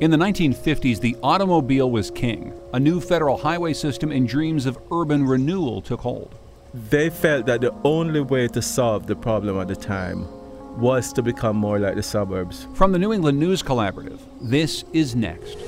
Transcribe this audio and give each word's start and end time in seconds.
In 0.00 0.12
the 0.12 0.16
1950s, 0.16 1.00
the 1.00 1.16
automobile 1.24 1.90
was 1.90 2.08
king. 2.08 2.52
A 2.72 2.78
new 2.78 3.00
federal 3.00 3.36
highway 3.36 3.72
system 3.72 4.12
and 4.12 4.28
dreams 4.28 4.64
of 4.64 4.78
urban 4.92 5.26
renewal 5.26 5.82
took 5.82 5.98
hold. 5.98 6.36
They 6.72 7.10
felt 7.10 7.46
that 7.46 7.62
the 7.62 7.74
only 7.82 8.20
way 8.20 8.46
to 8.46 8.62
solve 8.62 9.08
the 9.08 9.16
problem 9.16 9.58
at 9.58 9.66
the 9.66 9.74
time 9.74 10.28
was 10.80 11.12
to 11.14 11.22
become 11.22 11.56
more 11.56 11.80
like 11.80 11.96
the 11.96 12.02
suburbs. 12.04 12.68
From 12.74 12.92
the 12.92 12.98
New 13.00 13.12
England 13.12 13.40
News 13.40 13.60
Collaborative, 13.60 14.20
this 14.40 14.84
is 14.92 15.16
Next. 15.16 15.58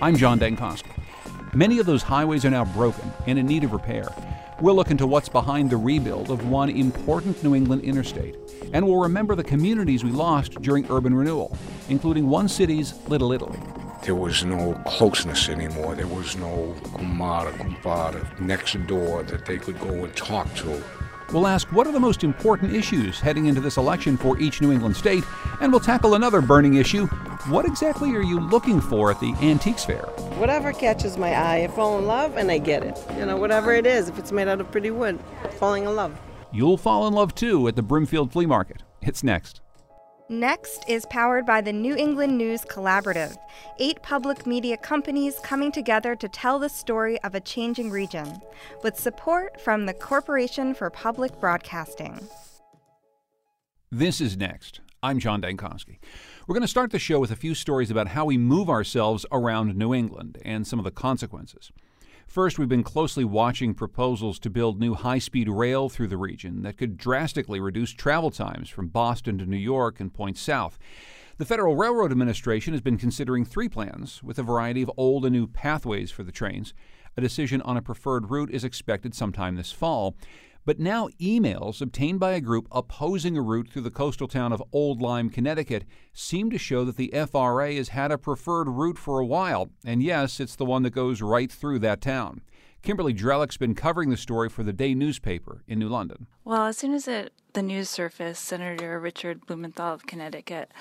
I'm 0.00 0.14
John 0.16 0.38
Dankosky. 0.38 0.92
Many 1.52 1.80
of 1.80 1.86
those 1.86 2.04
highways 2.04 2.44
are 2.44 2.50
now 2.50 2.66
broken 2.66 3.10
and 3.26 3.40
in 3.40 3.46
need 3.46 3.64
of 3.64 3.72
repair. 3.72 4.14
We'll 4.58 4.74
look 4.74 4.90
into 4.90 5.06
what's 5.06 5.28
behind 5.28 5.68
the 5.68 5.76
rebuild 5.76 6.30
of 6.30 6.48
one 6.48 6.70
important 6.70 7.44
New 7.44 7.54
England 7.54 7.82
interstate, 7.82 8.36
and 8.72 8.86
we'll 8.86 9.02
remember 9.02 9.34
the 9.34 9.44
communities 9.44 10.02
we 10.02 10.10
lost 10.10 10.62
during 10.62 10.90
urban 10.90 11.12
renewal, 11.14 11.54
including 11.90 12.26
one 12.30 12.48
city's 12.48 12.94
Little 13.06 13.32
Italy. 13.32 13.58
There 14.02 14.14
was 14.14 14.46
no 14.46 14.72
closeness 14.86 15.50
anymore. 15.50 15.94
There 15.94 16.06
was 16.06 16.36
no 16.36 16.74
kumara, 16.84 17.52
kumpada 17.58 18.40
next 18.40 18.74
door 18.86 19.24
that 19.24 19.44
they 19.44 19.58
could 19.58 19.78
go 19.78 20.04
and 20.04 20.16
talk 20.16 20.54
to. 20.54 20.82
We'll 21.32 21.46
ask 21.46 21.66
what 21.72 21.86
are 21.86 21.92
the 21.92 22.00
most 22.00 22.22
important 22.22 22.72
issues 22.72 23.18
heading 23.18 23.46
into 23.46 23.60
this 23.60 23.76
election 23.76 24.16
for 24.16 24.38
each 24.38 24.60
New 24.60 24.72
England 24.72 24.96
state, 24.96 25.24
and 25.60 25.72
we'll 25.72 25.80
tackle 25.80 26.14
another 26.14 26.40
burning 26.40 26.74
issue. 26.74 27.06
What 27.48 27.66
exactly 27.66 28.14
are 28.14 28.22
you 28.22 28.38
looking 28.38 28.80
for 28.80 29.10
at 29.10 29.18
the 29.20 29.34
Antiques 29.42 29.84
Fair? 29.84 30.02
Whatever 30.38 30.72
catches 30.72 31.16
my 31.16 31.32
eye, 31.34 31.64
I 31.64 31.68
fall 31.68 31.98
in 31.98 32.06
love 32.06 32.36
and 32.36 32.50
I 32.50 32.58
get 32.58 32.82
it. 32.84 32.98
You 33.18 33.26
know, 33.26 33.36
whatever 33.36 33.72
it 33.72 33.86
is, 33.86 34.08
if 34.08 34.18
it's 34.18 34.32
made 34.32 34.48
out 34.48 34.60
of 34.60 34.70
pretty 34.70 34.90
wood, 34.90 35.18
falling 35.58 35.84
in 35.84 35.96
love. 35.96 36.16
You'll 36.52 36.76
fall 36.76 37.06
in 37.08 37.14
love 37.14 37.34
too 37.34 37.66
at 37.68 37.76
the 37.76 37.82
Brimfield 37.82 38.32
Flea 38.32 38.46
Market. 38.46 38.82
It's 39.02 39.24
next. 39.24 39.60
Next 40.28 40.84
is 40.88 41.06
powered 41.08 41.46
by 41.46 41.60
the 41.60 41.72
New 41.72 41.94
England 41.94 42.36
News 42.36 42.62
Collaborative, 42.62 43.36
eight 43.78 44.02
public 44.02 44.44
media 44.44 44.76
companies 44.76 45.38
coming 45.44 45.70
together 45.70 46.16
to 46.16 46.28
tell 46.28 46.58
the 46.58 46.68
story 46.68 47.20
of 47.22 47.36
a 47.36 47.40
changing 47.40 47.92
region, 47.92 48.40
with 48.82 48.98
support 48.98 49.60
from 49.60 49.86
the 49.86 49.94
Corporation 49.94 50.74
for 50.74 50.90
Public 50.90 51.38
Broadcasting. 51.38 52.18
This 53.92 54.20
is 54.20 54.36
Next. 54.36 54.80
I'm 55.00 55.20
John 55.20 55.40
Dankosky. 55.40 55.98
We're 56.48 56.54
going 56.54 56.62
to 56.62 56.68
start 56.68 56.90
the 56.90 56.98
show 56.98 57.20
with 57.20 57.30
a 57.30 57.36
few 57.36 57.54
stories 57.54 57.92
about 57.92 58.08
how 58.08 58.24
we 58.24 58.36
move 58.36 58.68
ourselves 58.68 59.24
around 59.30 59.76
New 59.76 59.94
England 59.94 60.38
and 60.44 60.66
some 60.66 60.80
of 60.80 60.84
the 60.84 60.90
consequences. 60.90 61.70
First, 62.26 62.58
we've 62.58 62.68
been 62.68 62.82
closely 62.82 63.24
watching 63.24 63.72
proposals 63.72 64.38
to 64.40 64.50
build 64.50 64.78
new 64.78 64.94
high 64.94 65.18
speed 65.18 65.48
rail 65.48 65.88
through 65.88 66.08
the 66.08 66.16
region 66.16 66.62
that 66.62 66.76
could 66.76 66.98
drastically 66.98 67.60
reduce 67.60 67.92
travel 67.92 68.30
times 68.30 68.68
from 68.68 68.88
Boston 68.88 69.38
to 69.38 69.46
New 69.46 69.56
York 69.56 70.00
and 70.00 70.12
points 70.12 70.40
south. 70.40 70.78
The 71.38 71.46
Federal 71.46 71.76
Railroad 71.76 72.10
Administration 72.12 72.74
has 72.74 72.82
been 72.82 72.98
considering 72.98 73.44
three 73.44 73.68
plans 73.68 74.22
with 74.22 74.38
a 74.38 74.42
variety 74.42 74.82
of 74.82 74.90
old 74.96 75.24
and 75.24 75.32
new 75.32 75.46
pathways 75.46 76.10
for 76.10 76.24
the 76.24 76.32
trains. 76.32 76.74
A 77.16 77.20
decision 77.22 77.62
on 77.62 77.76
a 77.76 77.82
preferred 77.82 78.30
route 78.30 78.50
is 78.50 78.64
expected 78.64 79.14
sometime 79.14 79.54
this 79.54 79.72
fall. 79.72 80.16
But 80.66 80.80
now, 80.80 81.08
emails 81.20 81.80
obtained 81.80 82.18
by 82.18 82.32
a 82.32 82.40
group 82.40 82.66
opposing 82.72 83.38
a 83.38 83.40
route 83.40 83.68
through 83.68 83.82
the 83.82 83.90
coastal 83.90 84.26
town 84.26 84.52
of 84.52 84.60
Old 84.72 85.00
Lyme, 85.00 85.30
Connecticut, 85.30 85.84
seem 86.12 86.50
to 86.50 86.58
show 86.58 86.84
that 86.84 86.96
the 86.96 87.14
FRA 87.30 87.74
has 87.74 87.90
had 87.90 88.10
a 88.10 88.18
preferred 88.18 88.68
route 88.68 88.98
for 88.98 89.20
a 89.20 89.24
while. 89.24 89.70
And 89.84 90.02
yes, 90.02 90.40
it's 90.40 90.56
the 90.56 90.64
one 90.64 90.82
that 90.82 90.90
goes 90.90 91.22
right 91.22 91.52
through 91.52 91.78
that 91.78 92.00
town. 92.00 92.42
Kimberly 92.82 93.14
Drelich's 93.14 93.56
been 93.56 93.76
covering 93.76 94.10
the 94.10 94.16
story 94.16 94.48
for 94.48 94.64
the 94.64 94.72
Day 94.72 94.92
newspaper 94.92 95.62
in 95.68 95.78
New 95.78 95.88
London. 95.88 96.26
Well, 96.44 96.66
as 96.66 96.76
soon 96.76 96.94
as 96.94 97.06
it, 97.06 97.32
the 97.52 97.62
news 97.62 97.88
surfaced, 97.88 98.44
Senator 98.44 98.98
Richard 98.98 99.46
Blumenthal 99.46 99.94
of 99.94 100.06
Connecticut 100.06 100.72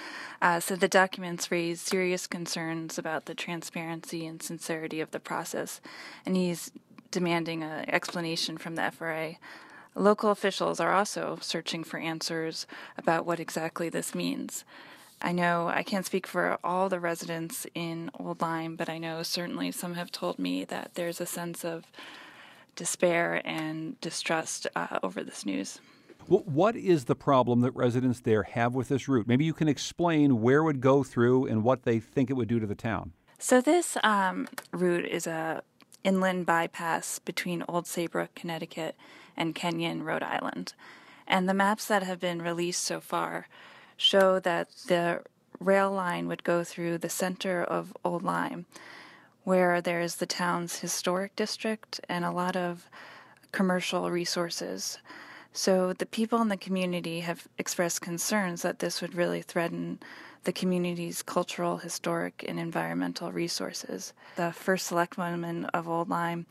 uh, 0.41 0.59
said 0.59 0.79
the 0.79 0.87
documents 0.87 1.51
raised 1.51 1.85
serious 1.85 2.25
concerns 2.25 2.97
about 2.97 3.25
the 3.25 3.35
transparency 3.35 4.25
and 4.25 4.41
sincerity 4.41 4.99
of 4.99 5.11
the 5.11 5.19
process, 5.19 5.79
and 6.25 6.35
he's 6.35 6.71
demanding 7.11 7.63
an 7.63 7.87
explanation 7.87 8.57
from 8.57 8.75
the 8.75 8.91
FRA. 8.91 9.35
Local 9.95 10.29
officials 10.29 10.81
are 10.81 10.93
also 10.93 11.37
searching 11.41 11.83
for 11.83 11.97
answers 11.97 12.67
about 12.97 13.25
what 13.25 13.39
exactly 13.39 13.87
this 13.87 14.13
means. 14.13 14.65
I 15.21 15.31
know 15.31 15.69
I 15.69 15.83
can't 15.83 16.05
speak 16.05 16.27
for 16.27 16.57
all 16.63 16.89
the 16.89 16.99
residents 16.99 17.65
in 17.73 18.11
Old 18.19 18.41
Lyme, 18.41 18.75
but 18.75 18.89
I 18.89 18.97
know 18.97 19.23
certainly 19.23 19.71
some 19.71 19.93
have 19.93 20.11
told 20.11 20.37
me 20.37 20.65
that 20.65 20.91
there's 20.95 21.21
a 21.21 21.25
sense 21.25 21.63
of 21.63 21.85
despair 22.75 23.41
and 23.45 23.99
distrust 24.01 24.67
uh, 24.75 24.99
over 25.01 25.23
this 25.23 25.45
news. 25.45 25.79
Well, 26.27 26.43
what 26.45 26.75
is 26.75 27.05
the 27.05 27.15
problem 27.15 27.61
that 27.61 27.71
residents 27.71 28.19
there 28.19 28.43
have 28.43 28.73
with 28.75 28.89
this 28.89 29.07
route? 29.07 29.27
Maybe 29.27 29.45
you 29.45 29.53
can 29.53 29.69
explain 29.69 30.41
where 30.41 30.59
it 30.59 30.63
would 30.63 30.81
go 30.81 31.03
through 31.03 31.45
and 31.45 31.63
what 31.63 31.83
they 31.83 31.99
think 31.99 32.29
it 32.29 32.33
would 32.33 32.49
do 32.49 32.59
to 32.59 32.67
the 32.67 32.75
town. 32.75 33.13
So 33.39 33.61
this 33.61 33.97
um, 34.03 34.47
route 34.71 35.05
is 35.05 35.27
a 35.27 35.61
inland 36.03 36.45
bypass 36.45 37.19
between 37.19 37.63
Old 37.67 37.85
Saybrook, 37.85 38.35
Connecticut, 38.35 38.95
and 39.37 39.55
Kenyon, 39.55 40.03
Rhode 40.03 40.23
Island. 40.23 40.73
And 41.27 41.49
the 41.49 41.53
maps 41.53 41.85
that 41.85 42.03
have 42.03 42.19
been 42.19 42.41
released 42.41 42.83
so 42.83 42.99
far 42.99 43.47
show 43.97 44.39
that 44.39 44.69
the 44.87 45.21
rail 45.59 45.91
line 45.91 46.27
would 46.27 46.43
go 46.43 46.63
through 46.63 46.97
the 46.97 47.09
center 47.09 47.63
of 47.63 47.95
Old 48.03 48.23
Lyme, 48.23 48.65
where 49.43 49.81
there's 49.81 50.15
the 50.15 50.25
town's 50.25 50.79
historic 50.79 51.35
district 51.35 51.99
and 52.09 52.25
a 52.25 52.31
lot 52.31 52.55
of 52.55 52.89
commercial 53.51 54.11
resources. 54.11 54.97
So 55.53 55.93
the 55.93 56.05
people 56.05 56.41
in 56.41 56.49
the 56.49 56.57
community 56.57 57.21
have 57.21 57.47
expressed 57.57 58.01
concerns 58.01 58.61
that 58.63 58.79
this 58.79 59.01
would 59.01 59.15
really 59.15 59.41
threaten 59.41 59.99
the 60.45 60.53
community's 60.53 61.21
cultural, 61.21 61.77
historic, 61.77 62.45
and 62.47 62.59
environmental 62.59 63.31
resources. 63.31 64.13
The 64.35 64.51
first 64.51 64.89
selectwoman 64.89 65.69
of 65.73 65.89
Old 65.89 66.09
Lyme, 66.09 66.45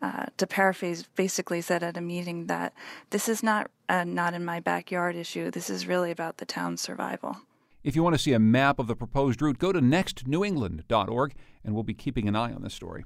uh, 0.00 0.26
to 0.36 0.46
paraphrase, 0.46 1.08
basically 1.16 1.60
said 1.60 1.82
at 1.82 1.96
a 1.96 2.00
meeting 2.00 2.46
that 2.46 2.72
this 3.10 3.28
is 3.28 3.42
not 3.42 3.70
a 3.88 4.04
not 4.04 4.34
in 4.34 4.44
my 4.44 4.60
backyard 4.60 5.16
issue. 5.16 5.50
This 5.50 5.70
is 5.70 5.86
really 5.86 6.10
about 6.10 6.36
the 6.36 6.44
town's 6.44 6.80
survival. 6.80 7.38
If 7.82 7.96
you 7.96 8.02
want 8.02 8.14
to 8.14 8.22
see 8.22 8.32
a 8.32 8.38
map 8.38 8.78
of 8.78 8.86
the 8.86 8.96
proposed 8.96 9.40
route, 9.40 9.58
go 9.58 9.72
to 9.72 9.80
nextnewengland.org, 9.80 11.34
and 11.64 11.74
we'll 11.74 11.84
be 11.84 11.94
keeping 11.94 12.28
an 12.28 12.36
eye 12.36 12.52
on 12.52 12.62
this 12.62 12.74
story. 12.74 13.04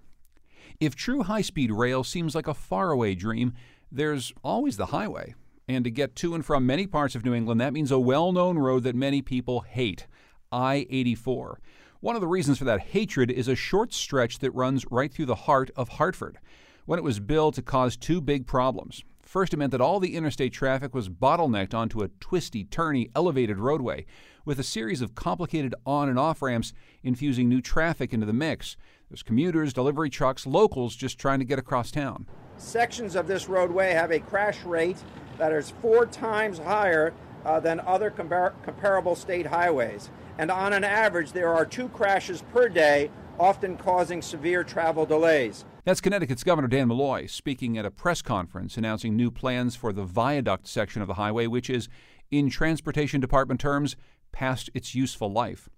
If 0.80 0.96
true 0.96 1.22
high 1.22 1.42
speed 1.42 1.70
rail 1.70 2.02
seems 2.02 2.34
like 2.34 2.48
a 2.48 2.54
faraway 2.54 3.14
dream, 3.14 3.54
there's 3.90 4.32
always 4.42 4.76
the 4.76 4.86
highway. 4.86 5.34
And 5.68 5.84
to 5.84 5.90
get 5.90 6.16
to 6.16 6.34
and 6.34 6.44
from 6.44 6.66
many 6.66 6.86
parts 6.86 7.14
of 7.14 7.24
New 7.24 7.34
England, 7.34 7.60
that 7.60 7.72
means 7.72 7.92
a 7.92 7.98
well 7.98 8.32
known 8.32 8.58
road 8.58 8.82
that 8.82 8.96
many 8.96 9.22
people 9.22 9.60
hate 9.60 10.06
I 10.52 10.86
84. 10.90 11.60
One 12.00 12.14
of 12.14 12.20
the 12.20 12.28
reasons 12.28 12.58
for 12.58 12.64
that 12.64 12.80
hatred 12.80 13.30
is 13.30 13.48
a 13.48 13.54
short 13.54 13.92
stretch 13.92 14.40
that 14.40 14.50
runs 14.52 14.84
right 14.90 15.12
through 15.12 15.26
the 15.26 15.34
heart 15.34 15.70
of 15.76 15.88
Hartford. 15.88 16.38
When 16.84 16.98
it 16.98 17.04
was 17.04 17.20
built, 17.20 17.58
it 17.58 17.64
caused 17.64 18.00
two 18.00 18.20
big 18.20 18.46
problems. 18.46 19.04
First, 19.22 19.54
it 19.54 19.56
meant 19.56 19.70
that 19.70 19.80
all 19.80 20.00
the 20.00 20.16
interstate 20.16 20.52
traffic 20.52 20.94
was 20.94 21.08
bottlenecked 21.08 21.72
onto 21.72 22.02
a 22.02 22.08
twisty, 22.20 22.64
turny, 22.64 23.10
elevated 23.14 23.58
roadway, 23.58 24.04
with 24.44 24.58
a 24.58 24.64
series 24.64 25.00
of 25.00 25.14
complicated 25.14 25.74
on 25.86 26.08
and 26.08 26.18
off 26.18 26.42
ramps 26.42 26.72
infusing 27.02 27.48
new 27.48 27.62
traffic 27.62 28.12
into 28.12 28.26
the 28.26 28.32
mix. 28.32 28.76
There's 29.08 29.22
commuters, 29.22 29.72
delivery 29.72 30.10
trucks, 30.10 30.46
locals 30.46 30.96
just 30.96 31.18
trying 31.18 31.38
to 31.38 31.44
get 31.44 31.58
across 31.58 31.90
town. 31.90 32.26
Sections 32.58 33.14
of 33.14 33.26
this 33.26 33.48
roadway 33.48 33.92
have 33.92 34.10
a 34.10 34.20
crash 34.20 34.62
rate 34.64 35.02
that 35.38 35.52
is 35.52 35.72
four 35.80 36.06
times 36.06 36.58
higher 36.58 37.14
uh, 37.44 37.60
than 37.60 37.80
other 37.80 38.10
compar- 38.10 38.52
comparable 38.64 39.14
state 39.14 39.46
highways. 39.46 40.10
And 40.42 40.50
on 40.50 40.72
an 40.72 40.82
average, 40.82 41.30
there 41.30 41.54
are 41.54 41.64
two 41.64 41.88
crashes 41.90 42.42
per 42.52 42.68
day, 42.68 43.12
often 43.38 43.76
causing 43.76 44.20
severe 44.20 44.64
travel 44.64 45.06
delays. 45.06 45.64
That's 45.84 46.00
Connecticut's 46.00 46.42
Governor 46.42 46.66
Dan 46.66 46.88
Malloy 46.88 47.26
speaking 47.26 47.78
at 47.78 47.86
a 47.86 47.92
press 47.92 48.22
conference 48.22 48.76
announcing 48.76 49.14
new 49.14 49.30
plans 49.30 49.76
for 49.76 49.92
the 49.92 50.02
viaduct 50.02 50.66
section 50.66 51.00
of 51.00 51.06
the 51.06 51.14
highway, 51.14 51.46
which 51.46 51.70
is, 51.70 51.88
in 52.32 52.50
Transportation 52.50 53.20
Department 53.20 53.60
terms, 53.60 53.94
past 54.32 54.68
its 54.74 54.96
useful 54.96 55.30
life. 55.30 55.68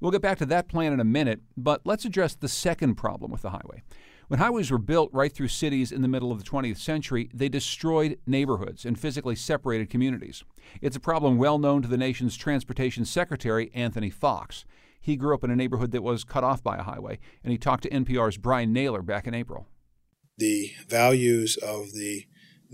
We'll 0.00 0.12
get 0.12 0.22
back 0.22 0.38
to 0.38 0.46
that 0.46 0.66
plan 0.66 0.94
in 0.94 1.00
a 1.00 1.04
minute, 1.04 1.42
but 1.54 1.82
let's 1.84 2.06
address 2.06 2.34
the 2.34 2.48
second 2.48 2.94
problem 2.94 3.30
with 3.30 3.42
the 3.42 3.50
highway. 3.50 3.82
When 4.28 4.40
highways 4.40 4.72
were 4.72 4.78
built 4.78 5.10
right 5.12 5.32
through 5.32 5.48
cities 5.48 5.92
in 5.92 6.02
the 6.02 6.08
middle 6.08 6.32
of 6.32 6.38
the 6.38 6.50
20th 6.50 6.78
century, 6.78 7.30
they 7.32 7.48
destroyed 7.48 8.18
neighborhoods 8.26 8.84
and 8.84 8.98
physically 8.98 9.36
separated 9.36 9.88
communities. 9.88 10.42
It's 10.80 10.96
a 10.96 11.00
problem 11.00 11.38
well 11.38 11.60
known 11.60 11.80
to 11.82 11.88
the 11.88 11.96
nation's 11.96 12.36
transportation 12.36 13.04
secretary, 13.04 13.70
Anthony 13.72 14.10
Foxx. 14.10 14.64
He 15.00 15.14
grew 15.14 15.32
up 15.32 15.44
in 15.44 15.50
a 15.52 15.56
neighborhood 15.56 15.92
that 15.92 16.02
was 16.02 16.24
cut 16.24 16.42
off 16.42 16.60
by 16.60 16.76
a 16.76 16.82
highway, 16.82 17.20
and 17.44 17.52
he 17.52 17.58
talked 17.58 17.84
to 17.84 17.90
NPR's 17.90 18.36
Brian 18.36 18.72
Naylor 18.72 19.00
back 19.00 19.28
in 19.28 19.34
April. 19.34 19.68
The 20.36 20.72
values 20.88 21.56
of 21.58 21.92
the 21.92 22.24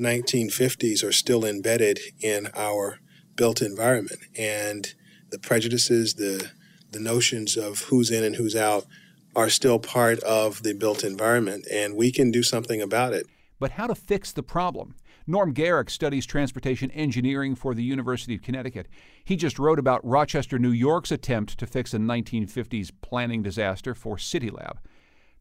1950s 0.00 1.04
are 1.04 1.12
still 1.12 1.44
embedded 1.44 2.00
in 2.22 2.48
our 2.56 3.00
built 3.36 3.60
environment, 3.60 4.20
and 4.38 4.94
the 5.30 5.38
prejudices, 5.38 6.14
the 6.14 6.50
the 6.92 7.00
notions 7.00 7.56
of 7.56 7.80
who's 7.84 8.10
in 8.10 8.22
and 8.22 8.36
who's 8.36 8.54
out 8.54 8.84
are 9.34 9.48
still 9.48 9.78
part 9.78 10.18
of 10.20 10.62
the 10.62 10.74
built 10.74 11.04
environment, 11.04 11.66
and 11.70 11.96
we 11.96 12.12
can 12.12 12.30
do 12.30 12.42
something 12.42 12.82
about 12.82 13.12
it. 13.12 13.26
But 13.58 13.72
how 13.72 13.86
to 13.86 13.94
fix 13.94 14.32
the 14.32 14.42
problem? 14.42 14.96
Norm 15.26 15.52
Garrick 15.52 15.88
studies 15.88 16.26
transportation 16.26 16.90
engineering 16.90 17.54
for 17.54 17.74
the 17.74 17.84
University 17.84 18.34
of 18.34 18.42
Connecticut. 18.42 18.88
He 19.24 19.36
just 19.36 19.58
wrote 19.58 19.78
about 19.78 20.04
Rochester, 20.04 20.58
New 20.58 20.72
York's 20.72 21.12
attempt 21.12 21.58
to 21.58 21.66
fix 21.66 21.94
a 21.94 21.98
1950s 21.98 22.90
planning 23.02 23.42
disaster 23.42 23.94
for 23.94 24.16
CityLab. 24.16 24.78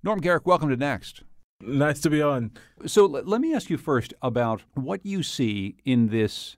Norm 0.03 0.19
Garrick, 0.19 0.45
welcome 0.45 0.69
to 0.69 0.77
Next. 0.77 1.23
Nice 1.61 1.99
to 2.01 2.09
be 2.09 2.21
on. 2.21 2.51
So 2.85 3.03
l- 3.03 3.23
let 3.23 3.41
me 3.41 3.53
ask 3.53 3.69
you 3.69 3.77
first 3.77 4.13
about 4.21 4.63
what 4.75 5.05
you 5.05 5.23
see 5.23 5.77
in 5.83 6.07
this 6.09 6.57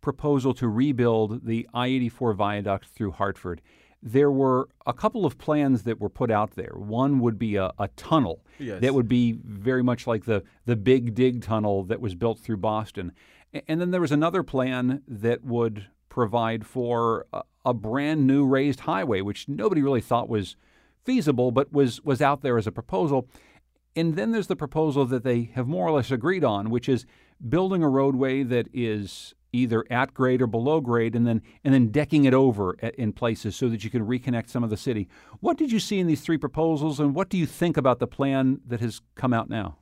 proposal 0.00 0.54
to 0.54 0.68
rebuild 0.68 1.46
the 1.46 1.68
I 1.74 1.88
84 1.88 2.34
viaduct 2.34 2.86
through 2.86 3.12
Hartford. 3.12 3.60
There 4.02 4.30
were 4.30 4.68
a 4.86 4.92
couple 4.92 5.26
of 5.26 5.38
plans 5.38 5.82
that 5.82 6.00
were 6.00 6.08
put 6.08 6.30
out 6.30 6.52
there. 6.52 6.72
One 6.74 7.18
would 7.20 7.38
be 7.38 7.56
a, 7.56 7.72
a 7.78 7.88
tunnel 7.96 8.44
Yes. 8.60 8.80
that 8.80 8.94
would 8.94 9.08
be 9.08 9.38
very 9.44 9.82
much 9.82 10.06
like 10.06 10.24
the, 10.24 10.42
the 10.66 10.76
Big 10.76 11.14
Dig 11.14 11.42
tunnel 11.42 11.84
that 11.84 12.00
was 12.00 12.14
built 12.14 12.38
through 12.38 12.58
Boston. 12.58 13.12
And 13.66 13.80
then 13.80 13.90
there 13.90 14.00
was 14.00 14.12
another 14.12 14.42
plan 14.42 15.02
that 15.08 15.42
would 15.44 15.86
provide 16.08 16.66
for 16.66 17.26
a, 17.32 17.42
a 17.64 17.74
brand 17.74 18.26
new 18.26 18.46
raised 18.46 18.80
highway, 18.80 19.20
which 19.20 19.48
nobody 19.48 19.82
really 19.82 20.00
thought 20.00 20.28
was 20.28 20.56
feasible, 21.04 21.50
but 21.50 21.72
was, 21.72 22.02
was 22.04 22.20
out 22.20 22.42
there 22.42 22.58
as 22.58 22.66
a 22.66 22.72
proposal. 22.72 23.28
And 23.96 24.14
then 24.16 24.30
there's 24.32 24.46
the 24.46 24.56
proposal 24.56 25.06
that 25.06 25.24
they 25.24 25.50
have 25.54 25.66
more 25.66 25.88
or 25.88 25.92
less 25.92 26.10
agreed 26.10 26.44
on, 26.44 26.70
which 26.70 26.88
is 26.88 27.04
building 27.48 27.82
a 27.82 27.88
roadway 27.88 28.42
that 28.44 28.68
is 28.72 29.34
either 29.52 29.84
at 29.90 30.14
grade 30.14 30.42
or 30.42 30.46
below 30.46 30.80
grade, 30.80 31.14
and 31.14 31.26
then 31.26 31.42
and 31.64 31.72
then 31.74 31.88
decking 31.88 32.24
it 32.24 32.34
over 32.34 32.76
at, 32.82 32.94
in 32.96 33.12
places 33.12 33.56
so 33.56 33.68
that 33.68 33.84
you 33.84 33.90
can 33.90 34.06
reconnect 34.06 34.48
some 34.48 34.64
of 34.64 34.70
the 34.70 34.76
city. 34.76 35.08
What 35.40 35.56
did 35.56 35.72
you 35.72 35.80
see 35.80 35.98
in 35.98 36.06
these 36.06 36.20
three 36.20 36.38
proposals, 36.38 37.00
and 37.00 37.14
what 37.14 37.28
do 37.28 37.38
you 37.38 37.46
think 37.46 37.76
about 37.76 37.98
the 37.98 38.06
plan 38.06 38.60
that 38.66 38.80
has 38.80 39.00
come 39.14 39.32
out 39.32 39.48
now? 39.48 39.78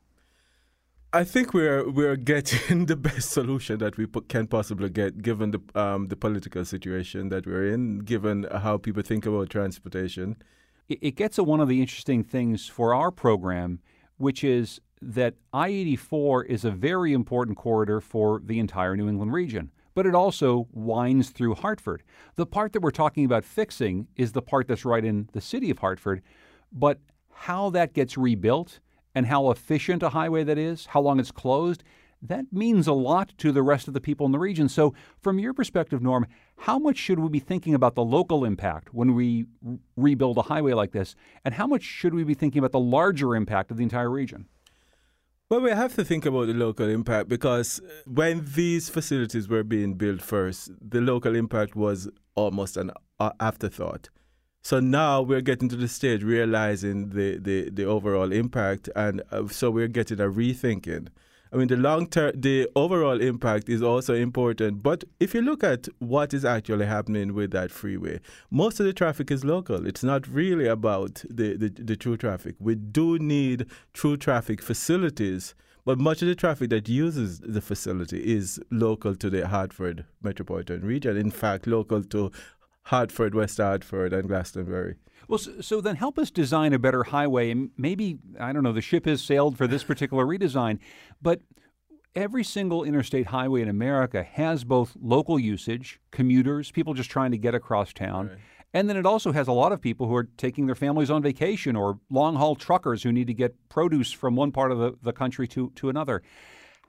I 1.13 1.25
think 1.25 1.55
we're 1.55 1.89
we're 1.91 2.17
getting 2.17 2.87
the 2.93 2.97
best 2.97 3.31
solution 3.31 3.79
that 3.79 3.97
we 3.97 4.07
can 4.29 4.47
possibly 4.47 4.91
get, 4.91 5.23
given 5.23 5.51
the 5.53 5.61
um, 5.75 6.09
the 6.09 6.17
political 6.17 6.65
situation 6.65 7.31
that 7.31 7.47
we're 7.47 7.73
in, 7.73 8.01
given 8.01 8.47
how 8.53 8.77
people 8.77 9.03
think 9.03 9.25
about 9.25 9.51
transportation. 9.51 10.37
It, 10.89 10.99
it 11.01 11.17
gets 11.17 11.39
at 11.39 11.47
one 11.47 11.61
of 11.61 11.69
the 11.69 11.81
interesting 11.81 12.23
things 12.23 12.69
for 12.69 12.95
our 12.95 13.11
program, 13.11 13.81
which 14.19 14.45
is 14.45 14.81
that 15.03 15.35
I 15.53 15.69
84 15.69 16.45
is 16.45 16.65
a 16.65 16.71
very 16.71 17.13
important 17.13 17.57
corridor 17.57 18.01
for 18.01 18.41
the 18.45 18.59
entire 18.59 18.97
New 18.97 19.09
England 19.09 19.33
region, 19.33 19.71
but 19.95 20.07
it 20.07 20.15
also 20.15 20.69
winds 20.73 21.31
through 21.31 21.55
Hartford. 21.55 22.03
The 22.37 22.47
part 22.47 22.73
that 22.73 22.81
we're 22.81 22.91
talking 22.91 23.25
about 23.25 23.45
fixing 23.45 24.09
is 24.17 24.33
the 24.33 24.43
part 24.43 24.69
that's 24.69 24.85
right 24.85 25.05
in 25.05 25.29
the 25.33 25.41
city 25.41 25.71
of 25.71 25.79
Hartford, 25.79 26.23
but 26.73 27.01
how 27.33 27.71
that 27.71 27.93
gets 27.93 28.17
rebuilt 28.17 28.81
and 29.15 29.27
how 29.27 29.51
efficient 29.51 30.03
a 30.03 30.11
highway 30.11 30.45
that 30.45 30.59
is, 30.59 30.87
how 30.87 31.01
long 31.01 31.21
it's 31.21 31.31
closed, 31.31 31.83
that 32.23 32.47
means 32.51 32.87
a 32.87 32.93
lot 32.93 33.33
to 33.39 33.53
the 33.53 33.63
rest 33.63 33.89
of 33.89 33.95
the 33.95 34.01
people 34.01 34.27
in 34.27 34.33
the 34.33 34.39
region. 34.39 34.69
So, 34.69 34.95
from 35.19 35.39
your 35.39 35.53
perspective, 35.53 36.03
Norm, 36.03 36.27
how 36.59 36.79
much 36.79 36.97
should 36.97 37.19
we 37.19 37.29
be 37.29 37.39
thinking 37.39 37.75
about 37.75 37.95
the 37.95 38.05
local 38.05 38.45
impact 38.45 38.95
when 38.95 39.15
we 39.15 39.47
rebuild 39.97 40.39
a 40.39 40.43
highway 40.43 40.73
like 40.73 40.93
this? 40.93 41.15
And 41.45 41.55
how 41.55 41.67
much 41.67 41.83
should 41.83 42.15
we 42.15 42.25
be 42.25 42.35
thinking 42.35 42.59
about 42.59 42.73
the 42.73 42.81
larger 42.81 43.37
impact 43.37 43.71
of 43.71 43.77
the 43.77 43.83
entire 43.83 44.11
region? 44.11 44.47
Well, 45.49 45.61
we 45.61 45.71
have 45.71 45.95
to 45.95 46.05
think 46.05 46.27
about 46.27 46.49
the 46.49 46.55
local 46.55 46.89
impact 46.89 47.29
because 47.29 47.81
when 48.05 48.45
these 48.57 48.89
facilities 48.89 49.47
were 49.49 49.63
being 49.63 49.95
built 49.95 50.21
first, 50.21 50.73
the 50.81 51.01
local 51.01 51.37
impact 51.37 51.77
was 51.77 52.09
almost 52.35 52.77
an 52.77 52.91
afterthought. 53.39 54.09
So 54.65 54.81
now 54.81 55.23
we're 55.23 55.43
getting 55.43 55.69
to 55.69 55.77
the 55.77 55.87
stage 55.87 56.25
realizing 56.25 57.11
the, 57.11 57.39
the, 57.39 57.71
the 57.71 57.85
overall 57.85 58.33
impact, 58.33 58.89
and 58.97 59.23
uh, 59.31 59.47
so 59.47 59.71
we're 59.71 59.87
getting 59.87 60.19
a 60.19 60.25
rethinking. 60.25 61.11
I 61.53 61.57
mean, 61.57 61.69
the 61.69 61.77
long 61.77 62.09
term, 62.09 62.33
the 62.35 62.69
overall 62.75 63.21
impact 63.21 63.69
is 63.69 63.83
also 63.83 64.15
important. 64.15 64.83
But 64.83 65.05
if 65.21 65.35
you 65.35 65.43
look 65.43 65.63
at 65.63 65.89
what 65.99 66.35
is 66.35 66.45
actually 66.45 66.87
happening 66.87 67.35
with 67.35 67.53
that 67.53 67.71
freeway, 67.71 68.21
most 68.51 68.81
of 68.81 68.87
the 68.87 68.93
traffic 68.93 69.31
is 69.31 69.45
local. 69.45 69.87
It's 69.87 70.03
not 70.03 70.27
really 70.27 70.67
about 70.67 71.25
the, 71.31 71.57
the, 71.57 71.69
the 71.69 71.97
true 71.97 72.17
traffic. 72.17 72.57
We 72.59 72.75
do 72.75 73.19
need 73.19 73.67
true 73.93 74.17
traffic 74.17 74.61
facilities, 74.61 75.55
but 75.85 75.99
much 75.99 76.21
of 76.21 76.29
the 76.29 76.35
traffic 76.35 76.71
that 76.71 76.89
uses 76.89 77.39
the 77.39 77.61
facility 77.61 78.19
is 78.19 78.61
local 78.71 79.15
to 79.15 79.31
the 79.31 79.47
Hartford 79.47 80.05
metropolitan 80.23 80.83
region. 80.83 81.17
In 81.17 81.31
fact, 81.31 81.69
local 81.69 82.03
to 82.03 82.33
Hartford, 82.83 83.35
West 83.35 83.59
Hartford, 83.59 84.13
and 84.13 84.29
Glastonbury. 84.29 84.97
Well, 85.29 85.39
so, 85.39 85.61
so 85.61 85.81
then 85.81 85.97
help 85.97 86.19
us 86.19 86.31
design 86.31 86.73
a 86.73 86.79
better 86.79 87.05
highway. 87.05 87.51
And 87.51 87.71
maybe, 87.77 88.19
I 88.39 88.53
don't 88.53 88.63
know, 88.63 88.73
the 88.73 88.81
ship 88.81 89.07
has 89.07 89.23
sailed 89.23 89.57
for 89.57 89.67
this 89.67 89.85
particular 89.85 90.25
redesign, 90.25 90.79
but 91.21 91.41
every 92.15 92.45
single 92.45 92.85
interstate 92.85 93.27
highway 93.27 93.63
in 93.63 93.69
America 93.69 94.23
has 94.23 94.65
both 94.65 94.97
local 95.01 95.39
usage, 95.39 96.01
commuters, 96.11 96.71
people 96.71 96.95
just 96.95 97.11
trying 97.11 97.31
to 97.31 97.39
get 97.39 97.55
across 97.55 97.93
town. 97.93 98.39
And 98.73 98.89
then 98.91 98.97
it 98.97 99.07
also 99.07 99.33
has 99.33 99.49
a 99.49 99.53
lot 99.53 99.73
of 99.73 99.81
people 99.81 100.07
who 100.07 100.15
are 100.15 100.29
taking 100.37 100.67
their 100.67 100.75
families 100.75 101.11
on 101.11 101.23
vacation 101.23 101.77
or 101.77 101.99
long 102.11 102.37
haul 102.37 102.57
truckers 102.57 103.03
who 103.03 103.13
need 103.13 103.27
to 103.27 103.35
get 103.35 103.55
produce 103.69 104.13
from 104.13 104.37
one 104.37 104.53
part 104.53 104.73
of 104.73 104.79
the, 104.79 104.95
the 105.03 105.13
country 105.13 105.49
to, 105.49 105.71
to 105.77 105.89
another. 105.89 106.23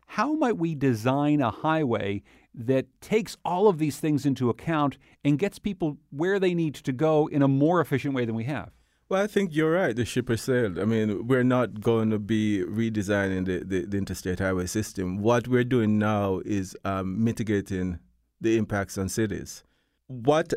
How 0.07 0.33
might 0.33 0.57
we 0.57 0.75
design 0.75 1.41
a 1.41 1.51
highway 1.51 2.23
that 2.57 2.87
takes 3.01 3.37
all 3.45 3.67
of 3.67 3.77
these 3.77 3.99
things 3.99 4.25
into 4.25 4.49
account 4.49 4.97
and 5.23 5.37
gets 5.37 5.59
people 5.59 5.97
where 6.09 6.39
they 6.39 6.53
need 6.53 6.75
to 6.75 6.91
go 6.91 7.27
in 7.27 7.41
a 7.41 7.47
more 7.47 7.79
efficient 7.79 8.13
way 8.13 8.25
than 8.25 8.35
we 8.35 8.45
have? 8.45 8.71
Well, 9.09 9.23
I 9.23 9.27
think 9.27 9.55
you're 9.55 9.71
right. 9.71 9.95
The 9.95 10.03
ship 10.03 10.27
has 10.27 10.41
sailed. 10.41 10.77
I 10.77 10.83
mean, 10.83 11.27
we're 11.27 11.43
not 11.43 11.79
going 11.79 12.09
to 12.09 12.19
be 12.19 12.63
redesigning 12.67 13.45
the, 13.45 13.63
the, 13.63 13.85
the 13.85 13.97
interstate 13.97 14.39
highway 14.39 14.65
system. 14.65 15.19
What 15.19 15.47
we're 15.47 15.63
doing 15.63 15.97
now 15.97 16.41
is 16.45 16.75
um, 16.83 17.23
mitigating 17.23 17.99
the 18.41 18.57
impacts 18.57 18.97
on 18.97 19.07
cities. 19.07 19.63
What 20.07 20.53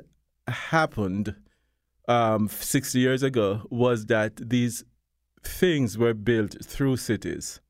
happened 0.48 1.36
um, 2.08 2.48
60 2.48 2.98
years 2.98 3.22
ago 3.22 3.62
was 3.70 4.06
that 4.06 4.36
these 4.36 4.84
things 5.44 5.96
were 5.96 6.14
built 6.14 6.56
through 6.64 6.96
cities. 6.96 7.60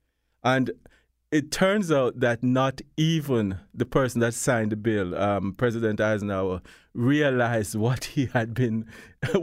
And 0.43 0.71
it 1.33 1.53
turns 1.53 1.93
out 1.93 2.19
that 2.19 2.43
not 2.43 2.81
even 2.97 3.59
the 3.73 3.87
person 3.87 4.21
that 4.21 4.35
signed 4.35 4.73
the 4.73 4.77
bill, 4.77 5.15
um, 5.17 5.53
President 5.55 6.01
Eisenhower, 6.01 6.61
realized 6.93 7.77
what 7.77 8.05
he 8.05 8.27
had 8.27 8.53
been, 8.53 8.87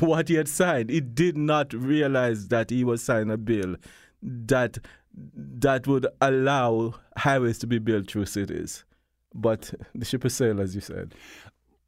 what 0.00 0.28
he 0.28 0.34
had 0.34 0.48
signed. 0.48 0.88
He 0.88 1.00
did 1.00 1.36
not 1.36 1.72
realize 1.74 2.48
that 2.48 2.70
he 2.70 2.84
was 2.84 3.02
signing 3.02 3.30
a 3.30 3.36
bill 3.36 3.76
that 4.22 4.78
that 5.34 5.86
would 5.86 6.06
allow 6.20 6.94
highways 7.16 7.58
to 7.58 7.66
be 7.66 7.78
built 7.78 8.10
through 8.10 8.26
cities. 8.26 8.84
But 9.34 9.74
the 9.94 10.04
ship 10.04 10.22
has 10.22 10.34
sailed, 10.34 10.60
as 10.60 10.74
you 10.74 10.80
said. 10.80 11.14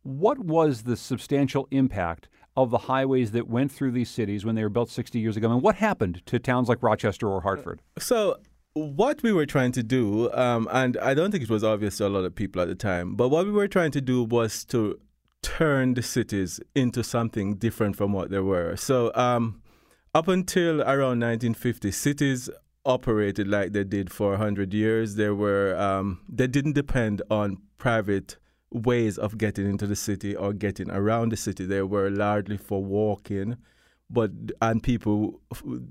What 0.03 0.39
was 0.39 0.83
the 0.83 0.97
substantial 0.97 1.69
impact 1.71 2.29
of 2.57 2.71
the 2.71 2.79
highways 2.79 3.33
that 3.33 3.49
went 3.49 3.71
through 3.71 3.93
these 3.93 4.11
cities 4.11 4.45
when 4.45 4.55
they 4.55 4.63
were 4.63 4.69
built 4.69 4.91
60 4.91 5.19
years 5.19 5.37
ago? 5.37 5.51
And 5.51 5.63
what 5.63 5.77
happened 5.77 6.23
to 6.27 6.39
towns 6.39 6.69
like 6.69 6.83
Rochester 6.83 7.29
or 7.29 7.41
Hartford? 7.41 7.81
So, 7.99 8.37
what 8.87 9.23
we 9.23 9.33
were 9.33 9.47
trying 9.47 9.73
to 9.73 9.83
do, 9.83 10.33
um, 10.33 10.69
and 10.71 10.97
I 10.99 11.15
don't 11.15 11.31
think 11.31 11.43
it 11.43 11.51
was 11.51 11.65
obvious 11.65 11.99
to 11.99 12.07
a 12.07 12.09
lot 12.09 12.25
of 12.25 12.35
people 12.35 12.63
at 12.63 12.69
the 12.69 12.75
time, 12.75 13.15
but 13.15 13.29
what 13.29 13.47
we 13.47 13.53
were 13.53 13.69
trying 13.69 13.91
to 13.93 14.01
do 14.01 14.23
was 14.23 14.65
to 14.67 14.99
turn 15.43 15.95
the 15.95 16.03
cities 16.03 16.61
into 16.75 17.03
something 17.03 17.57
different 17.57 17.97
from 17.97 18.13
what 18.13 18.31
they 18.31 18.41
were. 18.41 18.77
So, 18.77 19.13
um, 19.15 19.63
up 20.15 20.29
until 20.29 20.81
around 20.83 21.21
1950, 21.21 21.91
cities 21.93 22.51
operated 22.85 23.47
like 23.47 23.73
they 23.73 23.85
did 23.85 24.11
for 24.11 24.31
100 24.31 24.73
years. 24.73 25.15
They 25.17 25.31
were 25.31 25.77
um, 25.79 26.21
they 26.29 26.47
didn't 26.47 26.73
depend 26.73 27.23
on 27.31 27.59
private 27.77 28.37
ways 28.71 29.19
of 29.19 29.39
getting 29.39 29.69
into 29.69 29.87
the 29.87 29.97
city 29.97 30.35
or 30.35 30.53
getting 30.53 30.91
around 30.91 31.33
the 31.33 31.37
city. 31.37 31.67
They 31.67 31.83
were 31.83 32.11
largely 32.11 32.57
for 32.57 32.83
walking, 32.83 33.57
but 34.11 34.31
and 34.63 34.83
people 34.83 35.41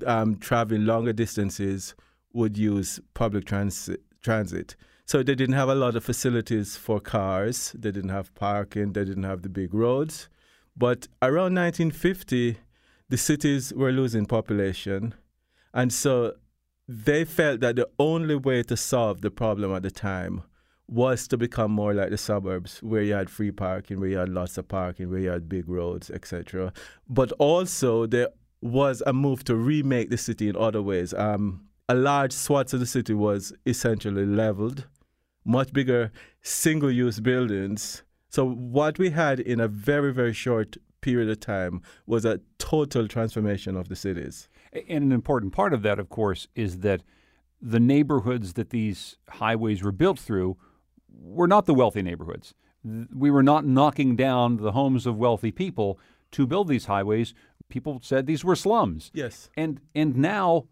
um, 0.05 0.37
traveling 0.37 0.85
longer 0.85 1.13
distances 1.13 1.95
would 2.37 2.57
use 2.57 2.99
public 3.13 3.45
transit. 3.45 4.01
Transit. 4.21 4.75
So 5.05 5.23
they 5.23 5.35
didn't 5.35 5.55
have 5.55 5.69
a 5.69 5.75
lot 5.75 5.95
of 5.95 6.03
facilities 6.03 6.75
for 6.75 6.99
cars. 6.99 7.73
They 7.77 7.91
didn't 7.91 8.09
have 8.09 8.33
parking. 8.35 8.93
They 8.93 9.05
didn't 9.05 9.23
have 9.23 9.41
the 9.41 9.49
big 9.49 9.73
roads. 9.73 10.29
But 10.75 11.07
around 11.21 11.55
1950, 11.55 12.57
the 13.09 13.17
cities 13.17 13.73
were 13.73 13.91
losing 13.91 14.25
population, 14.25 15.15
and 15.73 15.91
so 15.91 16.33
they 16.87 17.25
felt 17.25 17.61
that 17.61 17.77
the 17.77 17.89
only 17.97 18.35
way 18.35 18.63
to 18.63 18.77
solve 18.77 19.21
the 19.21 19.31
problem 19.31 19.73
at 19.73 19.83
the 19.83 19.91
time 19.91 20.43
was 20.87 21.27
to 21.27 21.37
become 21.37 21.71
more 21.71 21.93
like 21.93 22.11
the 22.11 22.17
suburbs, 22.17 22.79
where 22.83 23.01
you 23.01 23.13
had 23.13 23.29
free 23.29 23.51
parking, 23.51 23.99
where 23.99 24.09
you 24.09 24.17
had 24.17 24.29
lots 24.29 24.57
of 24.57 24.67
parking, 24.67 25.09
where 25.09 25.19
you 25.19 25.29
had 25.29 25.49
big 25.49 25.67
roads, 25.67 26.09
etc. 26.11 26.71
But 27.09 27.31
also 27.33 28.05
there 28.05 28.29
was 28.61 29.01
a 29.05 29.13
move 29.13 29.43
to 29.45 29.55
remake 29.55 30.09
the 30.09 30.17
city 30.17 30.47
in 30.49 30.55
other 30.55 30.81
ways. 30.81 31.13
Um, 31.13 31.66
a 31.89 31.95
large 31.95 32.33
swath 32.33 32.73
of 32.73 32.79
the 32.79 32.85
city 32.85 33.13
was 33.13 33.53
essentially 33.65 34.25
leveled, 34.25 34.87
much 35.45 35.71
bigger 35.71 36.11
single-use 36.41 37.19
buildings. 37.19 38.03
So 38.29 38.45
what 38.47 38.99
we 38.99 39.11
had 39.11 39.39
in 39.39 39.59
a 39.59 39.67
very 39.67 40.13
very 40.13 40.33
short 40.33 40.77
period 41.01 41.29
of 41.29 41.39
time 41.39 41.81
was 42.05 42.25
a 42.25 42.41
total 42.57 43.07
transformation 43.07 43.75
of 43.77 43.87
the 43.87 43.95
cities. 43.95 44.49
And 44.89 45.03
an 45.05 45.11
important 45.11 45.53
part 45.53 45.73
of 45.73 45.81
that, 45.83 45.99
of 45.99 46.09
course, 46.09 46.47
is 46.55 46.79
that 46.79 47.03
the 47.61 47.79
neighborhoods 47.79 48.53
that 48.53 48.71
these 48.71 49.17
highways 49.29 49.81
were 49.81 49.91
built 49.91 50.19
through 50.19 50.57
were 51.09 51.47
not 51.47 51.65
the 51.65 51.73
wealthy 51.73 52.01
neighborhoods. 52.01 52.53
We 52.83 53.31
were 53.31 53.43
not 53.43 53.65
knocking 53.65 54.15
down 54.15 54.57
the 54.57 54.73
homes 54.73 55.05
of 55.05 55.17
wealthy 55.17 55.51
people 55.51 55.99
to 56.31 56.45
build 56.45 56.67
these 56.67 56.85
highways. 56.85 57.33
People 57.69 57.99
said 58.03 58.25
these 58.25 58.43
were 58.43 58.55
slums. 58.55 59.11
Yes. 59.13 59.49
And 59.55 59.79
and 59.95 60.15
now 60.17 60.67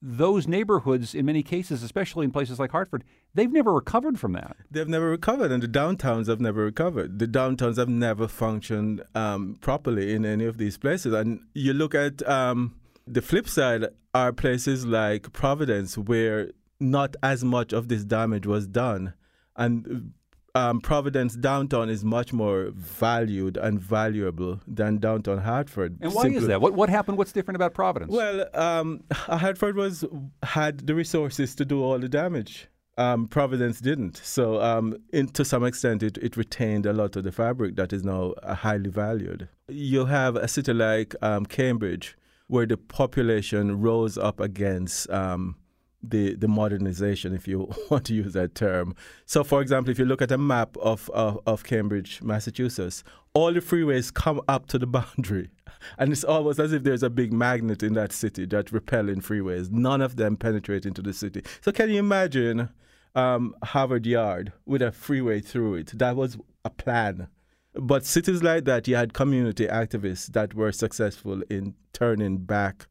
those 0.00 0.46
neighborhoods 0.46 1.14
in 1.14 1.26
many 1.26 1.42
cases, 1.42 1.82
especially 1.82 2.24
in 2.24 2.30
places 2.30 2.58
like 2.58 2.70
Hartford, 2.70 3.04
they've 3.34 3.52
never 3.52 3.72
recovered 3.72 4.18
from 4.18 4.32
that. 4.32 4.56
They've 4.70 4.88
never 4.88 5.10
recovered, 5.10 5.52
and 5.52 5.62
the 5.62 5.68
downtowns 5.68 6.26
have 6.28 6.40
never 6.40 6.64
recovered. 6.64 7.18
The 7.18 7.26
downtowns 7.26 7.76
have 7.76 7.88
never 7.88 8.28
functioned 8.28 9.02
um, 9.14 9.58
properly 9.60 10.14
in 10.14 10.24
any 10.24 10.44
of 10.44 10.58
these 10.58 10.78
places. 10.78 11.12
And 11.12 11.40
you 11.54 11.72
look 11.72 11.94
at 11.94 12.26
um, 12.28 12.76
the 13.06 13.22
flip 13.22 13.48
side 13.48 13.86
are 14.14 14.32
places 14.32 14.86
like 14.86 15.32
Providence, 15.32 15.98
where 15.98 16.50
not 16.78 17.16
as 17.22 17.42
much 17.44 17.72
of 17.72 17.88
this 17.88 18.04
damage 18.04 18.46
was 18.46 18.66
done 18.66 19.14
and 19.56 20.12
um, 20.56 20.80
Providence 20.80 21.36
downtown 21.36 21.88
is 21.88 22.04
much 22.04 22.32
more 22.32 22.70
valued 22.74 23.56
and 23.56 23.80
valuable 23.80 24.60
than 24.66 24.98
downtown 24.98 25.38
Hartford. 25.38 25.98
And 26.00 26.12
why 26.12 26.22
Simply. 26.22 26.38
is 26.38 26.46
that? 26.48 26.60
What 26.60 26.74
what 26.74 26.88
happened? 26.88 27.18
What's 27.18 27.32
different 27.32 27.56
about 27.56 27.74
Providence? 27.74 28.12
Well, 28.12 28.46
um, 28.54 29.02
Hartford 29.12 29.76
was 29.76 30.04
had 30.42 30.86
the 30.86 30.94
resources 30.94 31.54
to 31.56 31.64
do 31.64 31.82
all 31.82 31.98
the 31.98 32.08
damage. 32.08 32.68
Um, 32.98 33.28
Providence 33.28 33.80
didn't. 33.80 34.16
So, 34.16 34.60
um, 34.62 34.96
in, 35.12 35.28
to 35.28 35.44
some 35.44 35.64
extent, 35.64 36.02
it, 36.02 36.16
it 36.18 36.34
retained 36.36 36.86
a 36.86 36.94
lot 36.94 37.14
of 37.16 37.24
the 37.24 37.32
fabric 37.32 37.76
that 37.76 37.92
is 37.92 38.02
now 38.02 38.32
uh, 38.42 38.54
highly 38.54 38.88
valued. 38.88 39.48
You 39.68 40.06
have 40.06 40.36
a 40.36 40.48
city 40.48 40.72
like 40.72 41.14
um, 41.20 41.44
Cambridge, 41.44 42.16
where 42.46 42.64
the 42.64 42.78
population 42.78 43.82
rose 43.82 44.16
up 44.16 44.40
against 44.40 45.10
um, 45.10 45.56
the, 46.02 46.34
the 46.34 46.48
modernization, 46.48 47.34
if 47.34 47.48
you 47.48 47.72
want 47.90 48.04
to 48.06 48.14
use 48.14 48.32
that 48.34 48.54
term. 48.54 48.94
So, 49.24 49.44
for 49.44 49.60
example, 49.60 49.90
if 49.90 49.98
you 49.98 50.04
look 50.04 50.22
at 50.22 50.32
a 50.32 50.38
map 50.38 50.76
of, 50.78 51.10
of, 51.10 51.40
of 51.46 51.64
Cambridge, 51.64 52.22
Massachusetts, 52.22 53.04
all 53.34 53.52
the 53.52 53.60
freeways 53.60 54.12
come 54.12 54.40
up 54.48 54.66
to 54.68 54.78
the 54.78 54.86
boundary. 54.86 55.50
And 55.98 56.12
it's 56.12 56.24
almost 56.24 56.58
as 56.58 56.72
if 56.72 56.82
there's 56.82 57.02
a 57.02 57.10
big 57.10 57.32
magnet 57.32 57.82
in 57.82 57.94
that 57.94 58.12
city 58.12 58.46
that 58.46 58.72
repelling 58.72 59.20
freeways. 59.20 59.70
None 59.70 60.00
of 60.00 60.16
them 60.16 60.36
penetrate 60.36 60.86
into 60.86 61.02
the 61.02 61.12
city. 61.12 61.42
So, 61.60 61.72
can 61.72 61.90
you 61.90 61.98
imagine 61.98 62.70
um, 63.14 63.54
Harvard 63.62 64.06
Yard 64.06 64.52
with 64.64 64.82
a 64.82 64.92
freeway 64.92 65.40
through 65.40 65.74
it? 65.76 65.98
That 65.98 66.16
was 66.16 66.38
a 66.64 66.70
plan. 66.70 67.28
But 67.74 68.06
cities 68.06 68.42
like 68.42 68.64
that, 68.64 68.88
you 68.88 68.96
had 68.96 69.12
community 69.12 69.66
activists 69.66 70.32
that 70.32 70.54
were 70.54 70.72
successful 70.72 71.42
in 71.50 71.74
turning 71.92 72.38
back 72.38 72.86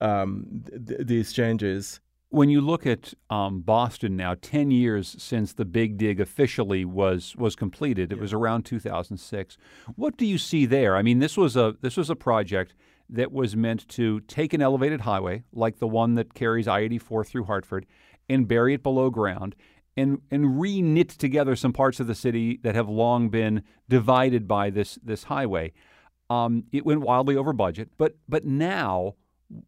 um, 0.00 0.64
th- 0.86 1.06
these 1.06 1.32
changes 1.32 2.00
when 2.34 2.48
you 2.50 2.60
look 2.60 2.84
at 2.86 3.14
um, 3.30 3.60
Boston 3.60 4.16
now, 4.16 4.34
ten 4.40 4.70
years 4.70 5.14
since 5.18 5.52
the 5.52 5.64
Big 5.64 5.96
Dig 5.96 6.20
officially 6.20 6.84
was 6.84 7.36
was 7.36 7.54
completed, 7.54 8.12
it 8.12 8.16
yeah. 8.16 8.22
was 8.22 8.32
around 8.32 8.64
2006. 8.64 9.56
What 9.94 10.16
do 10.16 10.26
you 10.26 10.36
see 10.38 10.66
there? 10.66 10.96
I 10.96 11.02
mean, 11.02 11.20
this 11.20 11.36
was 11.36 11.56
a 11.56 11.76
this 11.80 11.96
was 11.96 12.10
a 12.10 12.16
project 12.16 12.74
that 13.08 13.32
was 13.32 13.54
meant 13.54 13.86
to 13.88 14.20
take 14.20 14.52
an 14.52 14.62
elevated 14.62 15.02
highway 15.02 15.44
like 15.52 15.78
the 15.78 15.86
one 15.86 16.14
that 16.14 16.34
carries 16.34 16.66
I-84 16.66 17.26
through 17.26 17.44
Hartford 17.44 17.86
and 18.28 18.48
bury 18.48 18.74
it 18.74 18.82
below 18.82 19.10
ground 19.10 19.54
and 19.96 20.20
and 20.30 20.60
re-knit 20.60 21.10
together 21.10 21.54
some 21.54 21.72
parts 21.72 22.00
of 22.00 22.06
the 22.06 22.14
city 22.14 22.58
that 22.62 22.74
have 22.74 22.88
long 22.88 23.28
been 23.28 23.62
divided 23.88 24.48
by 24.48 24.70
this 24.70 24.98
this 25.04 25.24
highway. 25.24 25.72
Um, 26.30 26.64
it 26.72 26.84
went 26.84 27.02
wildly 27.02 27.36
over 27.36 27.52
budget, 27.52 27.90
but 27.96 28.16
but 28.28 28.44
now 28.44 29.14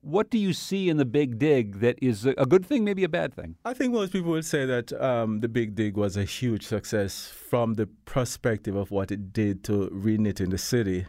what 0.01 0.31
do 0.31 0.39
you 0.39 0.53
see 0.53 0.89
in 0.89 0.97
the 0.97 1.05
Big 1.05 1.39
Dig 1.39 1.81
that 1.81 1.99
is 2.03 2.27
a 2.27 2.47
good 2.47 2.65
thing, 2.65 2.85
maybe 2.85 3.05
a 3.05 3.09
bad 3.09 3.35
thing? 3.35 3.57
I 3.65 3.75
think 3.75 3.93
most 3.93 4.13
people 4.13 4.31
would 4.33 4.45
say 4.45 4.65
that 4.67 4.93
um, 5.01 5.41
the 5.41 5.49
Big 5.49 5.75
Dig 5.75 5.97
was 5.97 6.17
a 6.17 6.25
huge 6.25 6.67
success 6.67 7.29
from 7.29 7.75
the 7.75 7.87
perspective 8.05 8.75
of 8.75 8.91
what 8.91 9.11
it 9.11 9.33
did 9.33 9.65
to 9.65 9.91
reknit 9.91 10.41
in 10.41 10.51
the 10.51 10.59
city. 10.59 11.07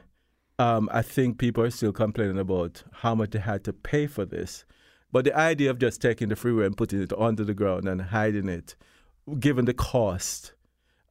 Um, 0.59 0.89
I 0.91 1.01
think 1.01 1.37
people 1.37 1.63
are 1.63 1.69
still 1.69 1.93
complaining 1.93 2.39
about 2.39 2.83
how 2.91 3.15
much 3.15 3.31
they 3.31 3.39
had 3.39 3.63
to 3.65 3.73
pay 3.73 4.07
for 4.07 4.25
this. 4.25 4.65
But 5.11 5.25
the 5.25 5.37
idea 5.37 5.69
of 5.69 5.79
just 5.79 6.01
taking 6.01 6.29
the 6.29 6.35
freeway 6.35 6.65
and 6.65 6.75
putting 6.75 7.01
it 7.01 7.13
under 7.17 7.43
the 7.43 7.53
ground 7.53 7.87
and 7.87 8.01
hiding 8.01 8.49
it, 8.49 8.75
given 9.39 9.65
the 9.65 9.73
cost, 9.73 10.53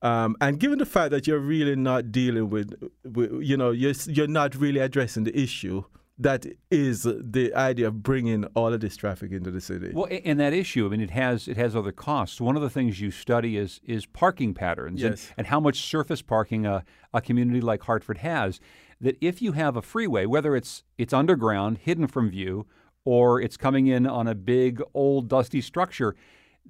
um, 0.03 0.37
and 0.41 0.61
given 0.61 0.79
the 0.79 0.87
fact 0.87 1.11
that 1.13 1.27
you're 1.27 1.39
really 1.39 1.75
not 1.75 2.13
dealing 2.13 2.51
with, 2.51 2.75
with, 3.05 3.43
you 3.43 3.57
know, 3.57 3.71
you're, 3.71 3.95
you're 4.07 4.27
not 4.27 4.55
really 4.55 4.81
addressing 4.81 5.25
the 5.25 5.39
issue 5.39 5.85
that 6.19 6.47
is 6.71 7.03
the 7.03 7.53
idea 7.55 7.89
of 7.89 8.03
bringing 8.03 8.45
all 8.55 8.73
of 8.73 8.81
this 8.81 8.97
traffic 8.97 9.33
into 9.33 9.51
the 9.51 9.61
city. 9.61 9.91
Well, 9.93 10.09
and 10.25 10.41
that 10.41 10.55
issue, 10.55 10.87
I 10.87 10.89
mean, 10.89 11.01
it 11.01 11.11
has 11.11 11.47
it 11.47 11.57
has 11.57 11.77
other 11.77 11.93
costs. 11.93 12.41
One 12.41 12.57
of 12.57 12.63
the 12.63 12.71
things 12.71 13.01
you 13.01 13.11
study 13.11 13.57
is 13.57 13.81
is 13.85 14.07
parking 14.07 14.55
patterns 14.55 15.03
yes. 15.03 15.11
and, 15.11 15.35
and 15.39 15.47
how 15.49 15.61
much 15.61 15.81
surface 15.81 16.23
parking 16.23 16.65
a, 16.65 16.85
a 17.13 17.21
community 17.21 17.61
like 17.61 17.83
Hartford 17.83 18.19
has. 18.19 18.61
That 18.99 19.19
if 19.21 19.43
you 19.43 19.53
have 19.53 19.77
a 19.77 19.83
freeway, 19.83 20.25
whether 20.25 20.57
it's 20.57 20.85
it's 20.97 21.13
underground, 21.13 21.79
hidden 21.79 22.07
from 22.07 22.31
view, 22.31 22.67
or 23.05 23.41
it's 23.41 23.59
coming 23.59 23.87
in 23.87 24.07
on 24.07 24.27
a 24.27 24.35
big 24.35 24.81
old 24.95 25.29
dusty 25.29 25.61
structure, 25.61 26.17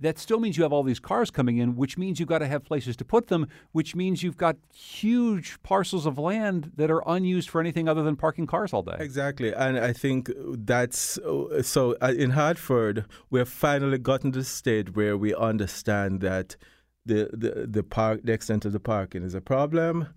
that 0.00 0.18
still 0.18 0.38
means 0.38 0.56
you 0.56 0.62
have 0.62 0.72
all 0.72 0.82
these 0.82 1.00
cars 1.00 1.30
coming 1.30 1.58
in, 1.58 1.76
which 1.76 1.96
means 1.96 2.20
you've 2.20 2.28
got 2.28 2.38
to 2.38 2.46
have 2.46 2.64
places 2.64 2.96
to 2.96 3.04
put 3.04 3.28
them, 3.28 3.48
which 3.72 3.94
means 3.94 4.22
you've 4.22 4.36
got 4.36 4.56
huge 4.74 5.60
parcels 5.62 6.06
of 6.06 6.18
land 6.18 6.72
that 6.76 6.90
are 6.90 7.02
unused 7.06 7.48
for 7.48 7.60
anything 7.60 7.88
other 7.88 8.02
than 8.02 8.16
parking 8.16 8.46
cars 8.46 8.72
all 8.72 8.82
day. 8.82 8.96
Exactly. 8.98 9.52
And 9.54 9.78
I 9.78 9.92
think 9.92 10.30
that's 10.36 11.18
so 11.62 11.96
uh, 12.02 12.12
in 12.16 12.30
Hartford, 12.30 13.06
we've 13.30 13.48
finally 13.48 13.98
gotten 13.98 14.32
to 14.32 14.40
the 14.40 14.44
stage 14.44 14.94
where 14.94 15.16
we 15.16 15.34
understand 15.34 16.20
that 16.20 16.56
the, 17.04 17.30
the, 17.32 17.66
the 17.66 17.82
park, 17.82 18.20
the 18.24 18.32
extent 18.32 18.64
of 18.64 18.72
the 18.72 18.80
parking 18.80 19.22
is 19.22 19.34
a 19.34 19.40
problem. 19.40 20.08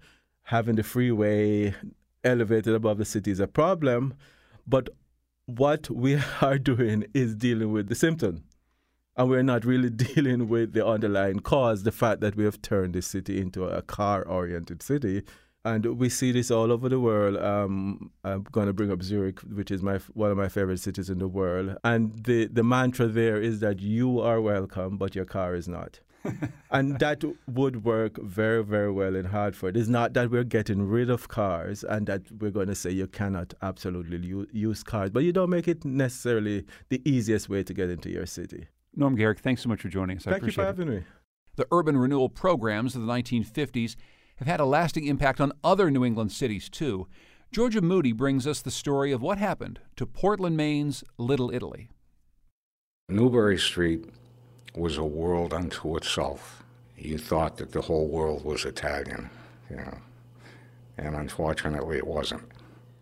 Having 0.43 0.75
the 0.75 0.83
freeway 0.83 1.73
elevated 2.23 2.73
above 2.73 2.97
the 2.97 3.05
city 3.05 3.31
is 3.31 3.39
a 3.39 3.47
problem. 3.47 4.13
But 4.67 4.89
what 5.45 5.89
we 5.89 6.19
are 6.41 6.57
doing 6.57 7.05
is 7.13 7.35
dealing 7.35 7.71
with 7.71 7.87
the 7.87 7.95
symptom 7.95 8.43
and 9.19 9.29
we're 9.29 9.43
not 9.43 9.65
really 9.65 9.89
dealing 10.15 10.47
with 10.47 10.71
the 10.71 10.85
underlying 10.87 11.41
cause, 11.41 11.83
the 11.83 11.91
fact 11.91 12.21
that 12.21 12.37
we 12.37 12.45
have 12.45 12.61
turned 12.61 12.93
the 12.93 13.01
city 13.01 13.39
into 13.39 13.65
a 13.65 13.81
car-oriented 13.81 14.81
city. 14.81 15.23
And 15.65 15.85
we 15.99 16.07
see 16.07 16.31
this 16.31 16.49
all 16.49 16.71
over 16.71 16.87
the 16.87 17.01
world. 17.01 17.35
Um, 17.35 18.11
I'm 18.23 18.43
going 18.43 18.67
to 18.67 18.73
bring 18.73 18.93
up 18.93 19.03
Zurich, 19.03 19.41
which 19.41 19.71
is 19.71 19.83
my 19.83 19.97
one 20.13 20.31
of 20.31 20.37
my 20.37 20.47
favorite 20.47 20.79
cities 20.79 21.09
in 21.09 21.19
the 21.19 21.27
world. 21.27 21.75
And 21.83 22.23
the, 22.23 22.45
the 22.45 22.63
mantra 22.63 23.07
there 23.07 23.41
is 23.41 23.59
that 23.59 23.81
you 23.81 24.21
are 24.21 24.39
welcome, 24.39 24.97
but 24.97 25.15
your 25.15 25.25
car 25.25 25.53
is 25.53 25.67
not. 25.67 25.99
and 26.71 26.97
that 26.99 27.21
would 27.45 27.83
work 27.83 28.17
very, 28.23 28.63
very 28.63 28.91
well 28.91 29.17
in 29.17 29.25
Hartford. 29.25 29.75
It's 29.75 29.89
not 29.89 30.13
that 30.13 30.31
we're 30.31 30.45
getting 30.45 30.87
rid 30.87 31.09
of 31.09 31.27
cars 31.27 31.83
and 31.83 32.07
that 32.07 32.21
we're 32.39 32.51
going 32.51 32.67
to 32.67 32.75
say 32.75 32.91
you 32.91 33.07
cannot 33.07 33.53
absolutely 33.61 34.47
use 34.53 34.81
cars, 34.81 35.09
but 35.09 35.23
you 35.25 35.33
don't 35.33 35.49
make 35.49 35.67
it 35.67 35.83
necessarily 35.83 36.65
the 36.87 37.01
easiest 37.03 37.49
way 37.49 37.63
to 37.63 37.73
get 37.73 37.89
into 37.89 38.09
your 38.09 38.25
city. 38.25 38.67
Norm 38.95 39.15
Garrick, 39.15 39.39
thanks 39.39 39.61
so 39.63 39.69
much 39.69 39.81
for 39.81 39.89
joining 39.89 40.17
us. 40.17 40.27
I 40.27 40.31
Thank 40.31 40.45
you 40.45 40.51
for 40.51 40.65
having 40.65 40.87
it. 40.87 40.91
me. 40.91 41.03
The 41.55 41.67
urban 41.71 41.97
renewal 41.97 42.29
programs 42.29 42.95
of 42.95 43.01
the 43.01 43.07
1950s 43.07 43.95
have 44.37 44.47
had 44.47 44.59
a 44.59 44.65
lasting 44.65 45.05
impact 45.05 45.41
on 45.41 45.51
other 45.63 45.91
New 45.91 46.05
England 46.05 46.31
cities, 46.31 46.69
too. 46.69 47.07
Georgia 47.51 47.81
Moody 47.81 48.11
brings 48.11 48.45
us 48.45 48.61
the 48.61 48.71
story 48.71 49.11
of 49.11 49.21
what 49.21 49.37
happened 49.37 49.79
to 49.95 50.05
Portland, 50.05 50.55
Maine's 50.55 51.03
Little 51.17 51.51
Italy. 51.51 51.89
Newbury 53.09 53.57
Street 53.57 54.05
was 54.75 54.97
a 54.97 55.03
world 55.03 55.53
unto 55.53 55.97
itself. 55.97 56.63
You 56.95 57.17
thought 57.17 57.57
that 57.57 57.71
the 57.71 57.81
whole 57.81 58.07
world 58.07 58.45
was 58.45 58.65
Italian, 58.65 59.29
you 59.69 59.77
know, 59.77 59.97
and 60.97 61.15
unfortunately 61.15 61.97
it 61.97 62.05
wasn't. 62.05 62.43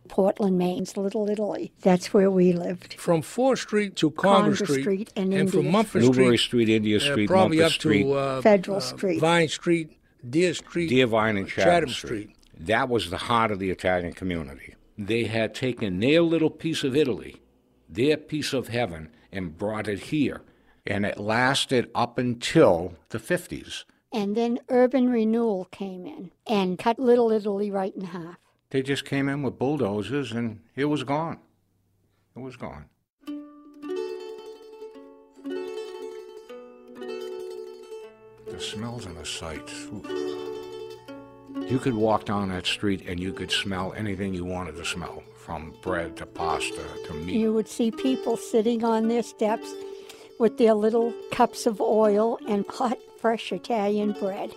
Portland, 0.07 0.57
Maine's 0.57 0.97
Little 0.97 1.29
Italy. 1.29 1.71
That's 1.81 2.13
where 2.13 2.31
we 2.31 2.53
lived. 2.53 2.95
From 2.95 3.21
4th 3.21 3.59
Street 3.59 3.95
to 3.97 4.11
Congress, 4.11 4.59
Street, 4.59 4.81
Street, 4.81 5.13
and, 5.15 5.33
and 5.33 5.51
from 5.51 5.71
Mumford 5.71 6.03
Street. 6.03 6.17
Newbury 6.17 6.37
Street, 6.37 6.69
India 6.69 6.99
Street, 6.99 7.29
uh, 7.29 7.33
probably 7.33 7.57
Mumford 7.57 7.65
up 7.65 7.71
Street, 7.73 8.03
to 8.03 8.13
uh, 8.13 8.41
Federal 8.41 8.77
uh, 8.77 8.81
Street, 8.81 9.19
Vine 9.19 9.47
Street, 9.47 9.97
Deer 10.27 10.53
Street, 10.53 10.87
Deer 10.87 11.07
Vine, 11.07 11.37
and 11.37 11.47
Chatham, 11.47 11.63
Chatham 11.63 11.89
Street. 11.89 12.29
Street. 12.31 12.37
That 12.59 12.89
was 12.89 13.09
the 13.09 13.17
heart 13.17 13.51
of 13.51 13.59
the 13.59 13.69
Italian 13.69 14.13
community. 14.13 14.75
They 14.97 15.25
had 15.25 15.53
taken 15.53 15.99
their 15.99 16.21
little 16.21 16.49
piece 16.49 16.83
of 16.83 16.95
Italy, 16.95 17.41
their 17.87 18.17
piece 18.17 18.53
of 18.53 18.69
heaven, 18.69 19.09
and 19.31 19.57
brought 19.57 19.87
it 19.87 19.99
here. 19.99 20.41
And 20.85 21.05
it 21.05 21.19
lasted 21.19 21.91
up 21.93 22.17
until 22.17 22.95
the 23.09 23.19
50s. 23.19 23.83
And 24.11 24.35
then 24.35 24.59
urban 24.69 25.09
renewal 25.09 25.65
came 25.65 26.05
in 26.05 26.31
and 26.47 26.79
cut 26.79 26.97
Little 26.97 27.31
Italy 27.31 27.69
right 27.69 27.93
in 27.93 28.05
half. 28.05 28.37
They 28.69 28.81
just 28.81 29.05
came 29.05 29.29
in 29.29 29.43
with 29.43 29.57
bulldozers 29.57 30.33
and 30.33 30.59
it 30.75 30.85
was 30.85 31.03
gone. 31.03 31.39
It 32.35 32.39
was 32.39 32.57
gone. 32.57 32.85
The 38.49 38.59
smells 38.59 39.05
and 39.05 39.15
the 39.15 39.25
sights. 39.25 39.87
You 41.69 41.79
could 41.79 41.93
walk 41.93 42.25
down 42.25 42.49
that 42.49 42.65
street 42.65 43.05
and 43.07 43.19
you 43.19 43.31
could 43.31 43.51
smell 43.51 43.93
anything 43.93 44.33
you 44.33 44.43
wanted 44.43 44.75
to 44.75 44.85
smell, 44.85 45.23
from 45.35 45.73
bread 45.81 46.17
to 46.17 46.25
pasta 46.25 46.83
to 47.05 47.13
meat. 47.13 47.35
You 47.35 47.53
would 47.53 47.67
see 47.67 47.91
people 47.91 48.35
sitting 48.35 48.83
on 48.83 49.07
their 49.07 49.23
steps 49.23 49.71
with 50.39 50.57
their 50.57 50.73
little 50.73 51.13
cups 51.31 51.65
of 51.65 51.79
oil 51.79 52.37
and 52.47 52.65
hot, 52.67 52.97
fresh 53.19 53.51
Italian 53.51 54.11
bread. 54.13 54.51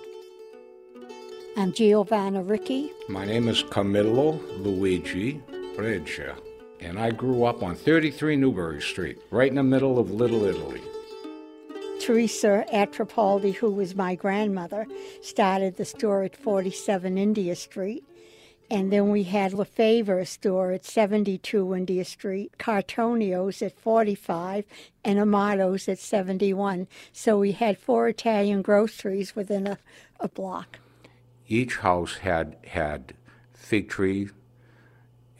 I'm 1.57 1.73
Giovanna 1.73 2.43
Ricci. 2.43 2.93
My 3.09 3.25
name 3.25 3.49
is 3.49 3.65
Camillo 3.65 4.41
Luigi 4.59 5.43
Breccia, 5.75 6.37
and 6.79 6.99
I 6.99 7.11
grew 7.11 7.45
up 7.45 7.63
on 7.63 7.75
33 7.75 8.37
Newbury 8.37 8.81
Street, 8.81 9.19
right 9.31 9.49
in 9.49 9.57
the 9.57 9.63
middle 9.63 9.99
of 9.99 10.13
Little 10.13 10.45
Italy. 10.45 10.81
Teresa 12.01 12.65
Atropaldi, 12.73 13.55
who 13.55 13.71
was 13.71 13.97
my 13.97 14.15
grandmother, 14.15 14.87
started 15.23 15.77
the 15.77 15.85
store 15.85 16.23
at 16.23 16.37
47 16.37 17.19
India 17.19 17.57
Street. 17.57 18.05
And 18.71 18.93
then 18.93 19.11
we 19.11 19.25
had 19.25 19.53
Lefevre 19.53 20.25
store 20.25 20.71
at 20.71 20.85
72 20.85 21.75
India 21.75 22.05
Street, 22.05 22.59
Cartonio's 22.59 23.61
at 23.61 23.77
45, 23.77 24.65
and 25.05 25.19
Amato's 25.19 25.89
at 25.89 25.99
71. 25.99 26.87
So 27.13 27.41
we 27.41 27.53
had 27.53 27.77
four 27.77 28.09
Italian 28.09 28.63
groceries 28.63 29.35
within 29.35 29.67
a, 29.67 29.79
a 30.21 30.29
block. 30.29 30.80
Each 31.51 31.79
house 31.79 32.19
had 32.19 32.57
had 32.65 33.13
fig 33.53 33.89
tree, 33.89 34.31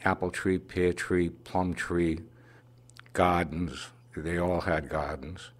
apple 0.03 0.29
tree, 0.29 0.59
pear 0.59 0.91
tree, 0.91 1.29
plum 1.29 1.73
tree, 1.73 2.19
gardens. 3.13 3.87
They 4.17 4.37
all 4.37 4.59
had 4.59 4.89
gardens. 4.89 5.51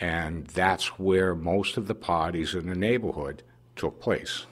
And 0.00 0.46
that's 0.46 0.98
where 0.98 1.34
most 1.34 1.76
of 1.76 1.86
the 1.86 1.94
parties 1.94 2.54
in 2.54 2.66
the 2.66 2.74
neighborhood 2.74 3.42
took 3.76 4.00
place. 4.00 4.46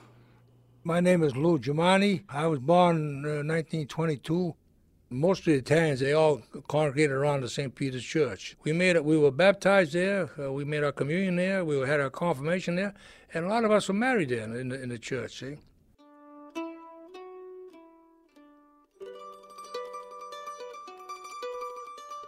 My 0.83 0.99
name 0.99 1.23
is 1.23 1.35
Lou 1.35 1.57
Giamani. 1.57 2.25
I 2.29 2.45
was 2.45 2.59
born 2.59 2.97
in 2.97 3.25
uh, 3.25 3.41
1922. 3.41 4.53
Most 5.09 5.39
of 5.39 5.45
the 5.45 5.55
Italians, 5.55 5.99
they 5.99 6.13
all 6.13 6.43
congregated 6.67 7.11
around 7.11 7.41
the 7.41 7.49
St. 7.49 7.73
Peter's 7.73 8.05
Church. 8.05 8.55
We 8.63 8.73
made 8.73 8.95
it. 8.95 9.03
We 9.03 9.17
were 9.17 9.31
baptized 9.31 9.93
there. 9.93 10.29
Uh, 10.39 10.53
we 10.53 10.63
made 10.63 10.83
our 10.83 10.91
communion 10.91 11.37
there. 11.37 11.65
We 11.65 11.79
had 11.87 11.99
our 11.99 12.11
confirmation 12.11 12.75
there, 12.75 12.93
and 13.33 13.45
a 13.45 13.47
lot 13.47 13.65
of 13.65 13.71
us 13.71 13.87
were 13.87 13.93
married 13.93 14.29
there 14.29 14.43
in 14.43 14.69
the, 14.69 14.81
in 14.81 14.89
the 14.89 14.99
church. 14.99 15.39
See. 15.39 15.57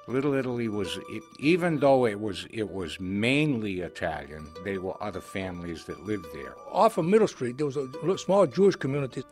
Little 0.07 0.33
Italy 0.33 0.67
was, 0.67 0.97
it, 1.09 1.23
even 1.39 1.79
though 1.79 2.05
it 2.05 2.19
was 2.19 2.45
it 2.51 2.69
was 2.69 2.99
mainly 2.99 3.79
Italian, 3.79 4.45
there 4.65 4.81
were 4.81 5.01
other 5.01 5.21
families 5.21 5.85
that 5.85 6.03
lived 6.05 6.25
there. 6.33 6.53
Off 6.69 6.97
of 6.97 7.05
Middle 7.05 7.27
Street, 7.27 7.57
there 7.57 7.67
was 7.67 7.77
a 7.77 8.17
small 8.17 8.45
Jewish 8.45 8.75
community, 8.75 9.23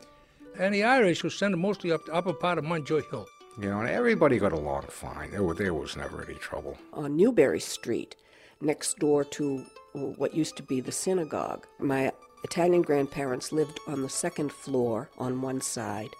and 0.58 0.72
the 0.74 0.84
Irish 0.84 1.22
were 1.22 1.28
sent 1.30 1.58
mostly 1.58 1.92
up 1.92 2.06
the 2.06 2.14
upper 2.14 2.32
part 2.32 2.56
of 2.56 2.64
Munjoy 2.64 3.02
Hill. 3.10 3.26
You 3.60 3.68
know, 3.68 3.80
and 3.80 3.90
everybody 3.90 4.38
got 4.38 4.52
along 4.52 4.84
fine. 4.88 5.32
There, 5.32 5.42
were, 5.42 5.54
there 5.54 5.74
was 5.74 5.96
never 5.96 6.24
any 6.24 6.34
trouble. 6.36 6.78
on 6.94 7.16
Newbury 7.16 7.60
Street, 7.60 8.16
next 8.60 8.98
door 8.98 9.24
to 9.24 9.64
what 9.92 10.34
used 10.34 10.56
to 10.56 10.62
be 10.62 10.80
the 10.80 10.92
synagogue. 10.92 11.66
My 11.78 12.12
Italian 12.44 12.82
grandparents 12.82 13.52
lived 13.52 13.80
on 13.86 14.02
the 14.02 14.08
second 14.08 14.52
floor 14.52 15.10
on 15.18 15.42
one 15.42 15.60
side, 15.60 16.10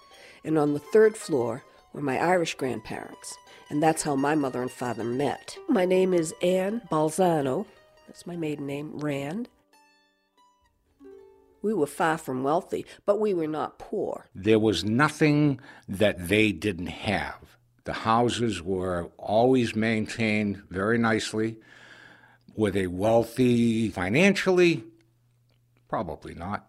and 0.44 0.58
on 0.58 0.72
the 0.72 0.78
third 0.78 1.16
floor 1.16 1.62
were 1.92 2.00
my 2.00 2.18
Irish 2.18 2.54
grandparents. 2.54 3.36
And 3.68 3.82
that's 3.82 4.02
how 4.02 4.16
my 4.16 4.34
mother 4.34 4.62
and 4.62 4.70
father 4.70 5.04
met. 5.04 5.56
My 5.68 5.84
name 5.84 6.12
is 6.12 6.34
Anne 6.42 6.82
Balzano. 6.90 7.66
That's 8.06 8.26
my 8.26 8.36
maiden 8.36 8.66
name, 8.66 8.98
Rand. 8.98 9.48
We 11.62 11.74
were 11.74 11.86
far 11.86 12.18
from 12.18 12.42
wealthy, 12.42 12.86
but 13.04 13.20
we 13.20 13.34
were 13.34 13.46
not 13.46 13.78
poor. 13.78 14.26
There 14.34 14.58
was 14.58 14.82
nothing 14.82 15.60
that 15.88 16.28
they 16.28 16.52
didn't 16.52 16.86
have. 16.86 17.58
The 17.84 17.92
houses 17.92 18.62
were 18.62 19.10
always 19.18 19.76
maintained 19.76 20.62
very 20.70 20.98
nicely. 20.98 21.58
Were 22.56 22.70
they 22.70 22.86
wealthy 22.86 23.88
financially? 23.90 24.84
Probably 25.88 26.34
not. 26.34 26.66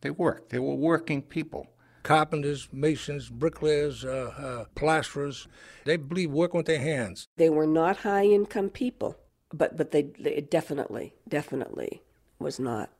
They 0.00 0.10
worked. 0.10 0.50
They 0.50 0.58
were 0.58 0.74
working 0.74 1.22
people. 1.22 1.68
Carpenters, 2.02 2.68
masons, 2.72 3.28
bricklayers, 3.28 4.04
uh, 4.04 4.32
uh, 4.36 4.64
plasterers, 4.74 5.46
they 5.84 5.96
believe 5.96 6.32
working 6.32 6.58
with 6.58 6.66
their 6.66 6.80
hands. 6.80 7.28
They 7.36 7.48
were 7.48 7.66
not 7.66 7.98
high 7.98 8.24
income 8.24 8.70
people, 8.70 9.16
but, 9.52 9.76
but 9.76 9.92
they, 9.92 10.02
they 10.18 10.40
definitely, 10.40 11.14
definitely 11.28 12.02
was 12.40 12.58
not 12.58 12.90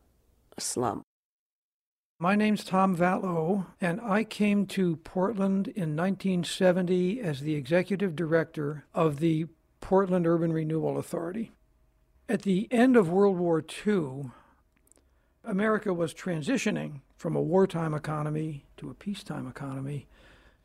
a 0.57 0.61
slum. 0.61 1.03
My 2.21 2.37
name's 2.37 2.63
Tom 2.63 2.97
Vatlow, 2.97 3.67
and 3.81 4.01
I 4.01 4.23
came 4.23 4.67
to 4.67 4.95
Portland 4.99 5.67
in 5.67 5.97
1970 5.97 7.21
as 7.21 7.41
the 7.41 7.57
executive 7.57 8.15
director 8.15 8.85
of 8.95 9.19
the 9.19 9.47
Portland 9.81 10.29
Urban 10.29 10.53
Renewal 10.53 10.99
Authority. 10.99 11.51
At 12.33 12.43
the 12.43 12.67
end 12.71 12.97
of 12.97 13.11
World 13.11 13.37
War 13.37 13.63
II, 13.87 14.31
America 15.45 15.93
was 15.93 16.15
transitioning 16.15 17.03
from 17.15 17.37
a 17.37 17.43
wartime 17.43 17.93
economy 17.93 18.65
to 18.79 18.89
a 18.89 18.95
peacetime 18.95 19.47
economy, 19.47 20.07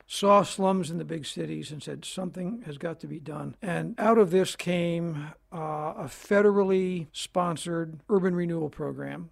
saw 0.08 0.44
slums 0.44 0.90
in 0.90 0.98
the 0.98 1.04
big 1.04 1.26
cities 1.26 1.70
and 1.70 1.84
said 1.84 2.06
something 2.06 2.62
has 2.66 2.78
got 2.78 3.02
to 3.02 3.08
be 3.08 3.20
done. 3.20 3.54
And 3.62 3.96
out 3.98 4.18
of 4.18 4.32
this 4.32 4.56
came 4.56 5.34
uh, 5.52 5.58
a 5.98 6.06
federally 6.06 7.08
sponsored 7.12 8.00
urban 8.08 8.34
renewal 8.34 8.70
program. 8.70 9.30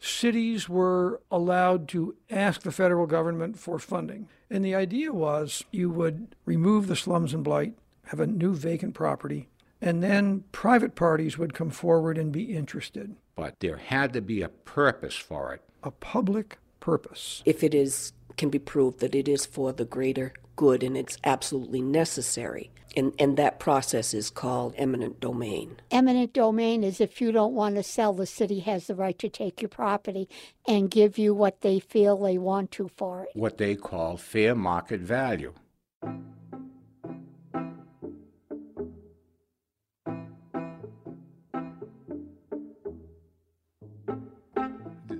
Cities 0.00 0.68
were 0.68 1.20
allowed 1.30 1.86
to 1.90 2.16
ask 2.30 2.62
the 2.62 2.72
federal 2.72 3.06
government 3.06 3.60
for 3.60 3.78
funding. 3.78 4.26
And 4.50 4.64
the 4.64 4.74
idea 4.74 5.12
was 5.12 5.62
you 5.70 5.88
would 5.90 6.34
remove 6.46 6.88
the 6.88 6.96
slums 6.96 7.32
and 7.32 7.44
blight, 7.44 7.78
have 8.06 8.18
a 8.18 8.26
new 8.26 8.54
vacant 8.54 8.94
property, 8.94 9.50
and 9.84 10.02
then 10.02 10.44
private 10.50 10.94
parties 10.94 11.36
would 11.36 11.52
come 11.52 11.70
forward 11.70 12.16
and 12.16 12.32
be 12.32 12.56
interested. 12.56 13.14
But 13.36 13.60
there 13.60 13.76
had 13.76 14.14
to 14.14 14.22
be 14.22 14.40
a 14.40 14.48
purpose 14.48 15.14
for 15.14 15.52
it. 15.52 15.62
A 15.82 15.90
public 15.90 16.58
purpose. 16.80 17.42
If 17.44 17.62
it 17.62 17.74
is 17.74 18.12
can 18.36 18.48
be 18.48 18.58
proved 18.58 18.98
that 19.00 19.14
it 19.14 19.28
is 19.28 19.46
for 19.46 19.72
the 19.72 19.84
greater 19.84 20.32
good 20.56 20.82
and 20.82 20.96
it's 20.96 21.18
absolutely 21.22 21.82
necessary. 21.82 22.70
And, 22.96 23.12
and 23.18 23.36
that 23.36 23.58
process 23.58 24.14
is 24.14 24.30
called 24.30 24.74
eminent 24.76 25.20
domain. 25.20 25.76
Eminent 25.90 26.32
domain 26.32 26.82
is 26.82 27.00
if 27.00 27.20
you 27.20 27.30
don't 27.32 27.54
want 27.54 27.74
to 27.76 27.82
sell, 27.82 28.12
the 28.12 28.26
city 28.26 28.60
has 28.60 28.86
the 28.86 28.94
right 28.94 29.18
to 29.18 29.28
take 29.28 29.60
your 29.60 29.68
property 29.68 30.28
and 30.66 30.90
give 30.90 31.18
you 31.18 31.34
what 31.34 31.60
they 31.60 31.78
feel 31.78 32.16
they 32.16 32.38
want 32.38 32.70
to 32.72 32.88
for 32.96 33.24
it. 33.24 33.30
What 33.34 33.58
they 33.58 33.74
call 33.74 34.16
fair 34.16 34.54
market 34.54 35.00
value. 35.00 35.52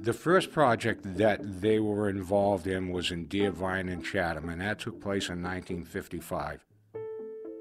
The 0.05 0.12
first 0.12 0.53
project 0.53 1.17
that 1.17 1.62
they 1.62 1.81
were 1.81 2.11
involved 2.11 2.67
in 2.67 2.90
was 2.90 3.11
in 3.11 3.27
Deervine 3.27 3.90
and 3.90 4.05
Chatham, 4.05 4.51
and 4.51 4.61
that 4.61 4.79
took 4.79 5.01
place 5.01 5.31
in 5.31 5.43
1955. 5.43 6.62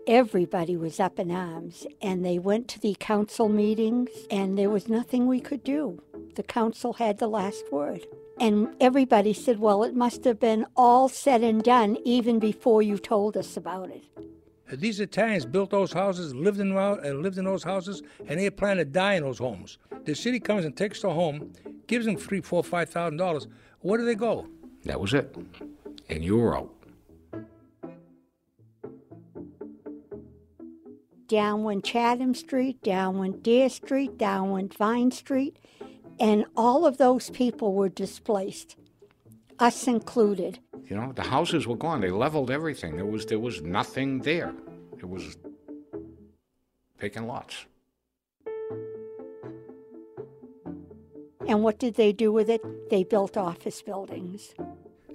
Everybody 0.08 0.76
was 0.76 1.00
up 1.00 1.20
in 1.20 1.32
arms, 1.32 1.88
and 2.02 2.26
they 2.26 2.38
went 2.38 2.68
to 2.68 2.82
the 2.82 2.98
council 3.00 3.48
meetings, 3.48 4.10
and 4.30 4.58
there 4.58 4.70
was 4.70 4.90
nothing 4.90 5.26
we 5.26 5.40
could 5.40 5.64
do. 5.64 6.04
The 6.36 6.44
council 6.44 6.92
had 6.92 7.20
the 7.20 7.30
last 7.30 7.64
word. 7.72 8.06
And 8.38 8.76
everybody 8.82 9.32
said, 9.32 9.60
well, 9.60 9.82
it 9.86 9.96
must 9.96 10.26
have 10.26 10.42
been 10.42 10.66
all 10.76 11.08
said 11.08 11.44
and 11.44 11.64
done 11.64 11.98
even 12.04 12.40
before 12.40 12.82
you 12.82 12.98
told 12.98 13.38
us 13.38 13.56
about 13.56 13.90
it. 13.90 14.04
These 14.70 15.00
Italians 15.00 15.46
built 15.46 15.70
those 15.70 15.94
houses, 15.94 16.36
lived 16.36 16.60
in 16.60 16.76
uh, 16.76 16.98
lived 17.16 17.38
in 17.38 17.46
those 17.46 17.64
houses, 17.64 18.02
and 18.28 18.38
they 18.38 18.50
plan 18.50 18.78
to 18.78 18.86
die 18.86 19.14
in 19.14 19.24
those 19.24 19.38
homes. 19.38 19.78
The 20.04 20.14
city 20.14 20.42
comes 20.42 20.66
and 20.66 20.76
takes 20.76 21.02
the 21.02 21.12
home, 21.12 21.54
gives 21.88 22.06
them 22.06 22.18
three, 22.18 22.42
four, 22.42 22.64
five 22.64 22.90
thousand 22.90 23.18
dollars. 23.18 23.48
Where 23.80 23.98
do 23.98 24.06
they 24.06 24.16
go? 24.16 24.48
That 24.86 25.00
was 25.00 25.14
it. 25.14 25.36
And 26.10 26.24
you 26.24 26.38
were 26.38 26.58
out. 26.58 26.74
Down 31.28 31.64
went 31.64 31.84
Chatham 31.84 32.36
Street, 32.36 32.82
down 32.84 33.18
went 33.18 33.42
Deer 33.42 33.70
Street, 33.70 34.18
down 34.18 34.52
went 34.52 34.74
Vine 34.74 35.10
Street, 35.12 35.58
and 36.20 36.46
all 36.56 36.86
of 36.86 36.98
those 36.98 37.30
people 37.32 37.74
were 37.74 37.90
displaced, 37.90 38.76
us 39.58 39.88
included. 39.88 40.60
You 40.86 40.98
know, 40.98 41.12
the 41.14 41.24
houses 41.24 41.66
were 41.66 41.78
gone. 41.78 42.02
They 42.02 42.12
leveled 42.12 42.52
everything. 42.52 42.98
There 42.98 43.06
was 43.06 43.26
there 43.26 43.40
was 43.40 43.62
nothing 43.62 44.20
there. 44.20 44.54
It 44.98 45.10
was 45.10 45.38
vacant 47.00 47.28
lots. 47.28 47.66
And 51.48 51.64
what 51.64 51.80
did 51.80 51.96
they 51.96 52.14
do 52.14 52.32
with 52.32 52.50
it? 52.50 52.62
They 52.90 53.04
built 53.04 53.38
office 53.38 53.82
buildings. 53.82 54.54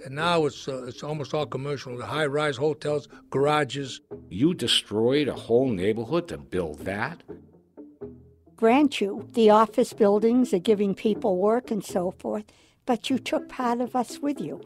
And 0.04 0.14
now 0.14 0.46
it's 0.46 0.68
uh, 0.68 0.84
it's 0.84 1.02
almost 1.02 1.34
all 1.34 1.46
commercial. 1.46 1.96
The 1.96 2.06
high-rise 2.06 2.56
hotels, 2.56 3.08
garages. 3.30 4.00
You 4.28 4.54
destroyed 4.54 5.28
a 5.28 5.34
whole 5.34 5.68
neighborhood 5.68 6.28
to 6.28 6.38
build 6.38 6.80
that? 6.80 7.22
Grant 8.56 9.00
you, 9.00 9.28
the 9.34 9.50
office 9.50 9.92
buildings 9.92 10.52
are 10.52 10.58
giving 10.58 10.94
people 10.94 11.38
work 11.38 11.70
and 11.70 11.84
so 11.84 12.10
forth, 12.10 12.44
but 12.86 13.08
you 13.08 13.18
took 13.18 13.48
part 13.48 13.80
of 13.80 13.94
us 13.96 14.18
with 14.18 14.40
you. 14.40 14.60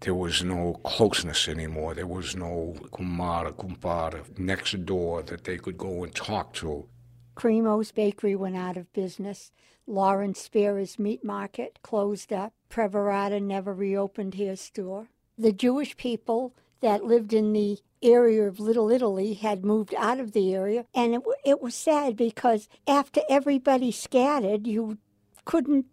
There 0.00 0.14
was 0.14 0.42
no 0.44 0.74
closeness 0.84 1.48
anymore. 1.48 1.94
There 1.94 2.06
was 2.06 2.36
no 2.36 2.74
kumara, 2.92 3.52
kumpara 3.52 4.38
next 4.38 4.84
door 4.84 5.22
that 5.22 5.44
they 5.44 5.56
could 5.56 5.78
go 5.78 6.04
and 6.04 6.14
talk 6.14 6.52
to. 6.54 6.86
Cremo's 7.36 7.92
Bakery 7.92 8.34
went 8.34 8.56
out 8.56 8.76
of 8.76 8.92
business. 8.92 9.52
Lawrence 9.86 10.40
Spear's 10.40 10.98
Meat 10.98 11.22
Market 11.22 11.78
closed 11.82 12.32
up. 12.32 12.52
Prevarata 12.70 13.40
never 13.40 13.72
reopened 13.72 14.34
his 14.34 14.60
store. 14.60 15.08
The 15.38 15.52
Jewish 15.52 15.96
people 15.96 16.54
that 16.80 17.04
lived 17.04 17.32
in 17.32 17.52
the 17.52 17.78
area 18.02 18.44
of 18.44 18.58
Little 18.58 18.90
Italy 18.90 19.34
had 19.34 19.64
moved 19.64 19.94
out 19.96 20.18
of 20.18 20.32
the 20.32 20.54
area, 20.54 20.86
and 20.94 21.14
it, 21.14 21.22
it 21.44 21.60
was 21.60 21.74
sad 21.74 22.16
because 22.16 22.68
after 22.86 23.20
everybody 23.28 23.92
scattered, 23.92 24.66
you 24.66 24.98
couldn't 25.44 25.86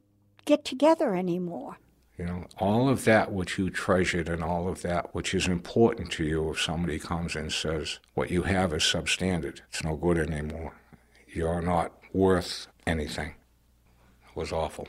get 0.46 0.64
together 0.66 1.16
anymore. 1.16 1.78
You 2.18 2.26
know, 2.26 2.46
all 2.58 2.90
of 2.90 3.06
that 3.06 3.32
which 3.32 3.58
you 3.58 3.70
treasured 3.70 4.30
and 4.30 4.44
all 4.44 4.68
of 4.68 4.82
that 4.84 5.14
which 5.16 5.34
is 5.34 5.48
important 5.48 6.12
to 6.14 6.24
you, 6.24 6.52
if 6.52 6.62
somebody 6.62 7.00
comes 7.00 7.36
and 7.36 7.52
says, 7.52 8.00
what 8.14 8.30
you 8.30 8.44
have 8.44 8.74
is 8.74 8.84
substandard, 8.84 9.62
it's 9.70 9.84
no 9.84 9.96
good 9.96 10.18
anymore, 10.18 10.74
you're 11.36 11.62
not 11.62 11.92
worth 12.14 12.68
anything 12.86 13.34
It 14.30 14.36
was 14.36 14.52
awful. 14.52 14.88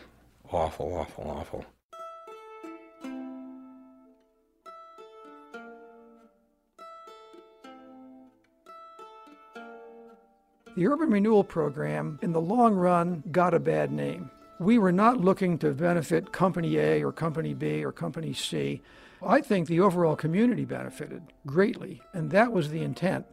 Awful, 0.53 0.95
awful, 0.95 1.25
awful. 1.31 1.65
The 10.77 10.87
Urban 10.87 11.11
Renewal 11.11 11.45
Program, 11.45 12.19
in 12.21 12.33
the 12.33 12.41
long 12.41 12.75
run, 12.75 13.23
got 13.31 13.55
a 13.55 13.61
bad 13.61 13.91
name. 13.93 14.31
We 14.59 14.79
were 14.79 14.93
not 14.93 15.21
looking 15.21 15.57
to 15.59 15.71
benefit 15.71 16.33
Company 16.33 16.77
A 16.79 17.03
or 17.03 17.13
Company 17.13 17.55
B 17.55 17.85
or 17.85 17.93
Company 17.93 18.33
C. 18.33 18.83
I 19.23 19.41
think 19.41 19.67
the 19.67 19.81
overall 19.81 20.17
community 20.17 20.65
benefited 20.65 21.23
greatly, 21.47 22.03
and 22.13 22.31
that 22.33 22.53
was 22.53 22.71
the 22.71 22.83
intent. 22.83 23.25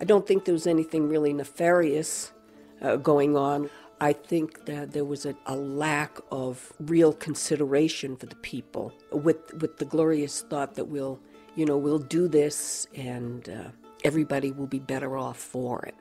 I 0.00 0.04
don't 0.04 0.26
think 0.26 0.44
there 0.44 0.52
was 0.52 0.66
anything 0.66 1.08
really 1.08 1.32
nefarious 1.32 2.32
uh, 2.80 2.96
going 2.96 3.36
on. 3.36 3.68
I 4.00 4.12
think 4.12 4.66
that 4.66 4.92
there 4.92 5.04
was 5.04 5.26
a, 5.26 5.34
a, 5.46 5.56
lack 5.56 6.20
of 6.30 6.72
real 6.78 7.12
consideration 7.12 8.16
for 8.16 8.26
the 8.26 8.36
people 8.36 8.92
with, 9.10 9.52
with 9.60 9.78
the 9.78 9.84
glorious 9.84 10.42
thought 10.42 10.76
that 10.76 10.84
we'll, 10.84 11.18
you 11.56 11.66
know, 11.66 11.76
we'll 11.76 11.98
do 11.98 12.28
this 12.28 12.86
and 12.94 13.48
uh, 13.48 13.70
everybody 14.04 14.52
will 14.52 14.68
be 14.68 14.78
better 14.78 15.18
off 15.18 15.38
for 15.38 15.82
it. 15.82 15.96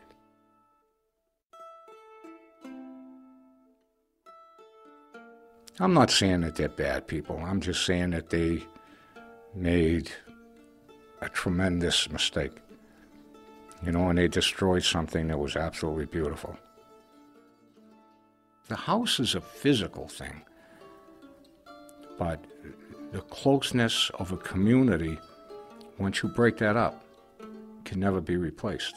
I'm 5.79 5.95
not 5.95 6.11
saying 6.11 6.41
that 6.41 6.55
they're 6.55 6.69
bad 6.69 7.07
people. 7.07 7.39
I'm 7.43 7.61
just 7.61 7.83
saying 7.83 8.11
that 8.11 8.29
they 8.29 8.63
made 9.55 10.11
a 11.21 11.29
tremendous 11.29 12.11
mistake 12.11 12.53
you 13.83 13.91
know, 13.91 14.09
and 14.09 14.17
they 14.17 14.27
destroyed 14.27 14.83
something 14.83 15.27
that 15.27 15.37
was 15.37 15.55
absolutely 15.55 16.05
beautiful. 16.05 16.57
The 18.67 18.75
house 18.75 19.19
is 19.19 19.35
a 19.35 19.41
physical 19.41 20.07
thing, 20.07 20.43
but 22.17 22.43
the 23.11 23.21
closeness 23.21 24.11
of 24.19 24.31
a 24.31 24.37
community, 24.37 25.17
once 25.97 26.21
you 26.21 26.29
break 26.29 26.57
that 26.57 26.75
up, 26.75 27.03
can 27.85 27.99
never 27.99 28.19
be 28.19 28.35
replaced. 28.35 28.95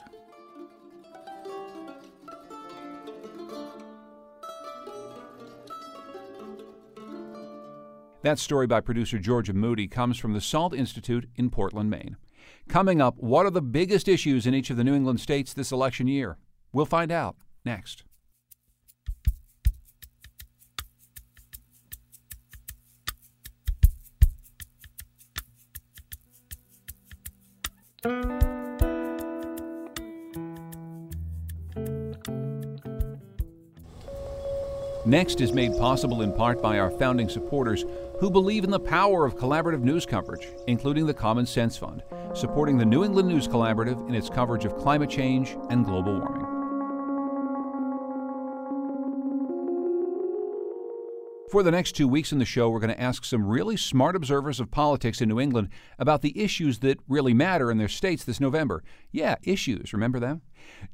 That 8.22 8.38
story 8.38 8.66
by 8.66 8.80
producer 8.80 9.18
Georgia 9.18 9.54
Moody 9.54 9.88
comes 9.88 10.18
from 10.18 10.34
the 10.34 10.42
SALT 10.42 10.74
Institute 10.74 11.26
in 11.36 11.48
Portland, 11.48 11.88
Maine. 11.88 12.16
Coming 12.70 13.00
up, 13.00 13.16
what 13.18 13.46
are 13.46 13.50
the 13.50 13.60
biggest 13.60 14.06
issues 14.06 14.46
in 14.46 14.54
each 14.54 14.70
of 14.70 14.76
the 14.76 14.84
New 14.84 14.94
England 14.94 15.18
states 15.18 15.52
this 15.52 15.72
election 15.72 16.06
year? 16.06 16.38
We'll 16.72 16.86
find 16.86 17.10
out 17.10 17.34
next. 17.64 18.04
Next 35.04 35.40
is 35.40 35.52
made 35.52 35.72
possible 35.76 36.22
in 36.22 36.32
part 36.32 36.62
by 36.62 36.78
our 36.78 36.92
founding 36.92 37.28
supporters 37.28 37.84
who 38.20 38.30
believe 38.30 38.62
in 38.62 38.70
the 38.70 38.78
power 38.78 39.24
of 39.24 39.34
collaborative 39.34 39.80
news 39.80 40.06
coverage, 40.06 40.46
including 40.68 41.06
the 41.06 41.14
Common 41.14 41.46
Sense 41.46 41.76
Fund, 41.76 42.04
supporting 42.34 42.78
the 42.78 42.84
New 42.84 43.04
England 43.04 43.28
News 43.28 43.48
Collaborative 43.48 44.08
in 44.08 44.14
its 44.14 44.28
coverage 44.28 44.64
of 44.64 44.76
climate 44.76 45.10
change 45.10 45.56
and 45.68 45.84
global 45.84 46.18
warming. 46.18 46.60
For 51.50 51.64
the 51.64 51.72
next 51.72 51.96
two 51.96 52.06
weeks 52.06 52.30
in 52.30 52.38
the 52.38 52.44
show, 52.44 52.70
we're 52.70 52.78
going 52.78 52.94
to 52.94 53.00
ask 53.00 53.24
some 53.24 53.44
really 53.44 53.76
smart 53.76 54.14
observers 54.14 54.60
of 54.60 54.70
politics 54.70 55.20
in 55.20 55.28
New 55.28 55.40
England 55.40 55.70
about 55.98 56.22
the 56.22 56.40
issues 56.40 56.78
that 56.78 57.00
really 57.08 57.34
matter 57.34 57.72
in 57.72 57.78
their 57.78 57.88
states 57.88 58.22
this 58.22 58.38
November. 58.38 58.84
Yeah, 59.10 59.34
issues. 59.42 59.92
Remember 59.92 60.20
them? 60.20 60.42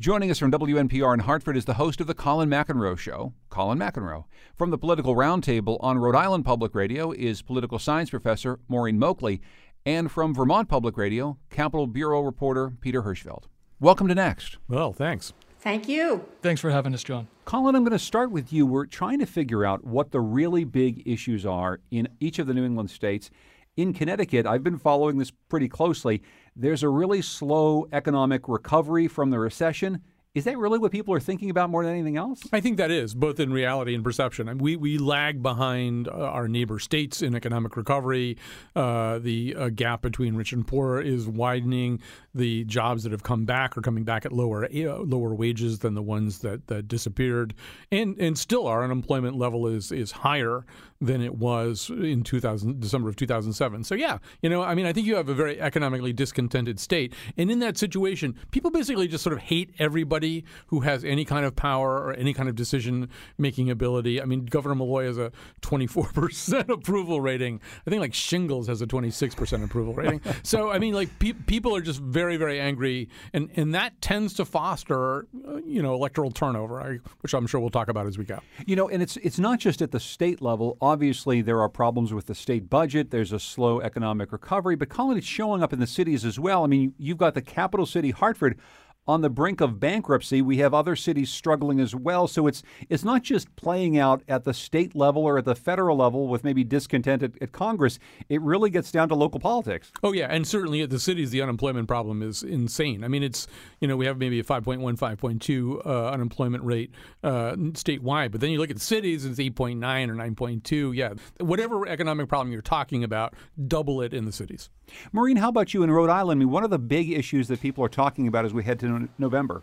Joining 0.00 0.30
us 0.30 0.38
from 0.38 0.50
WNPR 0.50 1.12
in 1.12 1.20
Hartford 1.20 1.58
is 1.58 1.66
the 1.66 1.74
host 1.74 2.00
of 2.00 2.06
The 2.06 2.14
Colin 2.14 2.48
McEnroe 2.48 2.96
Show, 2.96 3.34
Colin 3.50 3.78
McEnroe. 3.78 4.24
From 4.56 4.70
the 4.70 4.78
Political 4.78 5.14
Roundtable 5.14 5.76
on 5.80 5.98
Rhode 5.98 6.16
Island 6.16 6.46
Public 6.46 6.74
Radio 6.74 7.12
is 7.12 7.42
political 7.42 7.78
science 7.78 8.08
professor 8.08 8.58
Maureen 8.66 8.98
Moakley. 8.98 9.40
And 9.86 10.10
from 10.10 10.34
Vermont 10.34 10.68
Public 10.68 10.96
Radio, 10.96 11.38
Capitol 11.48 11.86
Bureau 11.86 12.20
reporter 12.20 12.72
Peter 12.80 13.02
Hirschfeld. 13.02 13.44
Welcome 13.78 14.08
to 14.08 14.16
Next. 14.16 14.58
Well, 14.66 14.92
thanks. 14.92 15.32
Thank 15.60 15.88
you. 15.88 16.24
Thanks 16.42 16.60
for 16.60 16.72
having 16.72 16.92
us, 16.92 17.04
John. 17.04 17.28
Colin, 17.44 17.76
I'm 17.76 17.84
going 17.84 17.92
to 17.92 17.98
start 18.00 18.32
with 18.32 18.52
you. 18.52 18.66
We're 18.66 18.86
trying 18.86 19.20
to 19.20 19.26
figure 19.26 19.64
out 19.64 19.84
what 19.84 20.10
the 20.10 20.20
really 20.20 20.64
big 20.64 21.06
issues 21.06 21.46
are 21.46 21.78
in 21.92 22.08
each 22.18 22.40
of 22.40 22.48
the 22.48 22.54
New 22.54 22.64
England 22.64 22.90
states. 22.90 23.30
In 23.76 23.92
Connecticut, 23.92 24.44
I've 24.44 24.64
been 24.64 24.76
following 24.76 25.18
this 25.18 25.30
pretty 25.48 25.68
closely. 25.68 26.20
There's 26.56 26.82
a 26.82 26.88
really 26.88 27.22
slow 27.22 27.86
economic 27.92 28.48
recovery 28.48 29.06
from 29.06 29.30
the 29.30 29.38
recession. 29.38 30.02
Is 30.36 30.44
that 30.44 30.58
really 30.58 30.78
what 30.78 30.92
people 30.92 31.14
are 31.14 31.20
thinking 31.20 31.48
about 31.48 31.70
more 31.70 31.82
than 31.82 31.94
anything 31.94 32.18
else? 32.18 32.42
I 32.52 32.60
think 32.60 32.76
that 32.76 32.90
is, 32.90 33.14
both 33.14 33.40
in 33.40 33.54
reality 33.54 33.94
and 33.94 34.04
perception. 34.04 34.50
I 34.50 34.52
mean, 34.52 34.62
we, 34.62 34.76
we 34.76 34.98
lag 34.98 35.42
behind 35.42 36.08
uh, 36.08 36.12
our 36.12 36.46
neighbor 36.46 36.78
states 36.78 37.22
in 37.22 37.34
economic 37.34 37.74
recovery. 37.74 38.36
Uh, 38.74 39.18
the 39.18 39.56
uh, 39.56 39.68
gap 39.70 40.02
between 40.02 40.36
rich 40.36 40.52
and 40.52 40.66
poor 40.66 41.00
is 41.00 41.26
widening. 41.26 42.00
The 42.34 42.64
jobs 42.64 43.04
that 43.04 43.12
have 43.12 43.22
come 43.22 43.46
back 43.46 43.78
are 43.78 43.80
coming 43.80 44.04
back 44.04 44.26
at 44.26 44.32
lower 44.32 44.66
uh, 44.66 44.98
lower 44.98 45.34
wages 45.34 45.78
than 45.78 45.94
the 45.94 46.02
ones 46.02 46.40
that, 46.40 46.66
that 46.66 46.86
disappeared. 46.86 47.54
And 47.90 48.18
and 48.18 48.36
still 48.36 48.66
our 48.66 48.84
unemployment 48.84 49.38
level 49.38 49.66
is 49.66 49.90
is 49.90 50.12
higher 50.12 50.66
than 51.00 51.20
it 51.20 51.36
was 51.36 51.90
in 51.90 52.22
2000 52.22 52.80
December 52.80 53.08
of 53.08 53.16
2007. 53.16 53.84
So 53.84 53.94
yeah, 53.94 54.18
you 54.40 54.48
know, 54.48 54.62
I 54.62 54.74
mean, 54.74 54.86
I 54.86 54.92
think 54.92 55.06
you 55.06 55.16
have 55.16 55.28
a 55.28 55.34
very 55.34 55.60
economically 55.60 56.12
discontented 56.12 56.80
state. 56.80 57.12
And 57.36 57.50
in 57.50 57.58
that 57.60 57.76
situation, 57.76 58.34
people 58.50 58.70
basically 58.70 59.08
just 59.08 59.22
sort 59.22 59.34
of 59.34 59.40
hate 59.40 59.74
everybody 59.78 60.44
who 60.68 60.80
has 60.80 61.04
any 61.04 61.24
kind 61.24 61.44
of 61.44 61.54
power 61.54 61.98
or 61.98 62.14
any 62.14 62.32
kind 62.32 62.48
of 62.48 62.54
decision 62.54 63.08
making 63.38 63.70
ability. 63.70 64.20
I 64.20 64.24
mean, 64.24 64.46
Governor 64.46 64.74
Malloy 64.74 65.06
has 65.06 65.18
a 65.18 65.32
24% 65.62 66.68
approval 66.68 67.20
rating. 67.20 67.60
I 67.86 67.90
think 67.90 68.00
like 68.00 68.14
Shingles 68.14 68.68
has 68.68 68.80
a 68.80 68.86
26% 68.86 69.64
approval 69.64 69.94
rating. 69.94 70.20
so, 70.42 70.70
I 70.70 70.78
mean, 70.78 70.94
like 70.94 71.18
pe- 71.18 71.32
people 71.32 71.76
are 71.76 71.80
just 71.80 72.00
very, 72.00 72.36
very 72.36 72.60
angry. 72.60 73.08
And, 73.32 73.50
and 73.56 73.74
that 73.74 74.00
tends 74.00 74.34
to 74.34 74.44
foster, 74.44 75.26
uh, 75.46 75.56
you 75.66 75.82
know, 75.82 75.94
electoral 75.94 76.30
turnover, 76.30 77.00
which 77.20 77.34
I'm 77.34 77.46
sure 77.46 77.60
we'll 77.60 77.70
talk 77.70 77.88
about 77.88 78.06
as 78.06 78.16
we 78.16 78.24
go. 78.24 78.38
You 78.66 78.76
know, 78.76 78.88
and 78.88 79.02
it's, 79.02 79.16
it's 79.18 79.38
not 79.38 79.58
just 79.58 79.82
at 79.82 79.90
the 79.90 80.00
state 80.00 80.40
level. 80.40 80.78
Obviously, 80.86 81.42
there 81.42 81.60
are 81.60 81.68
problems 81.68 82.14
with 82.14 82.26
the 82.26 82.34
state 82.34 82.70
budget. 82.70 83.10
There's 83.10 83.32
a 83.32 83.40
slow 83.40 83.80
economic 83.80 84.30
recovery. 84.30 84.76
But 84.76 84.88
Colin, 84.88 85.18
it's 85.18 85.26
showing 85.26 85.60
up 85.60 85.72
in 85.72 85.80
the 85.80 85.86
cities 85.86 86.24
as 86.24 86.38
well. 86.38 86.62
I 86.62 86.68
mean, 86.68 86.94
you've 86.96 87.18
got 87.18 87.34
the 87.34 87.42
capital 87.42 87.86
city, 87.86 88.12
Hartford 88.12 88.56
on 89.06 89.20
the 89.20 89.30
brink 89.30 89.60
of 89.60 89.78
bankruptcy. 89.78 90.42
We 90.42 90.58
have 90.58 90.74
other 90.74 90.96
cities 90.96 91.30
struggling 91.30 91.80
as 91.80 91.94
well. 91.94 92.26
So 92.26 92.46
it's 92.46 92.62
it's 92.88 93.04
not 93.04 93.22
just 93.22 93.54
playing 93.56 93.98
out 93.98 94.22
at 94.28 94.44
the 94.44 94.54
state 94.54 94.94
level 94.94 95.24
or 95.24 95.38
at 95.38 95.44
the 95.44 95.54
federal 95.54 95.96
level 95.96 96.28
with 96.28 96.44
maybe 96.44 96.64
discontent 96.64 97.22
at, 97.22 97.40
at 97.40 97.52
Congress. 97.52 97.98
It 98.28 98.40
really 98.42 98.70
gets 98.70 98.90
down 98.90 99.08
to 99.08 99.14
local 99.14 99.40
politics. 99.40 99.92
Oh 100.02 100.12
yeah, 100.12 100.26
and 100.30 100.46
certainly 100.46 100.82
at 100.82 100.90
the 100.90 100.98
cities, 100.98 101.30
the 101.30 101.42
unemployment 101.42 101.88
problem 101.88 102.22
is 102.22 102.42
insane. 102.42 103.04
I 103.04 103.08
mean, 103.08 103.22
it's 103.22 103.46
you 103.80 103.88
know 103.88 103.96
we 103.96 104.06
have 104.06 104.18
maybe 104.18 104.40
a 104.40 104.44
5.1, 104.44 104.80
5.2 104.98 105.86
uh, 105.86 106.10
unemployment 106.10 106.64
rate 106.64 106.92
uh, 107.22 107.52
statewide, 107.72 108.32
but 108.32 108.40
then 108.40 108.50
you 108.50 108.58
look 108.58 108.70
at 108.70 108.76
the 108.76 108.82
cities, 108.82 109.24
it's 109.24 109.38
8.9 109.38 109.76
or 110.08 110.14
9.2. 110.14 110.96
Yeah, 110.96 111.14
whatever 111.38 111.86
economic 111.86 112.28
problem 112.28 112.52
you're 112.52 112.62
talking 112.62 113.04
about, 113.04 113.34
double 113.68 114.00
it 114.00 114.12
in 114.12 114.24
the 114.24 114.32
cities. 114.32 114.70
Maureen, 115.12 115.36
how 115.36 115.48
about 115.48 115.74
you 115.74 115.82
in 115.82 115.90
Rhode 115.90 116.10
Island? 116.10 116.38
I 116.38 116.40
mean, 116.40 116.50
one 116.50 116.64
of 116.64 116.70
the 116.70 116.78
big 116.78 117.10
issues 117.10 117.48
that 117.48 117.60
people 117.60 117.84
are 117.84 117.88
talking 117.88 118.28
about 118.28 118.44
as 118.44 118.54
we 118.54 118.62
head 118.62 118.78
to 118.80 118.86
November. 119.18 119.62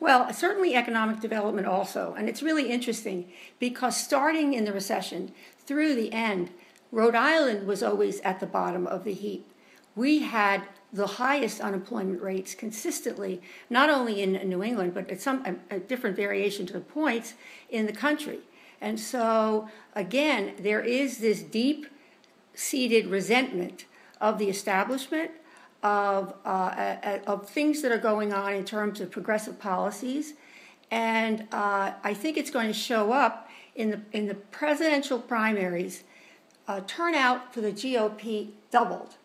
Well, 0.00 0.32
certainly 0.32 0.74
economic 0.74 1.20
development 1.20 1.66
also. 1.66 2.14
And 2.16 2.28
it's 2.28 2.42
really 2.42 2.70
interesting 2.70 3.30
because 3.58 3.96
starting 3.96 4.54
in 4.54 4.64
the 4.64 4.72
recession 4.72 5.32
through 5.66 5.94
the 5.94 6.12
end, 6.12 6.50
Rhode 6.90 7.14
Island 7.14 7.66
was 7.66 7.82
always 7.82 8.20
at 8.20 8.40
the 8.40 8.46
bottom 8.46 8.86
of 8.86 9.04
the 9.04 9.12
heap. 9.12 9.46
We 9.94 10.20
had 10.20 10.62
the 10.92 11.06
highest 11.06 11.60
unemployment 11.60 12.22
rates 12.22 12.54
consistently, 12.54 13.42
not 13.68 13.90
only 13.90 14.22
in 14.22 14.32
New 14.48 14.62
England, 14.62 14.94
but 14.94 15.10
at 15.10 15.20
some 15.20 15.44
a, 15.70 15.78
different 15.78 16.16
variation 16.16 16.66
to 16.66 16.72
the 16.72 16.80
points 16.80 17.34
in 17.68 17.86
the 17.86 17.92
country. 17.92 18.40
And 18.80 18.98
so, 18.98 19.68
again, 19.94 20.54
there 20.60 20.80
is 20.80 21.18
this 21.18 21.42
deep 21.42 21.86
seated 22.54 23.08
resentment 23.08 23.84
of 24.20 24.38
the 24.38 24.48
establishment, 24.48 25.32
of, 25.82 26.34
uh, 26.44 27.18
of 27.26 27.48
things 27.48 27.82
that 27.82 27.92
are 27.92 27.98
going 27.98 28.32
on 28.32 28.52
in 28.54 28.64
terms 28.64 29.00
of 29.00 29.10
progressive 29.10 29.58
policies. 29.58 30.34
And 30.90 31.42
uh, 31.52 31.92
I 32.02 32.14
think 32.14 32.36
it's 32.36 32.50
going 32.50 32.66
to 32.66 32.72
show 32.72 33.12
up 33.12 33.48
in 33.74 33.90
the, 33.90 34.00
in 34.12 34.26
the 34.26 34.34
presidential 34.34 35.18
primaries. 35.18 36.04
Uh, 36.66 36.80
turnout 36.86 37.54
for 37.54 37.60
the 37.60 37.72
GOP 37.72 38.50
doubled. 38.70 39.16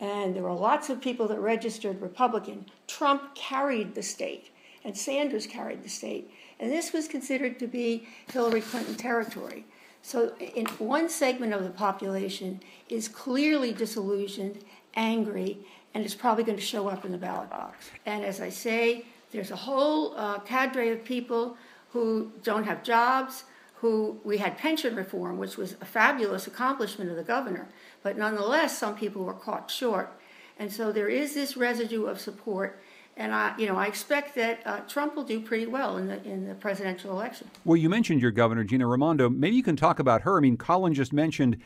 And 0.00 0.34
there 0.34 0.42
were 0.42 0.52
lots 0.52 0.90
of 0.90 1.00
people 1.00 1.28
that 1.28 1.38
registered 1.38 2.00
Republican. 2.02 2.66
Trump 2.86 3.34
carried 3.34 3.94
the 3.94 4.02
state, 4.02 4.50
and 4.84 4.96
Sanders 4.96 5.46
carried 5.46 5.82
the 5.82 5.88
state. 5.88 6.30
And 6.60 6.70
this 6.70 6.92
was 6.92 7.08
considered 7.08 7.58
to 7.60 7.66
be 7.66 8.06
Hillary 8.30 8.60
Clinton 8.60 8.96
territory. 8.96 9.64
So, 10.02 10.34
in 10.38 10.66
one 10.78 11.08
segment 11.08 11.54
of 11.54 11.62
the 11.62 11.70
population 11.70 12.60
is 12.90 13.08
clearly 13.08 13.72
disillusioned, 13.72 14.58
angry, 14.94 15.58
and 15.94 16.04
it's 16.04 16.14
probably 16.14 16.44
going 16.44 16.58
to 16.58 16.64
show 16.64 16.88
up 16.88 17.04
in 17.04 17.12
the 17.12 17.18
ballot 17.18 17.50
box. 17.50 17.90
And 18.04 18.24
as 18.24 18.40
I 18.40 18.50
say, 18.50 19.06
there's 19.30 19.50
a 19.50 19.56
whole 19.56 20.16
uh, 20.16 20.40
cadre 20.40 20.90
of 20.90 21.04
people 21.04 21.56
who 21.90 22.32
don't 22.42 22.64
have 22.64 22.82
jobs, 22.82 23.44
who 23.76 24.20
we 24.24 24.38
had 24.38 24.58
pension 24.58 24.96
reform, 24.96 25.38
which 25.38 25.56
was 25.56 25.76
a 25.80 25.84
fabulous 25.84 26.46
accomplishment 26.46 27.10
of 27.10 27.16
the 27.16 27.22
governor, 27.22 27.68
but 28.02 28.18
nonetheless, 28.18 28.76
some 28.76 28.96
people 28.96 29.24
were 29.24 29.34
caught 29.34 29.70
short. 29.70 30.18
And 30.58 30.72
so 30.72 30.92
there 30.92 31.08
is 31.08 31.34
this 31.34 31.56
residue 31.56 32.06
of 32.06 32.20
support 32.20 32.80
and 33.16 33.32
I, 33.32 33.56
you 33.58 33.66
know, 33.66 33.76
I 33.76 33.86
expect 33.86 34.34
that 34.34 34.60
uh, 34.64 34.80
Trump 34.80 35.14
will 35.14 35.24
do 35.24 35.40
pretty 35.40 35.66
well 35.66 35.98
in 35.98 36.08
the 36.08 36.22
in 36.24 36.48
the 36.48 36.54
presidential 36.54 37.12
election. 37.12 37.48
Well, 37.64 37.76
you 37.76 37.88
mentioned 37.88 38.20
your 38.20 38.32
governor, 38.32 38.64
Gina 38.64 38.86
Raimondo. 38.86 39.28
Maybe 39.28 39.54
you 39.56 39.62
can 39.62 39.76
talk 39.76 39.98
about 40.00 40.22
her. 40.22 40.36
I 40.36 40.40
mean, 40.40 40.56
Colin 40.56 40.94
just 40.94 41.12
mentioned 41.12 41.58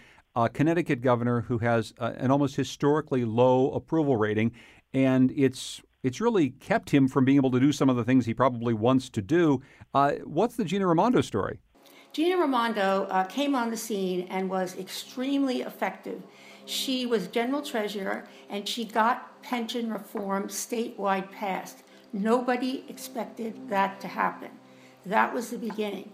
a 0.45 0.49
Connecticut 0.49 1.01
governor 1.01 1.41
who 1.43 1.59
has 1.59 1.93
uh, 1.99 2.13
an 2.17 2.31
almost 2.31 2.55
historically 2.55 3.25
low 3.25 3.73
approval 3.73 4.17
rating, 4.17 4.53
and 4.95 5.33
it's 5.37 5.83
it's 6.05 6.21
really 6.21 6.51
kept 6.51 6.91
him 6.91 7.09
from 7.09 7.25
being 7.25 7.37
able 7.37 7.51
to 7.51 7.59
do 7.59 7.73
some 7.73 7.91
of 7.91 7.97
the 7.97 8.05
things 8.05 8.25
he 8.25 8.35
probably 8.35 8.73
wants 8.73 9.09
to 9.11 9.21
do. 9.21 9.61
Uh, 9.93 10.13
what's 10.23 10.55
the 10.55 10.65
Gina 10.65 10.87
Raimondo 10.87 11.23
story? 11.23 11.59
Gina 12.13 12.39
Raimondo 12.39 13.09
uh, 13.11 13.25
came 13.25 13.57
on 13.57 13.71
the 13.71 13.77
scene 13.77 14.29
and 14.31 14.49
was 14.49 14.79
extremely 14.79 15.63
effective. 15.63 16.23
She 16.67 17.05
was 17.05 17.27
general 17.27 17.63
treasurer 17.63 18.29
and 18.49 18.67
she 18.67 18.85
got 18.85 19.43
pension 19.43 19.93
reform 19.93 20.47
statewide 20.47 21.33
passed. 21.33 21.83
Nobody 22.13 22.85
expected 22.89 23.69
that 23.69 24.01
to 24.01 24.07
happen. 24.09 24.51
That 25.05 25.35
was 25.35 25.51
the 25.51 25.59
beginning. 25.59 26.13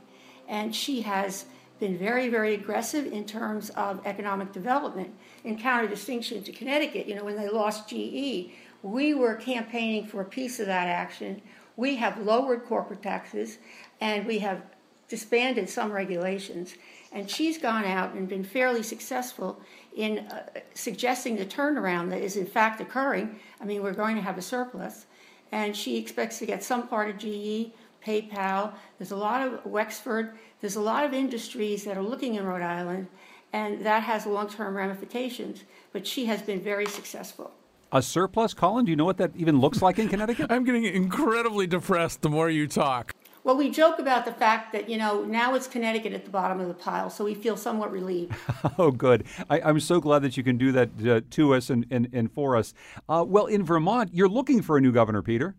And 0.48 0.74
she 0.74 1.02
has 1.02 1.44
been 1.84 1.98
very, 1.98 2.30
very 2.30 2.54
aggressive 2.54 3.12
in 3.12 3.26
terms 3.26 3.68
of 3.70 4.00
economic 4.06 4.50
development. 4.52 5.14
In 5.44 5.58
counter-distinction 5.58 6.42
to 6.44 6.50
Connecticut, 6.50 7.06
you 7.06 7.14
know, 7.14 7.24
when 7.24 7.36
they 7.36 7.50
lost 7.50 7.90
GE, 7.90 8.52
we 8.82 9.12
were 9.12 9.34
campaigning 9.34 10.06
for 10.06 10.22
a 10.22 10.24
piece 10.24 10.60
of 10.60 10.66
that 10.66 10.88
action. 10.88 11.42
We 11.76 11.96
have 11.96 12.16
lowered 12.16 12.64
corporate 12.64 13.02
taxes 13.02 13.58
and 14.00 14.24
we 14.24 14.38
have 14.38 14.62
disbanded 15.08 15.68
some 15.68 15.92
regulations. 15.92 16.74
And 17.12 17.28
she's 17.28 17.58
gone 17.58 17.84
out 17.84 18.14
and 18.14 18.26
been 18.26 18.44
fairly 18.44 18.82
successful 18.82 19.60
in 19.94 20.20
uh, 20.20 20.46
suggesting 20.72 21.36
the 21.36 21.44
turnaround 21.44 22.08
that 22.08 22.22
is 22.22 22.38
in 22.38 22.46
fact 22.46 22.80
occurring. 22.80 23.38
I 23.60 23.66
mean, 23.66 23.82
we're 23.82 23.92
going 23.92 24.16
to 24.16 24.22
have 24.22 24.38
a 24.38 24.42
surplus, 24.42 25.04
and 25.52 25.76
she 25.76 25.98
expects 25.98 26.38
to 26.38 26.46
get 26.46 26.64
some 26.64 26.88
part 26.88 27.10
of 27.10 27.18
GE, 27.18 27.72
PayPal. 28.04 28.72
There's 28.98 29.10
a 29.10 29.16
lot 29.16 29.46
of 29.46 29.64
Wexford. 29.64 30.34
There's 30.60 30.76
a 30.76 30.80
lot 30.80 31.04
of 31.04 31.12
industries 31.12 31.84
that 31.84 31.96
are 31.96 32.02
looking 32.02 32.34
in 32.34 32.44
Rhode 32.44 32.62
Island, 32.62 33.06
and 33.52 33.84
that 33.84 34.02
has 34.02 34.26
long-term 34.26 34.76
ramifications. 34.76 35.64
But 35.92 36.06
she 36.06 36.26
has 36.26 36.42
been 36.42 36.60
very 36.60 36.86
successful. 36.86 37.52
A 37.92 38.02
surplus, 38.02 38.54
Colin? 38.54 38.84
Do 38.84 38.90
you 38.90 38.96
know 38.96 39.04
what 39.04 39.18
that 39.18 39.30
even 39.36 39.60
looks 39.60 39.80
like 39.80 39.98
in 39.98 40.08
Connecticut? 40.08 40.46
I'm 40.50 40.64
getting 40.64 40.84
incredibly 40.84 41.66
depressed 41.66 42.22
the 42.22 42.28
more 42.28 42.50
you 42.50 42.66
talk. 42.66 43.14
Well, 43.44 43.58
we 43.58 43.70
joke 43.70 43.98
about 43.98 44.24
the 44.24 44.32
fact 44.32 44.72
that, 44.72 44.88
you 44.88 44.96
know, 44.96 45.22
now 45.22 45.54
it's 45.54 45.66
Connecticut 45.66 46.14
at 46.14 46.24
the 46.24 46.30
bottom 46.30 46.60
of 46.60 46.68
the 46.68 46.74
pile, 46.74 47.10
so 47.10 47.26
we 47.26 47.34
feel 47.34 47.58
somewhat 47.58 47.92
relieved. 47.92 48.34
oh, 48.78 48.90
good. 48.90 49.26
I, 49.50 49.68
am 49.68 49.80
so 49.80 50.00
glad 50.00 50.22
that 50.22 50.38
you 50.38 50.42
can 50.42 50.56
do 50.56 50.72
that 50.72 51.06
uh, 51.06 51.20
to 51.28 51.54
us 51.54 51.68
and, 51.68 51.84
and, 51.90 52.08
and 52.14 52.32
for 52.32 52.56
us. 52.56 52.72
Uh, 53.06 53.22
well, 53.28 53.44
in 53.44 53.62
Vermont, 53.62 54.14
you're 54.14 54.30
looking 54.30 54.62
for 54.62 54.78
a 54.78 54.80
new 54.80 54.92
governor, 54.92 55.20
Peter. 55.20 55.54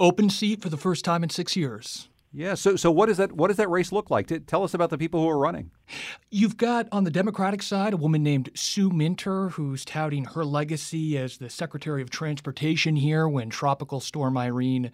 Open 0.00 0.30
seat 0.30 0.62
for 0.62 0.68
the 0.68 0.76
first 0.76 1.04
time 1.04 1.22
in 1.22 1.30
six 1.30 1.56
years. 1.56 2.08
Yeah. 2.34 2.54
So, 2.54 2.76
so 2.76 2.90
what 2.90 3.06
does 3.06 3.18
that 3.18 3.32
what 3.32 3.48
does 3.48 3.58
that 3.58 3.68
race 3.68 3.92
look 3.92 4.10
like? 4.10 4.32
Tell 4.46 4.64
us 4.64 4.72
about 4.72 4.88
the 4.88 4.96
people 4.96 5.20
who 5.20 5.28
are 5.28 5.38
running. 5.38 5.70
You've 6.30 6.56
got 6.56 6.88
on 6.90 7.04
the 7.04 7.10
Democratic 7.10 7.62
side 7.62 7.92
a 7.92 7.98
woman 7.98 8.22
named 8.22 8.48
Sue 8.54 8.88
Minter, 8.88 9.50
who's 9.50 9.84
touting 9.84 10.24
her 10.24 10.44
legacy 10.44 11.18
as 11.18 11.36
the 11.36 11.50
Secretary 11.50 12.00
of 12.00 12.08
Transportation 12.08 12.96
here 12.96 13.28
when 13.28 13.50
Tropical 13.50 14.00
Storm 14.00 14.38
Irene 14.38 14.92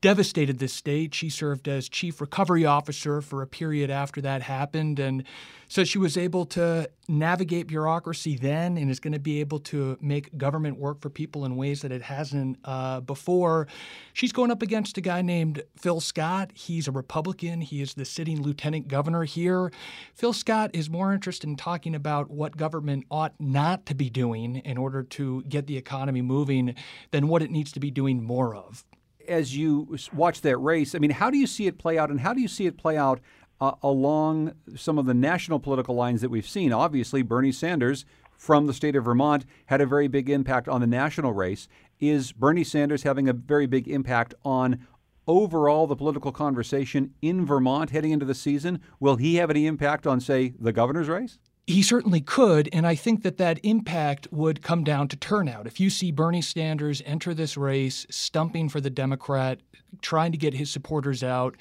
devastated 0.00 0.58
this 0.58 0.72
state. 0.72 1.14
She 1.14 1.28
served 1.28 1.66
as 1.66 1.88
chief 1.88 2.20
recovery 2.20 2.64
officer 2.64 3.20
for 3.20 3.42
a 3.42 3.46
period 3.46 3.90
after 3.90 4.20
that 4.20 4.42
happened. 4.42 4.98
And 4.98 5.24
so 5.70 5.84
she 5.84 5.98
was 5.98 6.16
able 6.16 6.46
to 6.46 6.88
navigate 7.08 7.66
bureaucracy 7.66 8.36
then 8.36 8.78
and 8.78 8.90
is 8.90 9.00
going 9.00 9.12
to 9.12 9.18
be 9.18 9.40
able 9.40 9.58
to 9.58 9.98
make 10.00 10.36
government 10.38 10.78
work 10.78 11.00
for 11.00 11.10
people 11.10 11.44
in 11.44 11.56
ways 11.56 11.82
that 11.82 11.92
it 11.92 12.02
hasn't 12.02 12.58
uh, 12.64 13.00
before. 13.00 13.66
She's 14.12 14.32
going 14.32 14.50
up 14.50 14.62
against 14.62 14.96
a 14.96 15.00
guy 15.00 15.20
named 15.20 15.62
Phil 15.76 16.00
Scott. 16.00 16.52
He's 16.54 16.88
a 16.88 16.92
Republican, 16.92 17.60
he 17.60 17.82
is 17.82 17.94
the 17.94 18.04
sitting 18.04 18.40
lieutenant 18.40 18.88
governor 18.88 19.24
here. 19.24 19.70
Phil 20.14 20.32
Scott 20.32 20.70
is 20.74 20.88
more 20.88 21.12
interested 21.12 21.48
in 21.48 21.56
talking 21.56 21.94
about 21.94 22.30
what 22.30 22.56
government 22.56 23.04
ought 23.10 23.34
not 23.38 23.84
to 23.86 23.94
be 23.94 24.08
doing 24.08 24.56
in 24.56 24.78
order 24.78 25.02
to 25.02 25.42
get 25.42 25.66
the 25.66 25.76
economy 25.76 26.22
moving 26.22 26.74
than 27.10 27.28
what 27.28 27.42
it 27.42 27.50
needs 27.50 27.72
to 27.72 27.80
be 27.80 27.90
doing 27.90 28.22
more 28.22 28.54
of 28.54 28.84
as 29.28 29.56
you 29.56 29.96
watch 30.12 30.40
that 30.42 30.56
race, 30.58 30.94
I 30.94 30.98
mean, 30.98 31.10
how 31.10 31.30
do 31.30 31.38
you 31.38 31.46
see 31.46 31.66
it 31.66 31.78
play 31.78 31.98
out, 31.98 32.10
and 32.10 32.20
how 32.20 32.34
do 32.34 32.40
you 32.40 32.48
see 32.48 32.66
it 32.66 32.76
play 32.76 32.96
out 32.96 33.20
uh, 33.60 33.72
along 33.82 34.54
some 34.76 34.98
of 34.98 35.06
the 35.06 35.14
national 35.14 35.60
political 35.60 35.94
lines 35.94 36.20
that 36.20 36.30
we've 36.30 36.48
seen? 36.48 36.72
Obviously, 36.72 37.22
Bernie 37.22 37.52
Sanders 37.52 38.04
from 38.36 38.66
the 38.66 38.74
state 38.74 38.94
of 38.96 39.04
Vermont 39.04 39.44
had 39.66 39.80
a 39.80 39.86
very 39.86 40.08
big 40.08 40.30
impact 40.30 40.68
on 40.68 40.80
the 40.80 40.86
national 40.86 41.32
race. 41.32 41.68
Is 42.00 42.32
Bernie 42.32 42.64
Sanders 42.64 43.02
having 43.02 43.28
a 43.28 43.32
very 43.32 43.66
big 43.66 43.88
impact 43.88 44.34
on 44.44 44.86
overall 45.26 45.86
the 45.86 45.96
political 45.96 46.32
conversation 46.32 47.12
in 47.20 47.44
Vermont 47.44 47.90
heading 47.90 48.12
into 48.12 48.24
the 48.24 48.34
season? 48.34 48.80
Will 49.00 49.16
he 49.16 49.36
have 49.36 49.50
any 49.50 49.66
impact 49.66 50.06
on, 50.06 50.20
say, 50.20 50.54
the 50.58 50.72
governor's 50.72 51.08
race? 51.08 51.38
He 51.68 51.82
certainly 51.82 52.22
could, 52.22 52.70
and 52.72 52.86
I 52.86 52.94
think 52.94 53.24
that 53.24 53.36
that 53.36 53.60
impact 53.62 54.26
would 54.30 54.62
come 54.62 54.84
down 54.84 55.06
to 55.08 55.16
turnout. 55.16 55.66
If 55.66 55.78
you 55.78 55.90
see 55.90 56.10
Bernie 56.10 56.40
Sanders 56.40 57.02
enter 57.04 57.34
this 57.34 57.58
race, 57.58 58.06
stumping 58.08 58.70
for 58.70 58.80
the 58.80 58.88
Democrat, 58.88 59.60
trying 60.00 60.32
to 60.32 60.38
get 60.38 60.54
his 60.54 60.70
supporters 60.70 61.22
out 61.22 61.58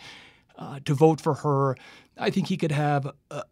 uh, 0.58 0.80
to 0.86 0.94
vote 0.94 1.20
for 1.20 1.34
her, 1.34 1.76
I 2.18 2.30
think 2.30 2.48
he 2.48 2.56
could 2.56 2.72
have 2.72 3.12
a, 3.30 3.44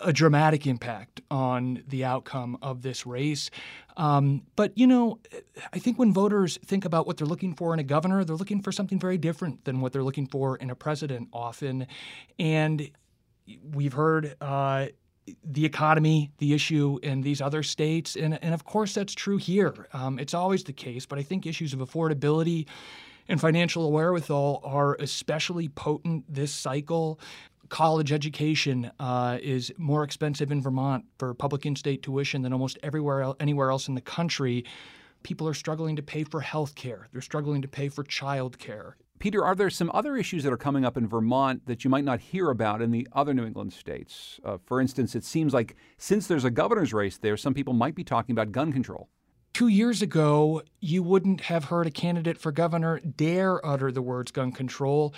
a 0.00 0.12
dramatic 0.12 0.66
impact 0.66 1.20
on 1.30 1.84
the 1.86 2.04
outcome 2.04 2.58
of 2.62 2.82
this 2.82 3.06
race. 3.06 3.48
Um, 3.96 4.42
but, 4.56 4.76
you 4.76 4.88
know, 4.88 5.20
I 5.72 5.78
think 5.78 6.00
when 6.00 6.12
voters 6.12 6.58
think 6.66 6.84
about 6.84 7.06
what 7.06 7.16
they're 7.16 7.28
looking 7.28 7.54
for 7.54 7.72
in 7.74 7.78
a 7.78 7.84
governor, 7.84 8.24
they're 8.24 8.34
looking 8.34 8.60
for 8.60 8.72
something 8.72 8.98
very 8.98 9.18
different 9.18 9.64
than 9.66 9.80
what 9.80 9.92
they're 9.92 10.02
looking 10.02 10.26
for 10.26 10.56
in 10.56 10.68
a 10.68 10.74
president 10.74 11.28
often. 11.32 11.86
And 12.40 12.90
we've 13.72 13.92
heard 13.92 14.34
uh, 14.40 14.86
the 15.44 15.64
economy, 15.64 16.30
the 16.38 16.52
issue 16.52 16.98
in 17.02 17.20
these 17.20 17.40
other 17.40 17.62
states. 17.62 18.16
And, 18.16 18.42
and 18.42 18.54
of 18.54 18.64
course, 18.64 18.94
that's 18.94 19.14
true 19.14 19.36
here. 19.36 19.86
Um, 19.92 20.18
it's 20.18 20.34
always 20.34 20.64
the 20.64 20.72
case, 20.72 21.06
but 21.06 21.18
I 21.18 21.22
think 21.22 21.46
issues 21.46 21.72
of 21.72 21.80
affordability, 21.80 22.66
and 23.28 23.40
financial 23.40 23.92
wherewithal 23.92 24.60
are 24.64 24.96
especially 24.96 25.68
potent 25.68 26.24
this 26.28 26.52
cycle. 26.52 27.20
College 27.68 28.12
education 28.12 28.90
uh, 28.98 29.38
is 29.40 29.72
more 29.78 30.02
expensive 30.02 30.50
in 30.50 30.60
Vermont 30.60 31.04
for 31.18 31.32
public 31.32 31.64
in-state 31.64 32.02
tuition 32.02 32.42
than 32.42 32.52
almost 32.52 32.78
everywhere 32.82 33.32
anywhere 33.38 33.70
else 33.70 33.88
in 33.88 33.94
the 33.94 34.00
country. 34.00 34.64
People 35.22 35.46
are 35.46 35.54
struggling 35.54 35.94
to 35.96 36.02
pay 36.02 36.24
for 36.24 36.40
health 36.40 36.74
care. 36.74 37.08
They're 37.12 37.22
struggling 37.22 37.62
to 37.62 37.68
pay 37.68 37.88
for 37.88 38.02
child 38.02 38.58
care. 38.58 38.96
Peter, 39.22 39.44
are 39.44 39.54
there 39.54 39.70
some 39.70 39.88
other 39.94 40.16
issues 40.16 40.42
that 40.42 40.52
are 40.52 40.56
coming 40.56 40.84
up 40.84 40.96
in 40.96 41.06
Vermont 41.06 41.64
that 41.66 41.84
you 41.84 41.90
might 41.90 42.02
not 42.02 42.18
hear 42.18 42.50
about 42.50 42.82
in 42.82 42.90
the 42.90 43.06
other 43.12 43.32
New 43.32 43.46
England 43.46 43.72
states? 43.72 44.40
Uh, 44.44 44.58
for 44.66 44.80
instance, 44.80 45.14
it 45.14 45.22
seems 45.22 45.54
like 45.54 45.76
since 45.96 46.26
there's 46.26 46.44
a 46.44 46.50
governor's 46.50 46.92
race 46.92 47.18
there, 47.18 47.36
some 47.36 47.54
people 47.54 47.72
might 47.72 47.94
be 47.94 48.02
talking 48.02 48.32
about 48.32 48.50
gun 48.50 48.72
control. 48.72 49.08
Two 49.52 49.68
years 49.68 50.02
ago, 50.02 50.62
you 50.80 51.04
wouldn't 51.04 51.42
have 51.42 51.66
heard 51.66 51.86
a 51.86 51.90
candidate 51.92 52.36
for 52.36 52.50
governor 52.50 52.98
dare 52.98 53.64
utter 53.64 53.92
the 53.92 54.02
words 54.02 54.32
gun 54.32 54.50
control. 54.50 55.14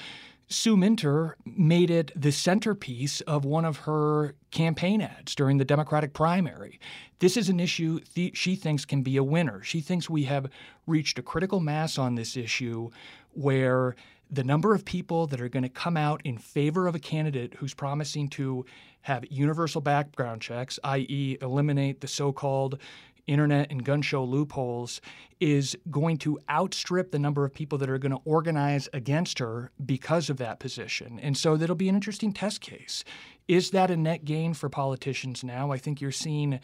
Sue 0.49 0.77
Minter 0.77 1.38
made 1.47 1.90
it 1.90 2.12
the 2.14 2.31
centerpiece 2.31 3.23
of 3.23 3.47
one 3.47 3.64
of 3.64 3.79
her 3.79 4.35
campaign 4.51 5.01
ads 5.01 5.35
during 5.35 5.57
the 5.57 5.64
Democratic 5.64 6.12
primary. 6.12 6.79
This 7.21 7.38
is 7.38 7.49
an 7.49 7.59
issue 7.59 8.01
th- 8.14 8.37
she 8.37 8.55
thinks 8.55 8.85
can 8.85 9.03
be 9.03 9.17
a 9.17 9.25
winner. 9.25 9.62
She 9.62 9.81
thinks 9.81 10.11
we 10.11 10.25
have 10.25 10.51
reached 10.87 11.19
a 11.19 11.23
critical 11.23 11.61
mass 11.61 11.97
on 11.97 12.14
this 12.14 12.37
issue 12.37 12.90
where 13.35 13.94
the 14.31 14.44
number 14.44 14.75
of 14.75 14.85
people 14.85 15.27
that 15.29 15.40
are 15.40 15.49
going 15.49 15.62
to 15.62 15.68
come 15.68 15.97
out 15.97 16.20
in 16.25 16.38
favor 16.38 16.87
of 16.87 16.94
a 16.94 16.99
candidate 16.99 17.55
who's 17.55 17.75
promising 17.75 18.29
to 18.29 18.64
have 19.03 19.25
universal 19.31 19.81
background 19.81 20.40
checks, 20.40 20.79
i.e., 20.85 21.37
eliminate 21.40 22.01
the 22.01 22.09
so 22.09 22.33
called 22.33 22.79
internet 23.27 23.70
and 23.70 23.85
gun 23.85 24.03
show 24.03 24.23
loopholes 24.25 25.01
is 25.40 25.77
going 25.90 26.18
to 26.18 26.38
outstrip 26.51 27.11
the 27.11 27.18
number 27.18 27.44
of 27.44 27.53
people 27.53 27.79
that 27.79 27.88
are 27.88 27.99
going 27.99 28.12
to 28.12 28.20
organize 28.25 28.88
against 28.92 29.38
her 29.38 29.70
because 29.85 30.31
of 30.31 30.37
that 30.37 30.59
position. 30.59 31.18
And 31.20 31.37
so 31.37 31.57
that'll 31.57 31.77
be 31.77 31.88
an 31.88 31.94
interesting 31.94 32.33
test 32.33 32.61
case. 32.61 33.05
Is 33.46 33.70
that 33.70 33.90
a 33.90 33.96
net 33.96 34.24
gain 34.24 34.54
for 34.54 34.70
politicians 34.70 35.44
now? 35.44 35.70
I 35.70 35.76
think 35.76 36.00
you're 36.00 36.12
seeing 36.12 36.61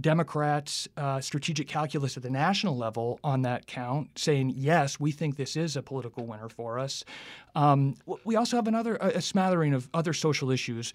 Democrats' 0.00 0.88
uh, 0.96 1.20
strategic 1.20 1.68
calculus 1.68 2.16
at 2.16 2.24
the 2.24 2.30
national 2.30 2.76
level 2.76 3.20
on 3.22 3.42
that 3.42 3.66
count 3.66 4.18
saying, 4.18 4.52
yes, 4.56 4.98
we 4.98 5.12
think 5.12 5.36
this 5.36 5.54
is 5.56 5.76
a 5.76 5.82
political 5.82 6.26
winner 6.26 6.48
for 6.48 6.80
us. 6.80 7.04
Um, 7.54 7.94
we 8.24 8.34
also 8.34 8.56
have 8.56 8.66
another 8.66 8.96
a 8.96 9.22
smattering 9.22 9.74
of 9.74 9.88
other 9.94 10.12
social 10.12 10.50
issues. 10.50 10.92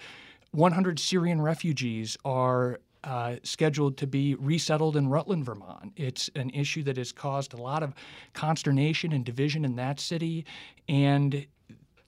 100 0.51 0.99
Syrian 0.99 1.39
refugees 1.39 2.17
are 2.25 2.79
uh, 3.05 3.35
scheduled 3.43 3.95
to 3.97 4.07
be 4.07 4.35
resettled 4.35 4.97
in 4.97 5.07
Rutland, 5.07 5.45
Vermont. 5.45 5.93
It's 5.95 6.29
an 6.35 6.49
issue 6.49 6.83
that 6.83 6.97
has 6.97 7.13
caused 7.13 7.53
a 7.53 7.57
lot 7.57 7.81
of 7.81 7.93
consternation 8.33 9.13
and 9.13 9.23
division 9.23 9.63
in 9.63 9.77
that 9.77 10.01
city, 10.01 10.45
and 10.89 11.45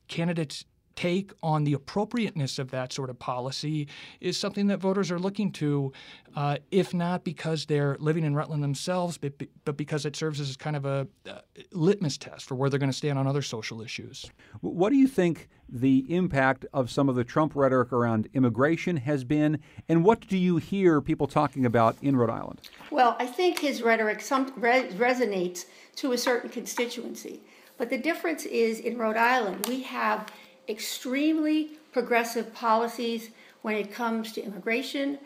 candidates 0.09 0.65
take 0.95 1.31
on 1.41 1.63
the 1.63 1.73
appropriateness 1.73 2.59
of 2.59 2.71
that 2.71 2.93
sort 2.93 3.09
of 3.09 3.17
policy 3.19 3.87
is 4.19 4.37
something 4.37 4.67
that 4.67 4.79
voters 4.79 5.11
are 5.11 5.19
looking 5.19 5.51
to, 5.51 5.91
uh, 6.35 6.57
if 6.71 6.93
not 6.93 7.23
because 7.23 7.65
they're 7.65 7.97
living 7.99 8.23
in 8.23 8.35
Rutland 8.35 8.63
themselves, 8.63 9.17
but, 9.17 9.33
but 9.65 9.77
because 9.77 10.05
it 10.05 10.15
serves 10.15 10.39
as 10.39 10.55
kind 10.57 10.75
of 10.75 10.85
a 10.85 11.07
uh, 11.29 11.39
litmus 11.71 12.17
test 12.17 12.45
for 12.45 12.55
where 12.55 12.69
they're 12.69 12.79
going 12.79 12.91
to 12.91 12.97
stand 12.97 13.17
on 13.17 13.27
other 13.27 13.41
social 13.41 13.81
issues. 13.81 14.29
What 14.61 14.89
do 14.89 14.97
you 14.97 15.07
think 15.07 15.49
the 15.69 16.05
impact 16.13 16.65
of 16.73 16.91
some 16.91 17.07
of 17.07 17.15
the 17.15 17.23
Trump 17.23 17.55
rhetoric 17.55 17.93
around 17.93 18.27
immigration 18.33 18.97
has 18.97 19.23
been, 19.23 19.59
and 19.87 20.03
what 20.03 20.27
do 20.27 20.37
you 20.37 20.57
hear 20.57 21.01
people 21.01 21.27
talking 21.27 21.65
about 21.65 21.95
in 22.01 22.15
Rhode 22.17 22.29
Island? 22.29 22.61
Well, 22.89 23.15
I 23.19 23.25
think 23.25 23.59
his 23.59 23.81
rhetoric 23.81 24.21
some, 24.21 24.51
re- 24.57 24.89
resonates 24.89 25.65
to 25.97 26.11
a 26.11 26.17
certain 26.17 26.49
constituency. 26.49 27.41
But 27.77 27.89
the 27.89 27.97
difference 27.97 28.45
is 28.45 28.79
in 28.79 28.97
Rhode 28.97 29.17
Island, 29.17 29.65
we 29.67 29.81
have 29.83 30.27
extremely 30.71 31.71
progressive 31.91 32.53
policies 32.53 33.29
when 33.61 33.75
it 33.75 33.93
comes 33.93 34.31
to 34.31 34.43
immigration. 34.43 35.19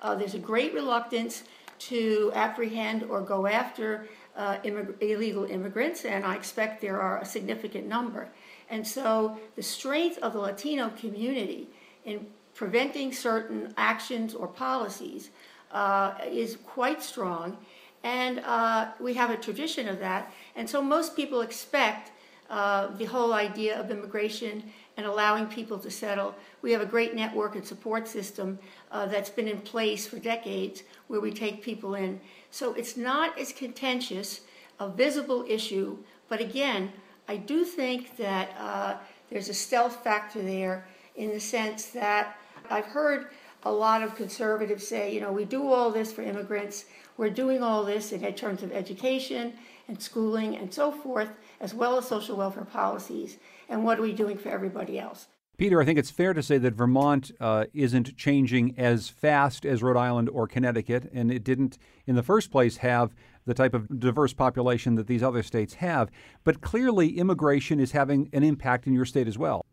Uh, 0.00 0.14
there's 0.14 0.34
a 0.34 0.38
great 0.38 0.72
reluctance 0.72 1.42
to 1.78 2.32
apprehend 2.34 3.02
or 3.02 3.20
go 3.20 3.46
after 3.46 4.08
uh, 4.36 4.56
immig- 4.64 4.94
illegal 5.02 5.44
immigrants, 5.44 6.04
and 6.04 6.24
I 6.24 6.34
expect 6.36 6.80
there 6.80 7.00
are 7.00 7.20
a 7.20 7.24
significant 7.24 7.86
number. 7.86 8.28
And 8.70 8.86
so 8.86 9.38
the 9.56 9.62
strength 9.62 10.18
of 10.18 10.32
the 10.32 10.38
Latino 10.38 10.90
community 10.90 11.68
in 12.04 12.26
preventing 12.54 13.12
certain 13.12 13.74
actions 13.76 14.34
or 14.34 14.46
policies 14.46 15.30
uh, 15.72 16.14
is 16.30 16.56
quite 16.64 17.02
strong. 17.02 17.58
And 18.02 18.40
uh, 18.40 18.88
we 19.00 19.14
have 19.14 19.30
a 19.30 19.36
tradition 19.36 19.88
of 19.88 19.98
that. 20.00 20.32
And 20.56 20.68
so 20.68 20.82
most 20.82 21.16
people 21.16 21.40
expect 21.40 22.12
uh, 22.50 22.88
the 22.96 23.04
whole 23.04 23.32
idea 23.32 23.78
of 23.78 23.90
immigration 23.90 24.62
and 24.96 25.06
allowing 25.06 25.46
people 25.46 25.78
to 25.78 25.90
settle. 25.90 26.34
We 26.62 26.72
have 26.72 26.80
a 26.80 26.86
great 26.86 27.14
network 27.14 27.56
and 27.56 27.66
support 27.66 28.06
system 28.06 28.58
uh, 28.92 29.06
that's 29.06 29.30
been 29.30 29.48
in 29.48 29.60
place 29.60 30.06
for 30.06 30.18
decades 30.18 30.82
where 31.08 31.20
we 31.20 31.32
take 31.32 31.62
people 31.62 31.94
in. 31.94 32.20
So 32.50 32.74
it's 32.74 32.96
not 32.96 33.38
as 33.38 33.52
contentious, 33.52 34.42
a 34.78 34.88
visible 34.88 35.44
issue, 35.48 35.98
but 36.28 36.40
again, 36.40 36.92
I 37.28 37.36
do 37.36 37.64
think 37.64 38.16
that 38.18 38.54
uh, 38.58 38.96
there's 39.30 39.48
a 39.48 39.54
stealth 39.54 40.04
factor 40.04 40.42
there 40.42 40.86
in 41.16 41.30
the 41.30 41.40
sense 41.40 41.86
that 41.86 42.36
I've 42.70 42.86
heard 42.86 43.28
a 43.64 43.72
lot 43.72 44.02
of 44.02 44.14
conservatives 44.14 44.86
say, 44.86 45.12
you 45.12 45.20
know, 45.20 45.32
we 45.32 45.44
do 45.44 45.72
all 45.72 45.90
this 45.90 46.12
for 46.12 46.22
immigrants, 46.22 46.84
we're 47.16 47.30
doing 47.30 47.62
all 47.62 47.84
this 47.84 48.12
in 48.12 48.20
terms 48.34 48.62
of 48.62 48.72
education 48.72 49.54
and 49.88 50.00
schooling 50.00 50.56
and 50.56 50.72
so 50.72 50.90
forth, 50.92 51.30
as 51.64 51.72
well 51.72 51.96
as 51.96 52.06
social 52.06 52.36
welfare 52.36 52.66
policies 52.66 53.38
and 53.70 53.82
what 53.82 53.98
are 53.98 54.02
we 54.02 54.12
doing 54.12 54.36
for 54.36 54.50
everybody 54.50 54.98
else? 54.98 55.28
Peter, 55.56 55.80
I 55.80 55.86
think 55.86 55.98
it's 55.98 56.10
fair 56.10 56.34
to 56.34 56.42
say 56.42 56.58
that 56.58 56.74
Vermont 56.74 57.30
uh, 57.40 57.64
isn't 57.72 58.16
changing 58.18 58.74
as 58.76 59.08
fast 59.08 59.64
as 59.64 59.82
Rhode 59.82 59.96
Island 59.96 60.28
or 60.28 60.46
Connecticut, 60.46 61.10
and 61.14 61.32
it 61.32 61.42
didn't, 61.42 61.78
in 62.06 62.16
the 62.16 62.22
first 62.22 62.50
place, 62.50 62.78
have 62.78 63.14
the 63.46 63.54
type 63.54 63.72
of 63.72 63.98
diverse 63.98 64.34
population 64.34 64.96
that 64.96 65.06
these 65.06 65.22
other 65.22 65.42
states 65.42 65.74
have. 65.74 66.10
But 66.42 66.60
clearly, 66.60 67.16
immigration 67.16 67.80
is 67.80 67.92
having 67.92 68.28
an 68.32 68.42
impact 68.42 68.86
in 68.86 68.92
your 68.92 69.06
state 69.06 69.28
as 69.28 69.38
well. 69.38 69.64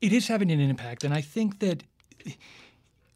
It 0.00 0.12
is 0.14 0.28
having 0.28 0.50
an 0.50 0.60
impact, 0.60 1.04
and 1.04 1.12
I 1.12 1.20
think 1.20 1.58
that 1.58 1.82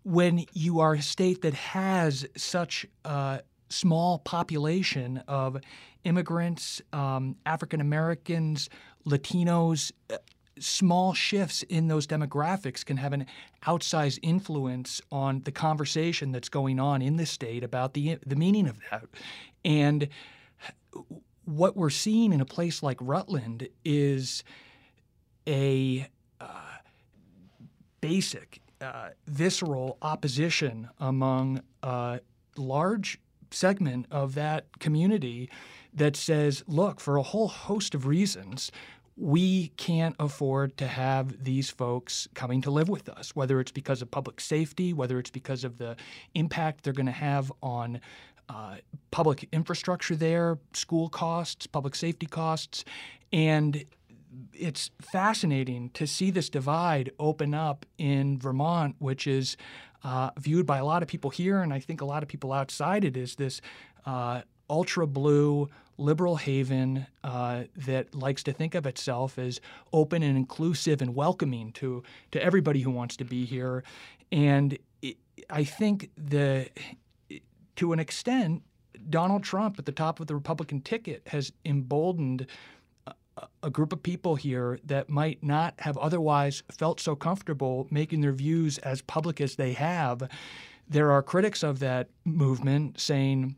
when 0.02 0.44
you 0.52 0.80
are 0.80 0.94
a 0.94 1.02
state 1.02 1.40
that 1.42 1.54
has 1.54 2.26
such 2.36 2.84
a 3.04 3.40
small 3.70 4.18
population 4.18 5.22
of 5.26 5.58
immigrants, 6.04 6.80
um, 6.92 7.36
African 7.46 7.80
Americans, 7.80 8.68
Latinos, 9.06 9.92
uh, 10.10 10.16
small 10.58 11.14
shifts 11.14 11.62
in 11.64 11.88
those 11.88 12.06
demographics 12.06 12.84
can 12.84 12.96
have 12.96 13.12
an 13.12 13.26
outsized 13.66 14.18
influence 14.22 15.00
on 15.10 15.40
the 15.40 15.52
conversation 15.52 16.30
that's 16.32 16.48
going 16.48 16.78
on 16.78 17.02
in 17.02 17.16
the 17.16 17.26
state 17.26 17.64
about 17.64 17.94
the 17.94 18.18
the 18.24 18.36
meaning 18.36 18.68
of 18.68 18.78
that. 18.90 19.04
And 19.64 20.08
what 21.44 21.76
we're 21.76 21.90
seeing 21.90 22.32
in 22.32 22.40
a 22.40 22.44
place 22.44 22.82
like 22.82 22.98
Rutland 23.00 23.68
is 23.84 24.44
a 25.46 26.08
uh, 26.40 26.76
basic, 28.00 28.60
uh, 28.80 29.10
visceral 29.26 29.98
opposition 30.00 30.88
among 30.98 31.62
a 31.82 32.20
large 32.56 33.20
segment 33.50 34.06
of 34.10 34.34
that 34.34 34.66
community 34.78 35.50
that 35.94 36.16
says, 36.16 36.64
look, 36.66 37.00
for 37.00 37.16
a 37.16 37.22
whole 37.22 37.48
host 37.48 37.94
of 37.94 38.06
reasons, 38.06 38.72
we 39.16 39.68
can't 39.76 40.16
afford 40.18 40.76
to 40.76 40.86
have 40.88 41.44
these 41.44 41.70
folks 41.70 42.26
coming 42.34 42.60
to 42.62 42.70
live 42.70 42.88
with 42.88 43.08
us, 43.08 43.36
whether 43.36 43.60
it's 43.60 43.70
because 43.70 44.02
of 44.02 44.10
public 44.10 44.40
safety, 44.40 44.92
whether 44.92 45.18
it's 45.18 45.30
because 45.30 45.62
of 45.62 45.78
the 45.78 45.96
impact 46.34 46.82
they're 46.82 46.92
going 46.92 47.06
to 47.06 47.12
have 47.12 47.52
on 47.62 48.00
uh, 48.48 48.76
public 49.10 49.48
infrastructure 49.52 50.16
there, 50.16 50.58
school 50.72 51.08
costs, 51.08 51.66
public 51.66 51.94
safety 51.94 52.26
costs. 52.26 52.84
And 53.32 53.84
it's 54.52 54.90
fascinating 55.00 55.90
to 55.90 56.06
see 56.06 56.32
this 56.32 56.50
divide 56.50 57.12
open 57.20 57.54
up 57.54 57.86
in 57.98 58.38
Vermont, 58.38 58.96
which 58.98 59.28
is 59.28 59.56
uh, 60.02 60.30
viewed 60.38 60.66
by 60.66 60.78
a 60.78 60.84
lot 60.84 61.02
of 61.02 61.08
people 61.08 61.30
here, 61.30 61.60
and 61.60 61.72
I 61.72 61.78
think 61.78 62.00
a 62.00 62.04
lot 62.04 62.22
of 62.22 62.28
people 62.28 62.52
outside 62.52 63.04
it, 63.04 63.16
is 63.16 63.36
this 63.36 63.60
uh, 64.04 64.42
ultra 64.68 65.06
blue 65.06 65.68
liberal 65.96 66.36
haven 66.36 67.06
uh, 67.22 67.64
that 67.76 68.14
likes 68.14 68.42
to 68.42 68.52
think 68.52 68.74
of 68.74 68.86
itself 68.86 69.38
as 69.38 69.60
open 69.92 70.22
and 70.22 70.36
inclusive 70.36 71.00
and 71.00 71.14
welcoming 71.14 71.72
to 71.72 72.02
to 72.32 72.42
everybody 72.42 72.80
who 72.80 72.90
wants 72.90 73.16
to 73.16 73.24
be 73.24 73.44
here. 73.44 73.84
And 74.32 74.78
it, 75.02 75.16
I 75.50 75.64
think 75.64 76.10
the 76.16 76.68
to 77.76 77.92
an 77.92 77.98
extent, 77.98 78.62
Donald 79.10 79.42
Trump 79.42 79.78
at 79.78 79.84
the 79.84 79.92
top 79.92 80.20
of 80.20 80.26
the 80.26 80.34
Republican 80.34 80.80
ticket 80.80 81.22
has 81.26 81.52
emboldened 81.64 82.46
a 83.62 83.70
group 83.70 83.92
of 83.92 84.02
people 84.02 84.36
here 84.36 84.78
that 84.84 85.08
might 85.08 85.42
not 85.42 85.74
have 85.78 85.96
otherwise 85.98 86.62
felt 86.70 87.00
so 87.00 87.16
comfortable 87.16 87.86
making 87.90 88.20
their 88.20 88.32
views 88.32 88.78
as 88.78 89.02
public 89.02 89.40
as 89.40 89.56
they 89.56 89.72
have. 89.72 90.28
There 90.88 91.10
are 91.10 91.22
critics 91.22 91.62
of 91.62 91.78
that 91.80 92.08
movement 92.24 93.00
saying 93.00 93.56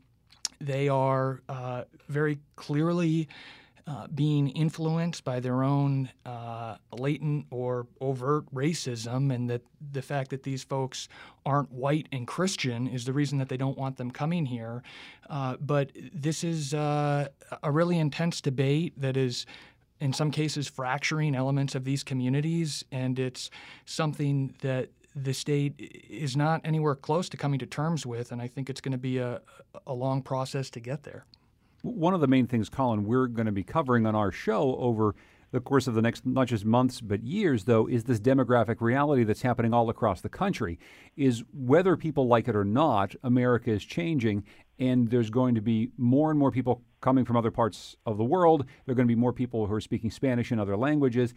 they 0.61 0.89
are 0.89 1.43
uh, 1.49 1.85
very 2.09 2.39
clearly 2.57 3.29
uh, 3.89 4.09
being 4.09 4.49
influenced 4.49 5.23
by 5.23 5.39
their 5.39 5.63
own 5.63 6.11
uh, 6.25 6.77
latent 6.93 7.47
or 7.51 7.87
overt 8.01 8.45
racism, 8.53 9.33
and 9.33 9.49
that 9.49 9.63
the 9.93 10.03
fact 10.03 10.31
that 10.31 10.43
these 10.43 10.65
folks 10.65 11.09
aren't 11.45 11.71
white 11.71 12.09
and 12.11 12.27
Christian 12.27 12.89
is 12.89 13.05
the 13.05 13.13
reason 13.13 13.39
that 13.39 13.49
they 13.49 13.57
don't 13.57 13.79
want 13.79 13.97
them 13.97 14.11
coming 14.11 14.45
here. 14.45 14.83
Uh, 15.31 15.57
but 15.61 15.93
this 16.13 16.43
is 16.43 16.75
uh, 16.75 17.29
a 17.63 17.71
really 17.71 17.99
intense 17.99 18.41
debate 18.41 19.01
that 19.01 19.17
is 19.17 19.47
in 20.01 20.13
some 20.13 20.33
cases 20.33 20.67
fracturing 20.67 21.37
elements 21.37 21.77
of 21.77 21.85
these 21.85 22.03
communities, 22.03 22.85
and 22.91 23.21
it's 23.21 23.51
something 23.85 24.53
that 24.63 24.89
the 25.17 25.33
state 25.33 25.75
is 26.11 26.37
not 26.37 26.61
anywhere 26.63 26.95
close 26.95 27.29
to 27.31 27.39
coming 27.39 27.59
to 27.59 27.67
terms 27.67 28.05
with, 28.05 28.33
and 28.33 28.43
I 28.43 28.49
think 28.49 28.69
it's 28.69 28.83
going 28.83 28.93
to 28.93 28.99
be 28.99 29.17
a, 29.17 29.41
a 29.87 29.95
long 29.95 30.23
process 30.23 30.69
to 30.71 30.81
get 30.81 31.05
there. 31.05 31.25
One 31.83 32.13
of 32.13 32.21
the 32.21 32.27
main 32.27 32.47
things, 32.47 32.69
Colin, 32.69 33.05
we're 33.05 33.27
going 33.27 33.47
to 33.47 33.53
be 33.53 33.63
covering 33.63 34.07
on 34.07 34.15
our 34.15 34.31
show 34.31 34.77
over 34.77 35.15
the 35.53 35.61
course 35.61 35.87
of 35.87 35.95
the 35.95 36.03
next 36.03 36.27
not 36.27 36.49
just 36.49 36.65
months 36.65 37.01
but 37.01 37.23
years 37.23 37.65
though 37.65 37.87
is 37.87 38.05
this 38.05 38.19
demographic 38.19 38.81
reality 38.81 39.25
that's 39.25 39.43
happening 39.43 39.73
all 39.73 39.89
across 39.89 40.21
the 40.21 40.29
country 40.29 40.79
is 41.17 41.45
whether 41.53 41.97
people 41.97 42.27
like 42.27 42.49
it 42.49 42.57
or 42.57 42.65
not 42.65 43.15
america 43.23 43.71
is 43.71 43.85
changing 43.85 44.43
and 44.79 45.09
there's 45.09 45.31
going 45.31 45.55
to 45.55 45.61
be 45.61 45.89
more 45.97 46.31
and 46.31 46.39
more 46.39 46.51
people 46.51 46.83
coming 47.01 47.25
from 47.25 47.37
other 47.37 47.51
parts 47.51 47.97
of 48.07 48.19
the 48.19 48.25
world 48.25 48.67
there 48.85 48.93
are 48.93 48.97
going 48.97 49.07
to 49.07 49.15
be 49.15 49.19
more 49.19 49.33
people 49.33 49.67
who 49.67 49.73
are 49.73 49.81
speaking 49.81 50.11
spanish 50.11 50.51
and 50.51 50.61
other 50.61 50.77
languages 50.77 51.33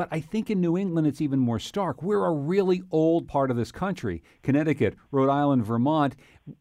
but 0.00 0.08
I 0.10 0.20
think 0.20 0.48
in 0.48 0.62
New 0.62 0.78
England 0.78 1.06
it's 1.06 1.20
even 1.20 1.38
more 1.38 1.58
stark. 1.58 2.02
We're 2.02 2.24
a 2.24 2.32
really 2.32 2.82
old 2.90 3.28
part 3.28 3.50
of 3.50 3.58
this 3.58 3.70
country. 3.70 4.22
Connecticut, 4.42 4.96
Rhode 5.10 5.28
Island, 5.28 5.66
Vermont 5.66 6.16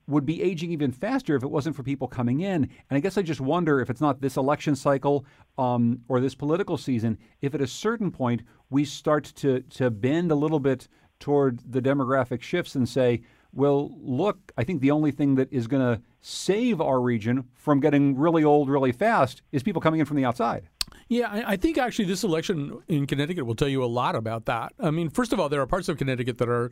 would 0.07 0.25
be 0.25 0.43
aging 0.43 0.73
even 0.73 0.91
faster 0.91 1.37
if 1.37 1.43
it 1.43 1.49
wasn't 1.49 1.77
for 1.77 1.81
people 1.83 2.05
coming 2.05 2.41
in. 2.41 2.63
And 2.63 2.97
I 2.97 2.99
guess 2.99 3.17
I 3.17 3.21
just 3.21 3.39
wonder 3.39 3.79
if 3.79 3.89
it's 3.89 4.01
not 4.01 4.19
this 4.19 4.35
election 4.35 4.75
cycle 4.75 5.25
um, 5.57 6.01
or 6.09 6.19
this 6.19 6.35
political 6.35 6.75
season, 6.75 7.17
if 7.39 7.55
at 7.55 7.61
a 7.61 7.67
certain 7.67 8.11
point 8.11 8.41
we 8.71 8.83
start 8.83 9.23
to, 9.37 9.61
to 9.61 9.89
bend 9.89 10.33
a 10.33 10.35
little 10.35 10.59
bit 10.59 10.89
toward 11.21 11.61
the 11.71 11.81
demographic 11.81 12.41
shifts 12.41 12.75
and 12.75 12.89
say, 12.89 13.21
well, 13.53 13.89
look, 14.01 14.51
I 14.57 14.65
think 14.65 14.81
the 14.81 14.91
only 14.91 15.11
thing 15.11 15.35
that 15.35 15.47
is 15.49 15.65
going 15.65 15.95
to 15.95 16.01
save 16.19 16.81
our 16.81 16.99
region 16.99 17.45
from 17.53 17.79
getting 17.79 18.17
really 18.17 18.43
old 18.43 18.67
really 18.69 18.91
fast 18.91 19.43
is 19.53 19.63
people 19.63 19.81
coming 19.81 20.01
in 20.01 20.05
from 20.05 20.17
the 20.17 20.25
outside. 20.25 20.67
Yeah, 21.07 21.29
I, 21.29 21.53
I, 21.53 21.57
think 21.57 21.77
actually 21.77 22.05
this 22.05 22.23
election 22.23 22.81
in 22.87 23.07
Connecticut 23.07 23.45
will 23.45 23.55
tell 23.55 23.67
you 23.67 23.83
a 23.83 23.87
lot 23.87 24.15
about 24.15 24.45
that. 24.45 24.73
I 24.79 24.91
mean, 24.91 25.09
first 25.09 25.33
of 25.33 25.39
all, 25.39 25.49
there 25.49 25.61
are 25.61 25.67
parts 25.67 25.89
of 25.89 25.97
Connecticut 25.97 26.37
that 26.37 26.49
are 26.49 26.71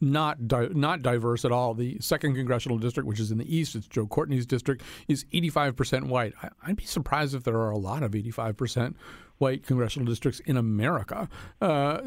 not 0.00 0.46
di- 0.48 0.68
not 0.72 1.02
diverse 1.02 1.44
at 1.44 1.52
all. 1.52 1.74
The 1.74 1.98
second 2.00 2.34
congressional 2.34 2.78
district, 2.78 3.06
which 3.06 3.20
is 3.20 3.30
in 3.30 3.38
the 3.38 3.56
east, 3.56 3.74
it's 3.74 3.86
Joe 3.86 4.06
Courtney's 4.06 4.46
district, 4.46 4.82
is 5.08 5.24
85% 5.32 6.08
white. 6.08 6.34
I, 6.42 6.50
I'd 6.66 6.76
be 6.76 6.84
surprised 6.84 7.34
if 7.34 7.44
there 7.44 7.56
are 7.56 7.70
a 7.70 7.78
lot 7.78 8.02
of 8.02 8.12
85% 8.12 8.94
white 9.42 9.66
congressional 9.66 10.06
districts 10.06 10.38
in 10.46 10.56
America. 10.56 11.28
Uh, 11.60 11.98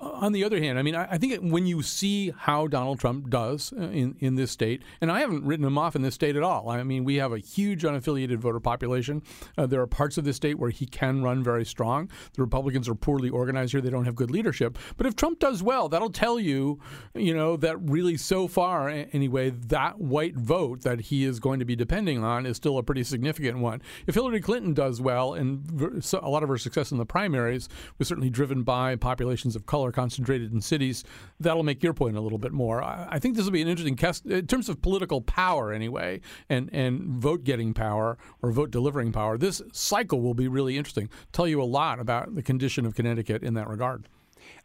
on 0.00 0.32
the 0.32 0.42
other 0.42 0.58
hand, 0.58 0.78
I 0.78 0.82
mean, 0.82 0.94
I, 0.94 1.08
I, 1.10 1.18
think 1.18 1.38
when 1.42 1.66
you 1.66 1.82
see 1.82 2.32
how 2.34 2.68
Donald 2.68 2.98
Trump 2.98 3.28
does 3.28 3.74
uh, 3.76 3.82
in, 3.82 4.16
in 4.18 4.36
this 4.36 4.50
state, 4.50 4.80
and 5.02 5.12
I 5.12 5.20
haven't 5.20 5.44
written 5.44 5.66
him 5.66 5.76
off 5.76 5.94
in 5.94 6.00
this 6.00 6.14
state 6.14 6.36
at 6.36 6.42
all. 6.42 6.70
I 6.70 6.82
mean, 6.82 7.04
we 7.04 7.16
have 7.16 7.32
a 7.32 7.38
huge 7.38 7.82
unaffiliated 7.82 8.38
voter 8.38 8.60
population. 8.60 9.22
Uh, 9.58 9.66
there 9.66 9.82
are 9.82 9.86
parts 9.86 10.16
of 10.16 10.24
the 10.24 10.32
state 10.32 10.58
where 10.58 10.70
he 10.70 10.86
can 10.86 11.22
run 11.22 11.44
very 11.44 11.66
strong. 11.66 12.08
The 12.32 12.40
Republicans 12.40 12.88
are 12.88 12.94
poorly 12.94 13.28
organized 13.28 13.72
here; 13.72 13.82
they 13.82 13.90
don't 13.90 14.06
have 14.06 14.14
good 14.14 14.30
leadership. 14.30 14.78
But 14.96 15.06
if 15.06 15.14
Trump 15.14 15.38
does 15.38 15.62
well, 15.62 15.90
that'll 15.90 16.08
tell 16.08 16.40
you, 16.40 16.80
you 17.14 17.34
know, 17.34 17.58
that 17.58 17.76
really 17.82 18.16
so 18.16 18.48
far 18.48 18.88
anyway, 18.88 19.50
that 19.50 20.00
white 20.00 20.36
vote 20.36 20.80
that 20.80 21.00
he 21.00 21.24
is 21.26 21.40
going 21.40 21.58
to 21.58 21.66
be 21.66 21.76
depending 21.76 22.24
on 22.24 22.46
is 22.46 22.56
still 22.56 22.78
a 22.78 22.82
pretty 22.82 23.04
significant 23.04 23.58
one. 23.58 23.82
If 24.06 24.14
Hillary 24.14 24.40
Clinton 24.40 24.72
does 24.72 24.98
well, 24.98 25.34
and 25.34 25.92
a 26.14 26.30
lot 26.30 26.42
of 26.42 26.48
her 26.48 26.56
success 26.70 26.92
in 26.92 26.98
the 26.98 27.06
primaries 27.06 27.68
was 27.98 28.06
certainly 28.06 28.30
driven 28.30 28.62
by 28.62 28.94
populations 28.94 29.56
of 29.56 29.66
color 29.66 29.90
concentrated 29.90 30.52
in 30.52 30.60
cities. 30.60 31.02
That'll 31.40 31.64
make 31.64 31.82
your 31.82 31.92
point 31.92 32.16
a 32.16 32.20
little 32.20 32.38
bit 32.38 32.52
more. 32.52 32.82
I, 32.82 33.18
think 33.18 33.36
this 33.36 33.44
will 33.44 33.52
be 33.52 33.62
an 33.62 33.68
interesting 33.68 33.96
test 33.96 34.24
in 34.24 34.46
terms 34.46 34.68
of 34.68 34.80
political 34.80 35.20
power, 35.20 35.72
anyway, 35.72 36.20
and, 36.48 36.70
and 36.72 37.02
vote 37.02 37.42
getting 37.42 37.74
power 37.74 38.16
or 38.40 38.52
vote 38.52 38.70
delivering 38.70 39.10
power. 39.10 39.36
This 39.36 39.60
cycle 39.72 40.20
will 40.20 40.34
be 40.34 40.46
really 40.46 40.78
interesting. 40.78 41.10
Tell 41.32 41.48
you 41.48 41.60
a 41.60 41.64
lot 41.64 41.98
about 41.98 42.34
the 42.34 42.42
condition 42.42 42.86
of 42.86 42.94
Connecticut 42.94 43.42
in 43.42 43.54
that 43.54 43.68
regard. 43.68 44.08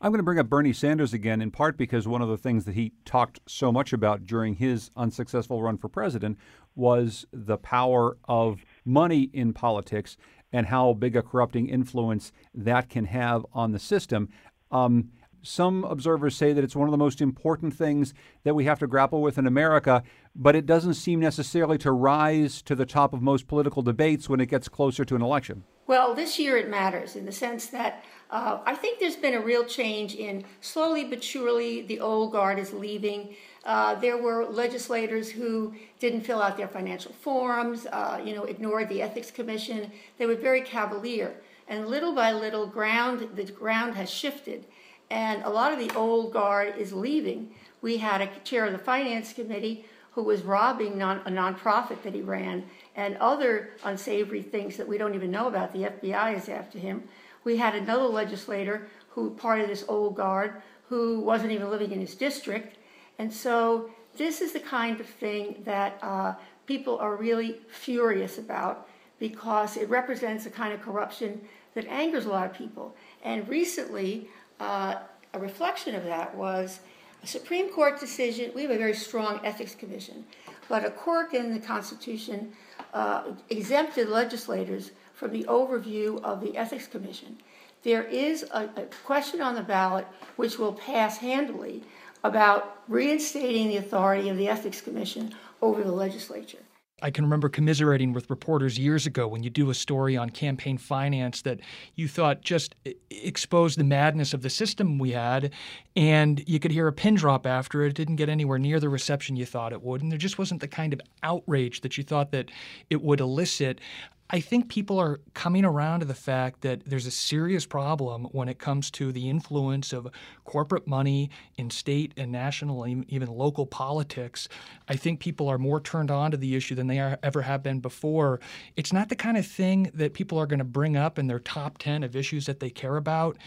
I'm 0.02 0.12
going 0.12 0.20
to 0.20 0.24
bring 0.24 0.40
up 0.40 0.50
Bernie 0.50 0.74
Sanders 0.74 1.14
again, 1.14 1.42
in 1.42 1.52
part 1.52 1.78
because 1.78 2.08
one 2.08 2.22
of 2.22 2.30
the 2.30 2.38
things 2.38 2.66
that 2.66 2.76
he 2.76 2.94
talked 3.04 3.40
so 3.48 3.72
much 3.72 3.94
about 3.94 4.26
during 4.26 4.56
his 4.56 4.92
unsuccessful 4.96 5.62
run 5.62 5.78
for 5.78 5.90
president 5.90 6.38
was 6.76 7.26
the 7.32 7.58
power 7.58 8.18
of 8.26 8.66
money 8.84 9.30
in 9.34 9.54
politics 9.54 10.18
and 10.52 10.68
how 10.68 10.94
big 10.94 11.16
a 11.16 11.22
corrupting 11.22 11.68
influence 11.68 12.32
that 12.54 12.90
can 12.90 13.06
have 13.06 13.46
on 13.54 13.72
the 13.72 13.80
system. 13.80 14.30
Um, 14.72 15.12
some 15.46 15.84
observers 15.84 16.36
say 16.36 16.54
that 16.54 16.64
it's 16.64 16.76
one 16.76 16.88
of 16.88 16.92
the 16.92 16.98
most 16.98 17.22
important 17.22 17.74
things 17.74 18.14
that 18.44 18.56
we 18.56 18.66
have 18.66 18.80
to 18.80 18.88
grapple 18.88 19.22
with 19.22 19.38
in 19.38 19.46
America, 19.46 20.04
but 20.36 20.56
it 20.56 20.66
doesn't 20.66 20.96
seem 20.96 21.20
necessarily 21.20 21.78
to 21.80 21.92
rise 21.92 22.62
to 22.64 22.76
the 22.76 22.86
top 22.86 23.14
of 23.14 23.22
most 23.22 23.48
political 23.48 23.84
debates 23.84 24.28
when 24.28 24.40
it 24.40 24.48
gets 24.48 24.68
closer 24.68 25.06
to 25.06 25.16
an 25.16 25.22
election. 25.22 25.64
Well, 25.88 26.16
this 26.16 26.40
year 26.40 26.58
it 26.58 26.68
matters 26.68 27.16
in 27.16 27.26
the 27.26 27.32
sense 27.32 27.68
that 27.68 28.04
uh, 28.32 28.60
I 28.66 28.76
think 28.76 29.00
there's 29.00 29.16
been 29.16 29.36
a 29.36 29.40
real 29.40 29.64
change 29.66 30.16
in 30.16 30.44
slowly 30.62 31.06
but 31.06 31.24
surely 31.24 31.84
the 31.84 32.00
old 32.00 32.32
guard 32.32 32.58
is 32.58 32.74
leaving. 32.74 33.36
Uh, 33.66 33.96
there 33.96 34.18
were 34.18 34.46
legislators 34.46 35.32
who 35.32 35.74
didn't 36.00 36.22
fill 36.22 36.42
out 36.42 36.56
their 36.56 36.68
financial 36.68 37.12
forms, 37.14 37.88
uh, 37.88 38.22
you 38.24 38.36
know, 38.36 38.44
ignored 38.44 38.88
the 38.90 39.02
ethics 39.02 39.32
commission. 39.32 39.92
They 40.20 40.28
were 40.28 40.36
very 40.36 40.62
cavalier, 40.62 41.34
and 41.68 41.88
little 41.88 42.14
by 42.14 42.32
little, 42.32 42.68
ground 42.68 43.28
the 43.36 43.46
ground 43.46 43.96
has 43.96 44.10
shifted, 44.10 44.66
and 45.10 45.44
a 45.44 45.50
lot 45.50 45.74
of 45.74 45.80
the 45.80 45.94
old 45.96 46.32
guard 46.32 46.76
is 46.78 46.94
leaving. 46.94 47.56
We 47.82 47.98
had 47.98 48.22
a 48.22 48.30
chair 48.44 48.66
of 48.66 48.72
the 48.72 48.78
finance 48.78 49.34
committee 49.34 49.86
who 50.12 50.22
was 50.22 50.44
robbing 50.44 50.98
non, 51.00 51.22
a 51.26 51.32
nonprofit 51.32 52.04
that 52.04 52.14
he 52.14 52.22
ran, 52.22 52.66
and 52.96 53.18
other 53.18 53.72
unsavory 53.84 54.44
things 54.44 54.78
that 54.78 54.88
we 54.88 55.00
don't 55.00 55.16
even 55.16 55.32
know 55.32 55.48
about. 55.48 55.74
The 55.74 55.90
FBI 55.90 56.38
is 56.38 56.50
after 56.50 56.78
him. 56.78 57.04
We 57.44 57.58
had 57.58 57.74
another 57.74 58.06
legislator 58.06 58.88
who 59.10 59.32
part 59.32 59.60
of 59.60 59.68
this 59.68 59.86
old 59.88 60.16
guard 60.16 60.62
who 60.88 61.20
wasn't 61.20 61.52
even 61.52 61.72
living 61.72 61.92
in 61.92 62.00
his 62.00 62.14
district 62.14 62.78
and 63.20 63.32
so 63.32 63.90
this 64.18 64.42
is 64.42 64.54
the 64.54 64.60
kind 64.60 65.00
of 65.00 65.08
thing 65.08 65.62
that 65.66 65.98
uh, 66.02 66.34
people 66.66 66.98
are 66.98 67.16
really 67.16 67.58
furious 67.70 68.38
about 68.38 68.88
because 69.20 69.78
it 69.78 69.90
represents 69.90 70.46
a 70.46 70.50
kind 70.50 70.74
of 70.74 70.82
corruption 70.82 71.42
that 71.74 71.86
angers 71.88 72.26
a 72.26 72.30
lot 72.30 72.50
of 72.50 72.54
people. 72.54 72.96
And 73.24 73.48
recently, 73.48 74.30
uh, 74.60 74.96
a 75.34 75.40
reflection 75.40 75.96
of 75.96 76.04
that 76.06 76.36
was 76.36 76.80
a 77.24 77.28
Supreme 77.28 77.70
Court 77.70 78.00
decision. 78.00 78.52
We 78.56 78.64
have 78.64 78.72
a 78.72 78.78
very 78.78 78.94
strong 78.94 79.40
ethics 79.44 79.76
commission, 79.76 80.26
but 80.70 80.86
a 80.86 80.92
quirk 80.92 81.34
in 81.34 81.54
the 81.54 81.60
Constitution 81.60 82.54
uh, 82.94 83.24
exempted 83.50 84.10
legislators 84.10 84.92
from 85.14 85.32
the 85.32 85.44
overview 85.46 86.22
of 86.24 86.42
the 86.42 86.56
ethics 86.58 86.88
commission. 86.88 87.38
There 87.84 88.04
is 88.04 88.44
a, 88.52 88.70
a 88.76 88.88
question 89.06 89.42
on 89.42 89.56
the 89.56 89.62
ballot 89.62 90.08
which 90.38 90.58
will 90.58 90.74
pass 90.74 91.18
handily 91.18 91.84
about 92.26 92.82
reinstating 92.88 93.70
the 93.70 93.78
authority 93.78 94.30
of 94.30 94.38
the 94.38 94.48
Ethics 94.48 94.82
Commission 94.82 95.34
over 95.62 95.84
the 95.84 95.92
legislature. 95.92 96.60
I 97.02 97.12
can 97.12 97.26
remember 97.26 97.50
commiserating 97.50 98.14
with 98.14 98.30
reporters 98.30 98.80
years 98.80 99.06
ago 99.06 99.28
when 99.28 99.44
you 99.44 99.50
do 99.50 99.70
a 99.70 99.74
story 99.74 100.16
on 100.16 100.30
campaign 100.30 100.78
finance 100.78 101.42
that 101.42 101.60
you 101.96 102.08
thought 102.08 102.42
just 102.42 102.74
exposed 103.12 103.78
the 103.78 103.84
madness 103.84 104.34
of 104.34 104.42
the 104.42 104.50
system 104.50 104.98
we 104.98 105.12
had, 105.12 105.52
and 105.96 106.42
you 106.48 106.58
could 106.58 106.72
hear 106.72 106.88
a 106.88 106.94
pin 106.94 107.16
drop 107.16 107.46
after 107.46 107.84
it. 107.84 107.90
It 107.90 107.96
didn't 107.96 108.16
get 108.16 108.30
anywhere 108.30 108.58
near 108.58 108.80
the 108.80 108.90
reception 108.90 109.36
you 109.36 109.46
thought 109.46 109.74
it 109.74 109.84
would, 109.84 110.02
and 110.02 110.12
there 110.12 110.18
just 110.18 110.40
wasn't 110.40 110.62
the 110.62 110.70
kind 110.70 110.94
of 110.94 111.02
outrage 111.22 111.82
that 111.82 111.98
you 111.98 112.04
thought 112.04 112.32
that 112.32 112.50
it 112.90 113.02
would 113.02 113.20
elicit. 113.20 113.82
I 114.30 114.40
think 114.40 114.70
people 114.70 114.98
are 115.00 115.20
coming 115.36 115.64
around 115.66 116.00
to 116.00 116.06
the 116.08 116.16
fact 116.16 116.62
that 116.62 116.84
there's 116.86 117.06
a 117.06 117.12
serious 117.12 117.66
problem 117.68 118.26
when 118.32 118.50
it 118.50 118.58
comes 118.58 118.90
to 118.92 119.12
the 119.12 119.30
influence 119.30 119.94
of 119.94 120.08
corporate 120.46 120.88
money 120.88 121.30
in 121.58 121.70
state 121.70 122.12
and 122.18 122.32
national 122.32 122.84
and 122.84 123.06
even 123.08 123.30
local 123.30 123.68
politics. 123.68 124.50
I 124.90 124.96
think 124.96 125.20
people 125.20 125.48
are 125.48 125.60
more 125.60 125.80
turned 125.80 126.10
on 126.10 126.32
to 126.32 126.38
the 126.38 126.56
issue 126.56 126.74
than 126.74 126.88
they 126.88 127.00
are, 127.00 127.20
ever 127.22 127.44
have 127.44 127.62
been 127.62 127.82
before. 127.82 128.40
It's 128.76 128.92
not 128.92 129.10
the 129.10 129.16
kind 129.16 129.38
of 129.38 129.46
thing 129.46 129.92
that 129.94 130.16
people 130.16 130.40
are 130.40 130.48
going 130.48 130.60
to 130.60 130.66
bring 130.66 130.98
up 130.98 131.20
in 131.20 131.28
their 131.28 131.40
top 131.40 131.78
10 131.78 132.04
of 132.04 132.16
issues 132.16 132.48
that 132.48 132.60
they 132.60 132.72
care 132.72 132.98
about 132.98 133.38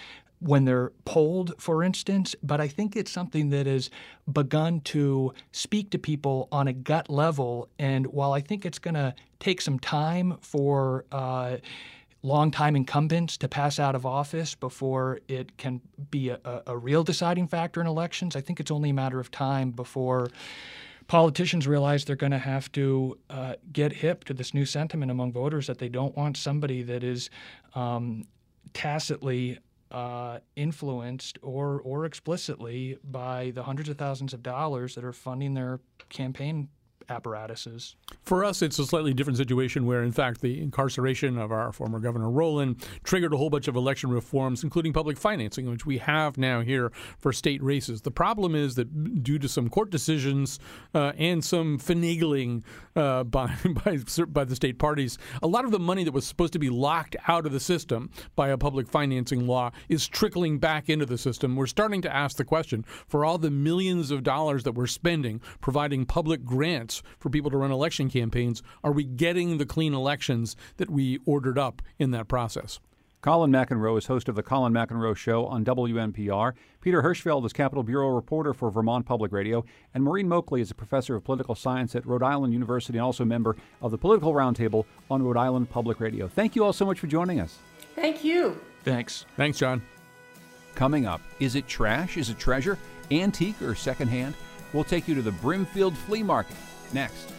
when 0.41 0.65
they're 0.65 0.93
polled, 1.05 1.55
for 1.61 1.83
instance, 1.83 2.35
but 2.43 2.61
I 2.61 2.69
think 2.69 2.97
it's 2.97 3.11
something 3.11 3.51
that 3.51 3.67
has 3.67 3.91
begun 4.31 4.81
to 4.83 5.33
speak 5.53 5.91
to 5.91 5.99
people 5.99 6.49
on 6.53 6.69
a 6.69 6.73
gut 6.73 7.11
level. 7.11 7.69
And 7.79 8.07
while 8.07 8.33
I 8.33 8.41
think 8.41 8.65
it's 8.65 8.79
going 8.79 8.95
to 8.95 9.15
take 9.41 9.61
some 9.61 9.79
time 9.79 10.37
for 10.41 11.05
uh, 11.11 11.57
longtime 12.23 12.77
incumbents 12.77 13.37
to 13.39 13.49
pass 13.49 13.79
out 13.79 13.95
of 13.95 14.07
office 14.07 14.55
before 14.55 15.21
it 15.29 15.57
can 15.57 15.81
be 16.11 16.29
a, 16.31 16.63
a 16.67 16.77
real 16.77 17.03
deciding 17.03 17.49
factor 17.49 17.81
in 17.81 17.87
elections, 17.87 18.37
I 18.37 18.41
think 18.41 18.61
it's 18.61 18.71
only 18.71 18.91
a 18.91 18.95
matter 18.95 19.19
of 19.19 19.31
time 19.31 19.71
before 19.71 20.29
politicians 21.09 21.67
realize 21.67 22.05
they're 22.05 22.17
going 22.17 22.33
to 22.33 22.39
have 22.39 22.71
to 22.73 23.19
uh, 23.31 23.55
get 23.73 23.93
hip 23.93 24.25
to 24.25 24.35
this 24.35 24.53
new 24.53 24.67
sentiment 24.67 25.11
among 25.11 25.33
voters 25.33 25.67
that 25.67 25.79
they 25.79 25.89
don't 25.89 26.17
want 26.17 26.37
somebody 26.37 26.83
that 26.83 27.03
is 27.03 27.31
um, 27.75 28.25
tacitly 28.75 29.59
uh, 29.91 30.39
influenced 30.57 31.39
or 31.43 31.81
or 31.81 32.05
explicitly 32.05 32.99
by 33.05 33.53
the 33.55 33.63
hundreds 33.63 33.89
of 33.89 33.97
thousands 33.97 34.35
of 34.35 34.43
dollars 34.43 34.95
that 34.95 35.05
are 35.05 35.13
funding 35.13 35.55
their 35.55 35.81
campaign 36.09 36.69
apparatuses. 37.09 37.97
For 38.23 38.45
us, 38.45 38.63
it's 38.63 38.79
a 38.79 38.87
slightly 38.87 39.15
different 39.15 39.39
situation 39.39 39.87
where, 39.87 40.03
in 40.03 40.13
fact, 40.13 40.41
the 40.41 40.61
incarceration 40.61 41.39
of 41.39 41.51
our 41.51 41.73
former 41.73 41.99
Governor 41.99 42.31
Rowland 42.31 42.85
triggered 43.03 43.33
a 43.33 43.37
whole 43.37 43.51
bunch 43.51 43.69
of 43.69 43.77
election 43.77 44.11
reforms, 44.11 44.63
including 44.63 44.93
public 44.93 45.17
financing, 45.17 45.71
which 45.71 45.87
we 45.87 45.99
have 45.99 46.37
now 46.37 46.61
here 46.61 46.93
for 47.19 47.33
state 47.33 47.63
races. 47.63 48.03
The 48.03 48.11
problem 48.11 48.55
is 48.55 48.75
that 48.75 49.23
due 49.23 49.39
to 49.39 49.49
some 49.49 49.69
court 49.69 49.91
decisions 49.91 50.59
uh, 50.95 51.13
and 51.17 51.45
some 51.45 51.79
finagling 51.79 52.63
uh, 52.95 53.25
by, 53.29 53.55
by, 53.85 53.99
by 54.27 54.45
the 54.45 54.57
state 54.57 54.79
parties, 54.79 55.19
a 55.43 55.47
lot 55.47 55.65
of 55.65 55.71
the 55.71 55.79
money 55.79 56.05
that 56.05 56.13
was 56.13 56.27
supposed 56.27 56.53
to 56.53 56.59
be 56.59 56.71
locked 56.71 57.17
out 57.27 57.47
of 57.47 57.53
the 57.53 57.61
system 57.61 58.11
by 58.37 58.49
a 58.49 58.59
public 58.59 58.89
financing 58.89 59.47
law 59.47 59.71
is 59.89 60.07
trickling 60.07 60.59
back 60.59 60.89
into 60.89 61.07
the 61.07 61.19
system. 61.19 61.57
We're 61.57 61.67
starting 61.67 62.03
to 62.03 62.15
ask 62.15 62.37
the 62.37 62.45
question 62.45 62.85
for 63.07 63.25
all 63.25 63.39
the 63.39 63.51
millions 63.51 64.11
of 64.11 64.23
dollars 64.23 64.65
that 64.65 64.73
we're 64.73 64.87
spending 64.87 65.41
providing 65.61 66.05
public 66.05 66.45
grants 66.45 66.98
for 67.19 67.31
people 67.31 67.51
to 67.51 67.57
run 67.57 67.71
election 67.71 68.11
campaigns, 68.11 68.63
are 68.83 68.93
we 68.93 69.05
getting 69.05 69.59
the 69.59 69.67
clean 69.67 69.95
elections 69.95 70.57
that 70.77 70.91
we 70.91 71.19
ordered 71.27 71.59
up 71.59 71.83
in 71.99 72.11
that 72.13 72.29
process? 72.29 72.81
Colin 73.21 73.51
McEnroe 73.51 73.99
is 73.99 74.07
host 74.07 74.29
of 74.29 74.37
The 74.37 74.45
Colin 74.45 74.73
McEnroe 74.73 75.17
Show 75.17 75.47
on 75.47 75.65
WNPR. 75.65 76.53
Peter 76.81 77.03
Hirschfeld 77.03 77.45
is 77.45 77.53
Capitol 77.53 77.83
Bureau 77.83 78.11
reporter 78.11 78.55
for 78.55 78.71
Vermont 78.71 79.07
Public 79.07 79.33
Radio. 79.33 79.65
And 79.93 80.05
Maureen 80.05 80.29
Moakley 80.29 80.61
is 80.61 80.71
a 80.71 80.75
professor 80.75 81.17
of 81.17 81.25
political 81.25 81.57
science 81.57 81.97
at 81.97 82.07
Rhode 82.07 82.23
Island 82.23 82.53
University 82.53 82.97
and 82.97 83.05
also 83.05 83.25
a 83.25 83.27
member 83.27 83.57
of 83.83 83.91
the 83.91 83.99
Political 83.99 84.35
Roundtable 84.35 84.85
on 85.11 85.25
Rhode 85.25 85.37
Island 85.37 85.69
Public 85.69 85.99
Radio. 85.99 86.29
Thank 86.29 86.55
you 86.55 86.63
all 86.63 86.73
so 86.73 86.87
much 86.87 87.01
for 87.01 87.09
joining 87.09 87.41
us. 87.41 87.59
Thank 87.97 88.23
you. 88.23 88.61
Thanks. 88.85 89.27
Thanks, 89.37 89.59
John. 89.59 89.83
Coming 90.77 91.07
up, 91.07 91.21
is 91.41 91.57
it 91.57 91.67
trash? 91.67 92.17
Is 92.17 92.31
it 92.31 92.39
treasure? 92.39 92.79
Antique 93.11 93.61
or 93.61 93.75
secondhand? 93.75 94.35
We'll 94.73 94.85
take 94.85 95.09
you 95.09 95.17
to 95.17 95.23
the 95.23 95.33
Brimfield 95.33 95.97
Flea 95.99 96.23
Market 96.23 96.57
next. 96.93 97.33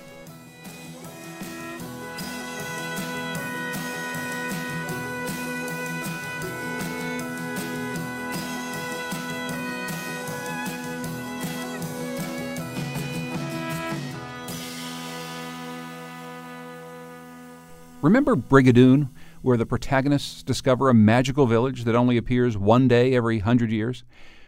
Remember 18.01 18.37
Brigadoon, 18.37 19.09
where 19.41 19.57
the 19.57 19.65
protagonists 19.65 20.41
discover 20.41 20.89
a 20.89 20.93
magical 20.93 21.45
village 21.45 21.83
that 21.83 21.95
only 21.95 22.15
appears 22.15 22.57
one 22.57 22.87
day 22.87 23.13
every 23.13 23.39
hundred 23.39 23.71
years? 23.71 24.05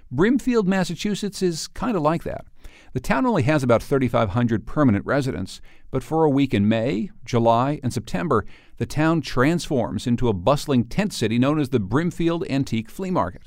Brimfield, 0.09 0.67
Massachusetts 0.67 1.41
is 1.41 1.67
kind 1.67 1.97
of 1.97 2.01
like 2.01 2.23
that. 2.23 2.45
The 2.93 2.99
town 2.99 3.25
only 3.25 3.43
has 3.43 3.63
about 3.63 3.81
3,500 3.81 4.67
permanent 4.67 5.05
residents, 5.05 5.61
but 5.91 6.03
for 6.03 6.25
a 6.25 6.29
week 6.29 6.53
in 6.53 6.67
May, 6.67 7.09
July, 7.23 7.79
and 7.81 7.93
September, 7.93 8.45
the 8.77 8.85
town 8.85 9.21
transforms 9.21 10.05
into 10.05 10.27
a 10.27 10.33
bustling 10.33 10.83
tent 10.83 11.13
city 11.13 11.39
known 11.39 11.57
as 11.57 11.69
the 11.69 11.79
Brimfield 11.79 12.45
Antique 12.49 12.89
Flea 12.89 13.09
Market. 13.09 13.43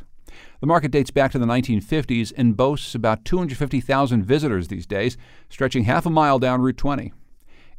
The 0.61 0.67
market 0.67 0.93
dates 0.93 1.11
back 1.11 1.31
to 1.33 1.39
the 1.39 1.45
1950s 1.45 2.33
and 2.35 2.57
boasts 2.57 2.95
about 2.95 3.27
250,000 3.27 4.25
visitors 4.25 4.69
these 4.69 4.87
days, 4.87 5.19
stretching 5.51 5.85
half 5.85 6.07
a 6.07 6.11
mile 6.11 6.39
down 6.39 6.63
Route 6.63 6.79
20. 6.79 7.13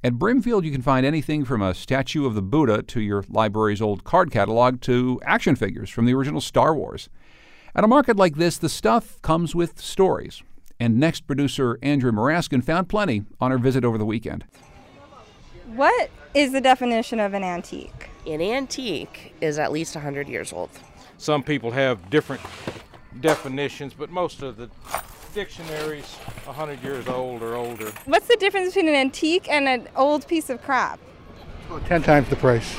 At 0.04 0.20
Brimfield, 0.20 0.66
you 0.66 0.72
can 0.72 0.84
find 0.84 1.04
anything 1.04 1.46
from 1.46 1.64
a 1.64 1.74
statue 1.74 2.28
of 2.28 2.36
the 2.36 2.44
Buddha 2.44 2.84
to 2.84 3.02
your 3.02 3.26
library's 3.28 3.82
old 3.82 4.04
card 4.04 4.30
catalog 4.30 4.82
to 4.82 5.20
action 5.26 5.56
figures 5.56 5.90
from 5.90 6.06
the 6.06 6.14
original 6.14 6.42
Star 6.42 6.76
Wars. 6.76 7.10
At 7.74 7.84
a 7.84 7.88
market 7.88 8.18
like 8.18 8.36
this, 8.36 8.60
the 8.60 8.70
stuff 8.70 9.20
comes 9.24 9.56
with 9.56 9.82
stories 9.82 10.44
and 10.80 11.00
next 11.00 11.28
producer 11.28 11.78
Andrea 11.82 12.12
Muraskin 12.12 12.64
found 12.64 12.90
plenty 12.90 13.24
on 13.40 13.52
her 13.52 13.58
visit 13.58 13.86
over 13.86 13.98
the 13.98 14.06
weekend. 14.06 14.46
What 15.68 16.10
is 16.34 16.52
the 16.52 16.62
definition 16.62 17.20
of 17.20 17.34
an 17.34 17.44
antique? 17.44 18.10
An 18.28 18.42
antique 18.42 19.34
is 19.42 19.60
at 19.60 19.72
least 19.72 19.96
100 19.96 20.28
years 20.28 20.54
old. 20.54 20.70
Some 21.18 21.44
people 21.44 21.72
have 21.72 22.10
different 22.10 22.42
definitions, 23.22 23.94
but 23.94 24.10
most 24.10 24.42
of 24.42 24.58
the 24.58 24.70
dictionaries 25.34 26.16
100 26.46 26.82
years 26.82 27.08
old 27.08 27.42
or 27.42 27.56
older. 27.56 27.92
What's 28.06 28.28
the 28.28 28.38
difference 28.38 28.74
between 28.74 28.88
an 28.88 28.96
antique 28.96 29.50
and 29.50 29.68
an 29.68 29.88
old 29.96 30.28
piece 30.28 30.50
of 30.50 30.62
crap? 30.62 31.00
Oh, 31.70 31.80
10 31.80 32.04
times 32.04 32.30
the 32.30 32.36
price. 32.36 32.76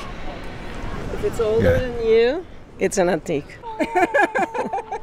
If 1.13 1.23
it's 1.23 1.39
older 1.39 1.63
yeah. 1.63 1.79
than 1.79 2.07
you, 2.07 2.45
it's 2.79 2.97
an 2.97 3.09
antique. 3.09 3.57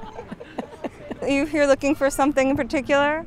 Are 1.25 1.31
you 1.31 1.47
here 1.47 1.65
looking 1.65 1.95
for 1.95 2.11
something 2.11 2.51
in 2.51 2.55
particular? 2.55 3.25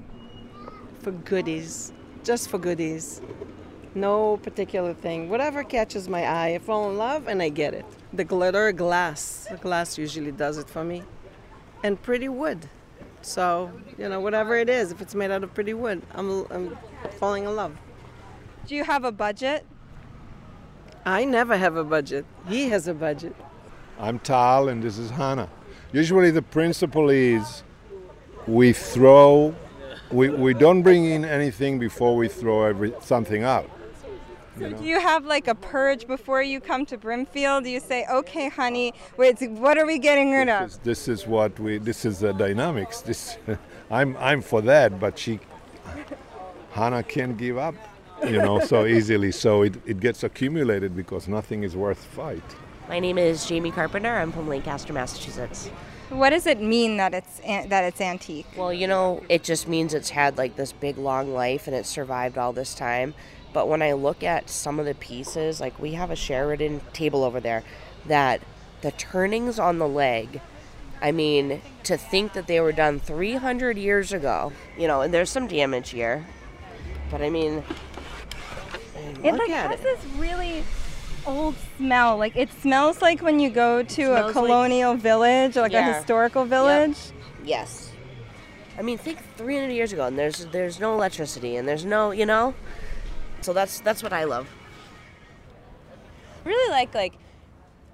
For 0.99 1.09
goodies, 1.09 1.91
just 2.23 2.47
for 2.47 2.59
goodies. 2.59 3.23
No 3.95 4.37
particular 4.37 4.93
thing. 4.93 5.29
Whatever 5.29 5.63
catches 5.63 6.07
my 6.07 6.23
eye, 6.23 6.53
I 6.53 6.59
fall 6.59 6.91
in 6.91 6.97
love 6.99 7.27
and 7.27 7.41
I 7.41 7.49
get 7.49 7.73
it. 7.73 7.85
The 8.13 8.23
glitter 8.23 8.71
glass, 8.71 9.47
the 9.49 9.57
glass 9.57 9.97
usually 9.97 10.31
does 10.31 10.59
it 10.59 10.69
for 10.69 10.83
me. 10.83 11.01
And 11.83 11.99
pretty 11.99 12.29
wood. 12.29 12.69
So, 13.23 13.71
you 13.97 14.07
know, 14.07 14.19
whatever 14.19 14.55
it 14.55 14.69
is, 14.69 14.91
if 14.91 15.01
it's 15.01 15.15
made 15.15 15.31
out 15.31 15.43
of 15.43 15.51
pretty 15.55 15.73
wood, 15.73 16.03
I'm, 16.13 16.45
I'm 16.51 16.77
falling 17.17 17.45
in 17.45 17.55
love. 17.55 17.75
Do 18.67 18.75
you 18.75 18.83
have 18.83 19.05
a 19.05 19.11
budget? 19.11 19.65
I 21.03 21.25
never 21.25 21.57
have 21.57 21.75
a 21.75 21.83
budget. 21.83 22.27
He 22.47 22.69
has 22.69 22.87
a 22.87 22.93
budget. 22.93 23.35
I'm 23.97 24.19
Tal 24.19 24.69
and 24.69 24.83
this 24.83 24.99
is 24.99 25.09
Hannah. 25.09 25.49
Usually 25.91 26.29
the 26.29 26.43
principle 26.43 27.09
is 27.09 27.63
we 28.47 28.73
throw, 28.73 29.53
we, 30.11 30.29
we 30.29 30.53
don't 30.53 30.81
bring 30.81 31.05
in 31.05 31.25
anything 31.25 31.79
before 31.79 32.15
we 32.15 32.27
throw 32.27 32.63
every, 32.63 32.93
something 33.01 33.43
out. 33.43 33.69
So 34.57 34.71
do 34.71 34.83
you 34.83 34.99
have 34.99 35.25
like 35.25 35.47
a 35.47 35.53
purge 35.53 36.07
before 36.07 36.41
you 36.41 36.59
come 36.59 36.85
to 36.87 36.97
Brimfield? 36.97 37.63
Do 37.63 37.69
you 37.69 37.79
say, 37.79 38.07
"Okay, 38.09 38.49
honey, 38.49 38.91
wait, 39.15 39.39
what 39.51 39.77
are 39.77 39.85
we 39.85 39.99
getting 39.99 40.31
rid 40.31 40.47
this 40.47 40.55
of?" 40.55 40.69
Is, 40.71 40.77
this 40.79 41.07
is 41.07 41.27
what 41.27 41.59
we. 41.59 41.77
This 41.77 42.05
is 42.05 42.19
the 42.19 42.33
dynamics. 42.33 43.01
This, 43.01 43.37
I'm 43.91 44.17
I'm 44.17 44.41
for 44.41 44.61
that, 44.63 44.99
but 44.99 45.19
she, 45.19 45.39
Hannah 46.71 47.03
can't 47.03 47.37
give 47.37 47.59
up, 47.59 47.75
you 48.23 48.39
know, 48.39 48.59
so 48.59 48.85
easily. 48.97 49.31
So 49.31 49.61
it, 49.61 49.75
it 49.85 49.99
gets 49.99 50.23
accumulated 50.23 50.95
because 50.95 51.27
nothing 51.27 51.61
is 51.61 51.75
worth 51.75 52.03
fight. 52.03 52.43
My 52.89 52.99
name 52.99 53.19
is 53.19 53.45
Jamie 53.45 53.69
Carpenter. 53.69 54.15
I'm 54.15 54.31
from 54.31 54.47
Lancaster, 54.47 54.91
Massachusetts. 54.91 55.69
What 56.09 56.29
does 56.29 56.45
it 56.47 56.61
mean 56.61 56.97
that 56.97 57.13
it's 57.13 57.39
an- 57.41 57.69
that 57.69 57.83
it's 57.83 57.99
antique? 57.99 58.45
Well, 58.55 58.71
you 58.73 58.87
know, 58.87 59.23
it 59.27 59.43
just 59.43 59.67
means 59.67 59.93
it's 59.93 60.11
had 60.11 60.37
like 60.37 60.55
this 60.55 60.71
big 60.71 60.97
long 60.97 61.33
life 61.33 61.67
and 61.67 61.75
it's 61.75 61.89
survived 61.89 62.37
all 62.37 62.53
this 62.53 62.73
time. 62.73 63.13
But 63.53 63.67
when 63.67 63.81
I 63.81 63.93
look 63.93 64.23
at 64.23 64.49
some 64.49 64.79
of 64.79 64.85
the 64.85 64.95
pieces, 64.95 65.59
like 65.59 65.77
we 65.79 65.93
have 65.93 66.09
a 66.11 66.15
Sheraton 66.15 66.81
table 66.93 67.23
over 67.23 67.39
there, 67.39 67.63
that 68.05 68.41
the 68.81 68.91
turnings 68.91 69.59
on 69.59 69.79
the 69.79 69.87
leg, 69.87 70.39
I 71.01 71.11
mean, 71.11 71.61
to 71.83 71.97
think 71.97 72.33
that 72.33 72.47
they 72.47 72.59
were 72.61 72.71
done 72.71 72.99
300 72.99 73.77
years 73.77 74.13
ago, 74.13 74.53
you 74.77 74.87
know, 74.87 75.01
and 75.01 75.13
there's 75.13 75.29
some 75.29 75.47
damage 75.47 75.89
here, 75.89 76.25
but 77.11 77.21
I 77.21 77.29
mean, 77.29 77.63
it 79.23 79.33
like 79.33 79.49
has 79.49 79.79
it. 79.79 79.83
this 79.83 80.05
really 80.17 80.63
old 81.25 81.55
smell. 81.77 82.17
Like 82.17 82.35
it 82.35 82.51
smells 82.61 83.01
like 83.01 83.21
when 83.21 83.39
you 83.39 83.49
go 83.49 83.83
to 83.83 84.27
a 84.27 84.31
colonial 84.31 84.93
like, 84.93 85.01
village, 85.01 85.55
like 85.55 85.71
yeah. 85.71 85.89
a 85.89 85.93
historical 85.93 86.45
village. 86.45 86.97
Yep. 86.97 87.13
Yes. 87.45 87.91
I 88.77 88.81
mean, 88.81 88.97
think 88.97 89.17
300 89.37 89.73
years 89.73 89.93
ago, 89.93 90.05
and 90.05 90.17
there's 90.17 90.45
there's 90.47 90.79
no 90.79 90.93
electricity, 90.93 91.55
and 91.55 91.67
there's 91.67 91.85
no, 91.85 92.11
you 92.11 92.25
know. 92.25 92.53
So 93.41 93.53
that's 93.53 93.79
that's 93.81 94.03
what 94.03 94.13
I 94.13 94.25
love. 94.25 94.47
I 96.45 96.49
really 96.49 96.71
like 96.71 96.93
like 96.93 97.13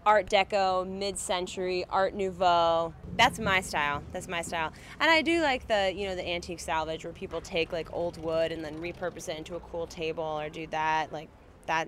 Art 0.05 0.29
Deco, 0.29 0.87
mid-century, 0.87 1.85
Art 1.89 2.13
Nouveau. 2.13 2.93
That's 3.15 3.39
my 3.39 3.61
style. 3.61 4.03
That's 4.11 4.27
my 4.27 4.41
style. 4.41 4.73
And 4.99 5.09
I 5.09 5.21
do 5.21 5.41
like 5.41 5.67
the, 5.67 5.93
you 5.95 6.07
know, 6.07 6.15
the 6.15 6.27
antique 6.27 6.59
salvage 6.59 7.05
where 7.05 7.13
people 7.13 7.39
take 7.39 7.71
like 7.71 7.87
old 7.93 8.17
wood 8.17 8.51
and 8.51 8.63
then 8.63 8.75
repurpose 8.79 9.29
it 9.29 9.37
into 9.37 9.55
a 9.55 9.59
cool 9.61 9.87
table 9.87 10.23
or 10.23 10.49
do 10.49 10.67
that. 10.67 11.13
Like 11.13 11.29
that 11.67 11.87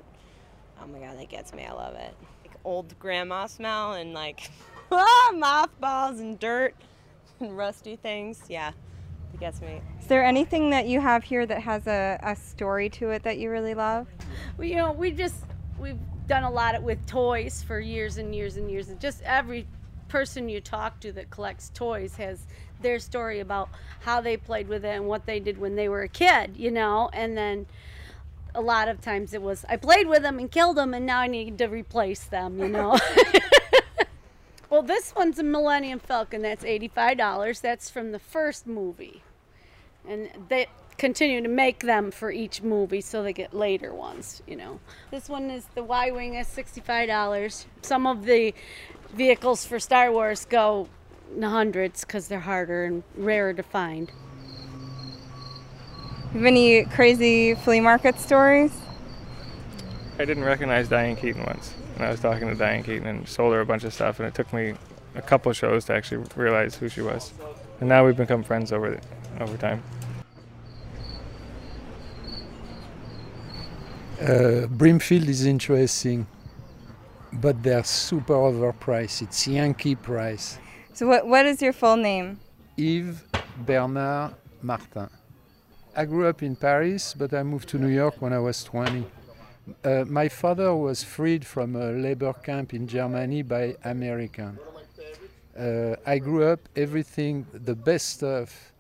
Oh 0.82 0.88
my 0.88 1.00
god, 1.00 1.18
that 1.18 1.30
gets 1.30 1.54
me. 1.54 1.66
I 1.66 1.74
love 1.74 1.96
it. 1.96 2.14
Like 2.44 2.58
old 2.64 2.98
grandma 3.00 3.48
smell 3.48 3.94
and 3.94 4.14
like 4.14 4.52
ah, 4.92 5.32
mothballs 5.34 6.20
and 6.20 6.40
dirt 6.40 6.76
and 7.40 7.58
rusty 7.58 7.96
things. 7.96 8.44
Yeah, 8.50 8.72
it 9.34 9.40
gets 9.40 9.62
me. 9.62 9.82
Is 10.00 10.08
there 10.08 10.24
anything 10.24 10.70
that 10.72 10.88
you 10.88 11.02
have 11.02 11.24
here 11.24 11.46
that 11.46 11.62
has 11.62 11.88
a, 11.88 12.20
a 12.22 12.36
story 12.36 12.90
to 12.90 13.10
it 13.10 13.24
that 13.24 13.38
you 13.38 13.50
really 13.50 13.74
love? 13.74 14.08
Well, 14.58 14.68
you 14.68 14.76
know, 14.76 14.92
we 14.92 15.12
just 15.12 15.44
we've 15.80 16.00
done 16.28 16.44
a 16.44 16.52
lot 16.52 16.82
with 16.82 17.06
toys 17.06 17.64
for 17.64 17.80
years 17.80 18.18
and 18.18 18.34
years 18.34 18.58
and 18.58 18.70
years, 18.70 18.90
and 18.90 19.00
just 19.00 19.22
every 19.24 19.68
person 20.08 20.48
you 20.48 20.62
talk 20.62 21.00
to 21.00 21.12
that 21.12 21.30
collects 21.30 21.72
toys 21.74 22.16
has 22.16 22.46
their 22.82 23.00
story 23.00 23.40
about 23.40 23.70
how 24.02 24.22
they 24.22 24.38
played 24.38 24.68
with 24.68 24.86
it 24.86 24.90
and 24.90 25.08
what 25.08 25.26
they 25.26 25.40
did 25.40 25.58
when 25.58 25.76
they 25.76 25.90
were 25.90 26.04
a 26.04 26.08
kid, 26.08 26.56
you 26.56 26.72
know, 26.72 27.10
and 27.14 27.38
then 27.38 27.66
a 28.56 28.62
lot 28.62 28.88
of 28.88 29.02
times 29.02 29.34
it 29.34 29.42
was 29.42 29.66
I 29.70 29.76
played 29.76 30.08
with 30.08 30.24
them 30.24 30.40
and 30.40 30.50
killed 30.50 30.78
them 30.78 30.94
and 30.94 31.06
now 31.06 31.20
I 31.20 31.28
need 31.28 31.58
to 31.60 31.68
replace 31.68 32.24
them, 32.24 32.58
you 32.60 32.70
know. 32.70 32.98
well, 34.70 34.82
this 34.82 35.14
one's 35.16 35.38
a 35.40 35.44
Millennium 35.44 36.00
Falcon. 36.00 36.42
That's 36.42 36.64
$85. 36.64 37.62
That's 37.62 37.90
from 37.90 38.12
the 38.12 38.20
first 38.20 38.66
movie. 38.66 39.22
And 40.08 40.30
they 40.50 40.68
continue 40.98 41.42
to 41.42 41.50
make 41.50 41.82
them 41.82 42.12
for 42.12 42.32
each 42.32 42.62
movie 42.62 43.02
so 43.02 43.22
they 43.22 43.34
get 43.34 43.54
later 43.54 43.94
ones, 43.94 44.42
you 44.48 44.56
know. 44.56 44.80
This 45.12 45.28
one 45.28 45.52
is 45.52 45.66
the 45.76 45.84
Y 45.84 46.12
Wing 46.12 46.38
at 46.38 46.48
$65. 46.48 47.66
Some 47.82 48.08
of 48.08 48.26
the 48.26 48.54
vehicles 49.14 49.66
for 49.66 49.80
Star 49.80 50.12
Wars 50.12 50.46
go 50.46 50.88
in 51.34 51.42
the 51.42 51.50
hundreds 51.50 52.02
because 52.02 52.28
they're 52.28 52.40
harder 52.40 52.86
and 52.86 53.04
rarer 53.18 53.54
to 53.54 53.64
find. 53.64 54.12
Have 56.36 56.44
any 56.44 56.84
crazy 56.84 57.56
flea 57.56 57.80
market 57.80 58.20
stories? 58.20 58.74
I 60.20 60.26
didn't 60.26 60.44
recognize 60.44 60.90
Diane 60.90 61.16
Keaton 61.16 61.46
once, 61.46 61.74
and 61.96 62.04
I 62.04 62.12
was 62.12 62.20
talking 62.20 62.50
to 62.50 62.56
Diane 62.56 62.84
Keaton 62.84 63.08
and 63.08 63.26
sold 63.26 63.54
her 63.54 63.62
a 63.62 63.66
bunch 63.66 63.86
of 63.86 63.94
stuff, 63.94 64.20
and 64.20 64.28
it 64.28 64.36
took 64.36 64.52
me 64.52 64.74
a 65.16 65.22
couple 65.22 65.54
shows 65.54 65.86
to 65.86 65.94
actually 65.94 66.26
realize 66.36 66.76
who 66.76 66.90
she 66.90 67.00
was. 67.00 67.32
And 67.80 67.88
now 67.88 68.06
we've 68.06 68.18
become 68.18 68.44
friends 68.44 68.74
over 68.74 68.92
the, 68.92 69.42
over 69.42 69.56
time. 69.56 69.82
Uh, 74.22 74.68
Brimfield 74.68 75.30
is 75.30 75.46
interesting, 75.46 76.28
but 77.32 77.64
they're 77.64 77.86
super 77.86 78.34
overpriced. 78.34 79.22
It's 79.22 79.48
Yankee 79.48 79.96
price. 79.96 80.60
So, 80.92 81.08
what, 81.08 81.28
what 81.28 81.46
is 81.46 81.62
your 81.62 81.72
full 81.72 81.96
name? 81.96 82.42
Yves 82.78 83.24
Bernard 83.66 84.34
Martin. 84.62 85.10
I 85.98 86.04
grew 86.04 86.28
up 86.28 86.44
in 86.44 86.58
Paris, 86.58 87.14
but 87.14 87.34
I 87.34 87.42
moved 87.44 87.70
to 87.70 87.78
New 87.78 87.88
York 87.88 88.22
when 88.22 88.34
I 88.34 88.40
was 88.40 88.66
20. 88.66 89.06
Uh, 89.84 90.04
my 90.08 90.28
father 90.28 90.76
was 90.76 91.04
freed 91.04 91.46
from 91.46 91.78
a 91.78 91.92
labor 91.92 92.34
camp 92.34 92.74
in 92.74 92.86
Germany 92.86 93.44
by 93.44 93.78
American. 93.86 94.60
Uh, 95.58 95.96
I 96.06 96.20
grew 96.20 96.44
up, 96.44 96.60
everything, 96.76 97.46
the 97.54 97.76
best 97.76 98.10
stuff 98.10 98.74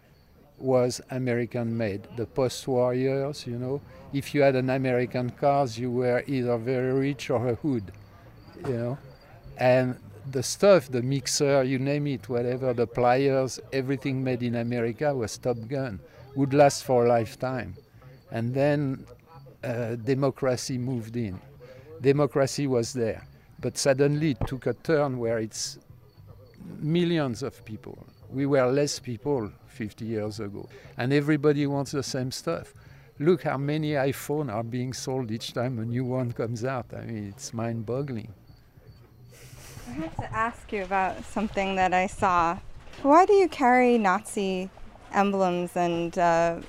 was 0.58 1.00
American 1.10 1.78
made. 1.78 2.02
The 2.18 2.26
post 2.26 2.68
war 2.68 2.94
years, 2.94 3.48
you 3.48 3.58
know, 3.58 3.82
if 4.12 4.36
you 4.36 4.42
had 4.42 4.56
an 4.56 4.70
American 4.70 5.30
car, 5.30 5.68
you 5.68 5.92
were 5.92 6.22
either 6.28 6.58
very 6.58 6.92
rich 6.92 7.30
or 7.30 7.48
a 7.48 7.56
hood, 7.56 7.94
you 8.68 8.74
know. 8.74 8.98
And 9.58 9.96
the 10.32 10.44
stuff, 10.44 10.90
the 10.90 11.02
mixer, 11.02 11.64
you 11.64 11.80
name 11.80 12.08
it, 12.08 12.28
whatever, 12.28 12.74
the 12.74 12.88
pliers, 12.88 13.60
everything 13.72 14.22
made 14.22 14.44
in 14.44 14.56
America 14.56 15.16
was 15.16 15.38
Top 15.38 15.58
Gun, 15.70 16.02
would 16.36 16.54
last 16.54 16.84
for 16.84 17.06
a 17.06 17.10
lifetime. 17.10 17.76
And 18.32 18.54
then 18.54 19.06
uh, 19.64 19.96
democracy 19.96 20.78
moved 20.78 21.16
in. 21.16 21.40
Democracy 22.02 22.68
was 22.68 22.94
there. 22.94 23.26
But 23.60 23.78
suddenly 23.78 24.32
it 24.32 24.48
took 24.48 24.68
a 24.68 24.74
turn 24.74 25.18
where 25.18 25.40
it's 25.40 25.80
millions 26.80 27.42
of 27.42 27.64
people. 27.66 27.98
We 28.30 28.46
were 28.46 28.66
less 28.68 29.00
people 29.00 29.52
50 29.68 30.06
years 30.06 30.40
ago. 30.40 30.68
And 30.98 31.14
everybody 31.14 31.66
wants 31.68 31.92
the 31.92 32.04
same 32.04 32.32
stuff. 32.32 32.74
Look 33.18 33.44
how 33.44 33.58
many 33.58 33.92
iPhones 33.92 34.54
are 34.54 34.64
being 34.64 34.92
sold 34.92 35.32
each 35.32 35.54
time 35.54 35.80
a 35.80 35.86
new 35.86 36.04
one 36.04 36.34
comes 36.34 36.66
out. 36.66 36.88
I 36.94 37.02
mean, 37.06 37.28
it's 37.30 37.54
mind 37.54 37.86
boggling. 37.86 38.34
I 39.88 39.92
have 39.94 40.16
to 40.18 40.34
ask 40.34 40.74
you 40.74 40.84
about 40.84 41.24
something 41.24 41.76
that 41.76 41.94
I 41.94 42.08
saw. 42.08 42.58
Why 43.04 43.26
do 43.26 43.34
you 43.34 43.48
carry 43.48 43.98
Nazi 43.98 44.70
emblems 45.16 45.76
and 45.76 46.18
uh, 46.18 46.60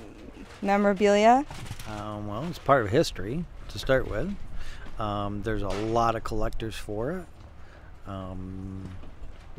memorabilia? 0.63 1.45
Um, 1.89 2.27
well, 2.27 2.45
it's 2.49 2.59
part 2.59 2.85
of 2.85 2.91
history 2.91 3.45
to 3.69 3.79
start 3.79 4.09
with. 4.11 4.35
Um, 4.99 5.43
there's 5.43 5.63
a 5.63 5.69
lot 5.69 6.15
of 6.17 6.25
collectors 6.25 6.75
for 6.75 7.13
it. 7.19 7.27
Um, 8.11 8.89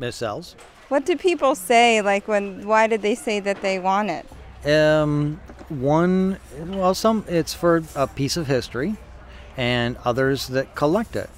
it 0.00 0.12
sells. 0.12 0.56
What 0.88 1.04
do 1.04 1.16
people 1.16 1.54
say? 1.54 2.00
Like, 2.00 2.26
when? 2.26 2.66
Why 2.66 2.86
did 2.86 3.02
they 3.02 3.14
say 3.14 3.40
that 3.40 3.60
they 3.62 3.78
want 3.78 4.10
it? 4.10 4.26
Um, 4.66 5.40
one, 5.68 6.38
well, 6.58 6.94
some 6.94 7.24
it's 7.28 7.54
for 7.54 7.82
a 7.94 8.06
piece 8.06 8.36
of 8.36 8.46
history, 8.46 8.96
and 9.56 9.96
others 10.04 10.48
that 10.48 10.74
collect 10.74 11.14
it. 11.14 11.30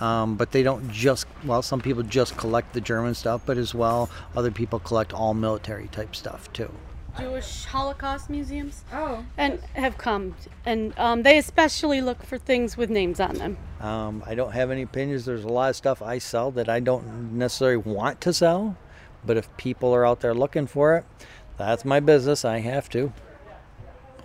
Um, 0.00 0.36
but 0.36 0.50
they 0.50 0.62
don't 0.62 0.90
just 0.90 1.26
well, 1.44 1.62
some 1.62 1.80
people 1.80 2.02
just 2.02 2.36
collect 2.36 2.72
the 2.72 2.80
German 2.80 3.14
stuff, 3.14 3.42
but 3.46 3.58
as 3.58 3.74
well, 3.74 4.10
other 4.36 4.50
people 4.50 4.78
collect 4.78 5.12
all 5.12 5.34
military 5.34 5.88
type 5.88 6.16
stuff 6.16 6.52
too. 6.52 6.72
Jewish 7.18 7.64
Holocaust 7.64 8.28
museums. 8.28 8.84
Oh. 8.92 9.24
And 9.36 9.60
have 9.74 9.98
come. 9.98 10.34
And 10.66 10.96
um, 10.98 11.22
they 11.22 11.38
especially 11.38 12.00
look 12.00 12.22
for 12.24 12.38
things 12.38 12.76
with 12.76 12.90
names 12.90 13.20
on 13.20 13.36
them. 13.36 13.56
Um, 13.80 14.22
I 14.26 14.34
don't 14.34 14.52
have 14.52 14.70
any 14.70 14.82
opinions. 14.82 15.24
There's 15.24 15.44
a 15.44 15.48
lot 15.48 15.70
of 15.70 15.76
stuff 15.76 16.02
I 16.02 16.18
sell 16.18 16.50
that 16.52 16.68
I 16.68 16.80
don't 16.80 17.36
necessarily 17.36 17.76
want 17.76 18.20
to 18.22 18.32
sell, 18.32 18.76
but 19.24 19.36
if 19.36 19.54
people 19.56 19.94
are 19.94 20.06
out 20.06 20.20
there 20.20 20.34
looking 20.34 20.66
for 20.66 20.96
it, 20.96 21.04
that's 21.56 21.84
my 21.84 22.00
business. 22.00 22.44
I 22.44 22.58
have 22.58 22.88
to. 22.90 23.12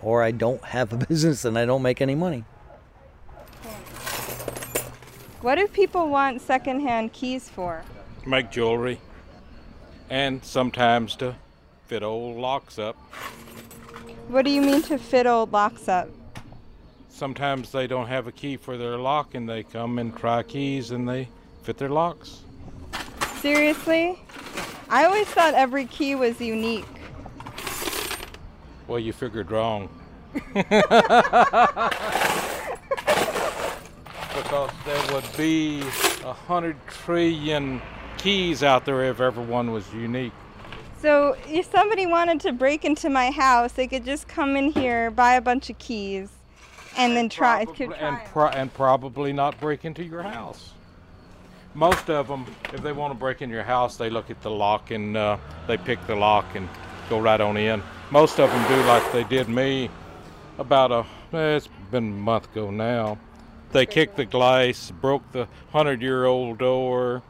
Or 0.02 0.22
I 0.22 0.30
don't 0.30 0.64
have 0.64 0.92
a 0.92 0.96
business 1.08 1.44
and 1.44 1.58
I 1.58 1.66
don't 1.66 1.82
make 1.82 2.00
any 2.00 2.14
money. 2.14 2.44
What 5.40 5.54
do 5.54 5.66
people 5.68 6.08
want 6.08 6.42
secondhand 6.42 7.14
keys 7.14 7.48
for? 7.48 7.82
Make 8.26 8.50
jewelry. 8.50 9.00
And 10.10 10.44
sometimes 10.44 11.16
to 11.16 11.36
fit 11.90 12.04
old 12.04 12.36
locks 12.36 12.78
up. 12.78 12.94
What 14.28 14.44
do 14.44 14.52
you 14.52 14.62
mean 14.62 14.80
to 14.82 14.96
fit 14.96 15.26
old 15.26 15.52
locks 15.52 15.88
up? 15.88 16.08
Sometimes 17.08 17.72
they 17.72 17.88
don't 17.88 18.06
have 18.06 18.28
a 18.28 18.32
key 18.32 18.56
for 18.56 18.76
their 18.76 18.96
lock 18.96 19.34
and 19.34 19.48
they 19.48 19.64
come 19.64 19.98
and 19.98 20.16
try 20.16 20.44
keys 20.44 20.92
and 20.92 21.08
they 21.08 21.28
fit 21.64 21.78
their 21.78 21.88
locks. 21.88 22.42
Seriously? 23.40 24.22
I 24.88 25.04
always 25.04 25.26
thought 25.26 25.54
every 25.54 25.84
key 25.86 26.14
was 26.14 26.40
unique. 26.40 26.86
Well, 28.86 29.00
you 29.00 29.12
figured 29.12 29.50
wrong. 29.50 29.88
because 30.54 30.70
there 34.86 35.12
would 35.12 35.28
be 35.36 35.80
a 36.24 36.32
hundred 36.32 36.76
trillion 36.86 37.82
keys 38.16 38.62
out 38.62 38.84
there 38.84 39.02
if 39.02 39.18
everyone 39.18 39.72
was 39.72 39.92
unique. 39.92 40.32
So, 41.00 41.34
if 41.48 41.70
somebody 41.70 42.04
wanted 42.04 42.40
to 42.40 42.52
break 42.52 42.84
into 42.84 43.08
my 43.08 43.30
house, 43.30 43.72
they 43.72 43.86
could 43.86 44.04
just 44.04 44.28
come 44.28 44.54
in 44.54 44.70
here, 44.70 45.10
buy 45.10 45.32
a 45.34 45.40
bunch 45.40 45.70
of 45.70 45.78
keys, 45.78 46.28
and 46.98 47.16
then 47.16 47.30
try. 47.30 47.64
could 47.64 47.92
and, 47.94 48.18
pro- 48.26 48.48
and 48.48 48.72
probably 48.74 49.32
not 49.32 49.58
break 49.60 49.86
into 49.86 50.04
your 50.04 50.22
house. 50.22 50.74
Most 51.72 52.10
of 52.10 52.28
them, 52.28 52.44
if 52.74 52.82
they 52.82 52.92
want 52.92 53.14
to 53.14 53.18
break 53.18 53.40
in 53.40 53.48
your 53.48 53.62
house, 53.62 53.96
they 53.96 54.10
look 54.10 54.28
at 54.28 54.42
the 54.42 54.50
lock 54.50 54.90
and 54.90 55.16
uh, 55.16 55.38
they 55.66 55.78
pick 55.78 56.04
the 56.06 56.16
lock 56.16 56.44
and 56.54 56.68
go 57.08 57.18
right 57.18 57.40
on 57.40 57.56
in. 57.56 57.82
Most 58.10 58.38
of 58.38 58.50
them 58.50 58.68
do 58.68 58.86
like 58.86 59.12
they 59.12 59.24
did 59.24 59.48
me 59.48 59.88
about 60.58 60.92
a, 60.92 61.06
eh, 61.32 61.56
it's 61.56 61.68
been 61.90 62.08
a 62.08 62.16
month 62.16 62.50
ago 62.52 62.70
now. 62.70 63.18
They 63.72 63.86
kicked 63.86 64.16
the 64.16 64.26
glass, 64.26 64.90
broke 64.90 65.30
the 65.32 65.48
hundred 65.72 66.02
year 66.02 66.26
old 66.26 66.58
door. 66.58 67.22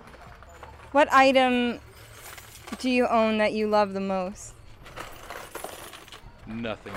What 0.93 1.13
item 1.13 1.79
do 2.79 2.91
you 2.91 3.07
own 3.07 3.39
that 3.39 3.53
you 3.53 3.67
love 3.67 3.93
the 3.93 4.01
most? 4.01 4.55
Nothing. 6.47 6.93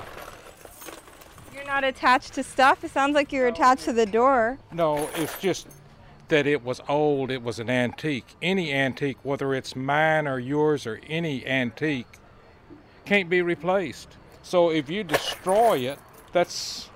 You're 1.53 1.65
not 1.65 1.83
attached 1.83 2.33
to 2.33 2.43
stuff? 2.43 2.83
It 2.83 2.91
sounds 2.91 3.13
like 3.13 3.31
you're 3.31 3.47
attached 3.47 3.85
to 3.85 3.93
the 3.93 4.05
door. 4.05 4.57
No, 4.71 5.09
it's 5.15 5.39
just 5.39 5.67
that 6.29 6.47
it 6.47 6.63
was 6.63 6.81
old, 6.87 7.29
it 7.31 7.43
was 7.43 7.59
an 7.59 7.69
antique. 7.69 8.35
Any 8.41 8.73
antique, 8.73 9.17
whether 9.23 9.53
it's 9.53 9.75
mine 9.75 10.27
or 10.27 10.39
yours 10.39 10.87
or 10.87 10.99
any 11.07 11.45
antique, 11.45 12.07
can't 13.05 13.29
be 13.29 13.41
replaced. 13.41 14.17
So 14.41 14.71
if 14.71 14.89
you 14.89 15.03
destroy 15.03 15.79
it, 15.79 15.99
that's 16.31 16.89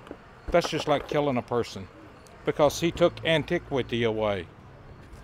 that's 0.50 0.68
just 0.68 0.88
like 0.88 1.08
killing 1.08 1.36
a 1.36 1.42
person 1.42 1.86
because 2.44 2.80
he 2.80 2.90
took 2.90 3.24
antiquity 3.24 4.04
away. 4.04 4.46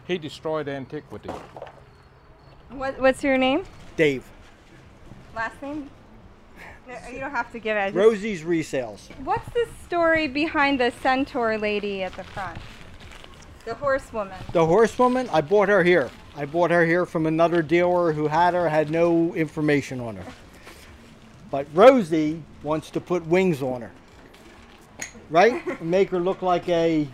He 0.07 0.19
destroyed 0.19 0.69
antiquity. 0.69 1.31
What, 2.77 2.99
what's 3.01 3.23
your 3.23 3.39
name? 3.39 3.65
Dave. 3.97 4.25
Last 5.35 5.61
name? 5.63 5.91
You 7.11 7.21
don't 7.21 7.31
have 7.31 7.51
to 7.53 7.59
give 7.59 7.77
it. 7.77 7.87
Just- 7.87 7.97
Rosie's 7.97 8.43
Resales. 8.43 9.09
What's 9.25 9.49
the 9.51 9.67
story 9.85 10.29
behind 10.29 10.81
the 10.81 10.93
centaur 11.03 11.57
lady 11.57 12.03
at 12.03 12.13
the 12.15 12.25
front? 12.25 12.59
The 13.65 13.75
horsewoman. 13.75 14.39
The 14.53 14.67
horsewoman, 14.67 15.29
I 15.33 15.41
bought 15.41 15.69
her 15.69 15.83
here. 15.83 16.11
I 16.37 16.45
bought 16.45 16.71
her 16.71 16.85
here 16.85 17.07
from 17.07 17.27
another 17.27 17.63
dealer 17.63 18.13
who 18.13 18.27
had 18.29 18.53
her, 18.55 18.69
had 18.69 18.91
no 18.91 19.35
information 19.35 20.01
on 20.01 20.17
her. 20.17 20.33
But 21.51 21.67
Rosie 21.73 22.43
wants 22.63 22.91
to 22.91 23.01
put 23.01 23.25
wings 23.27 23.63
on 23.63 23.81
her. 23.83 23.93
Right? 25.31 25.81
Make 25.83 26.11
her 26.11 26.21
look 26.21 26.43
like 26.43 26.69
a 26.69 27.09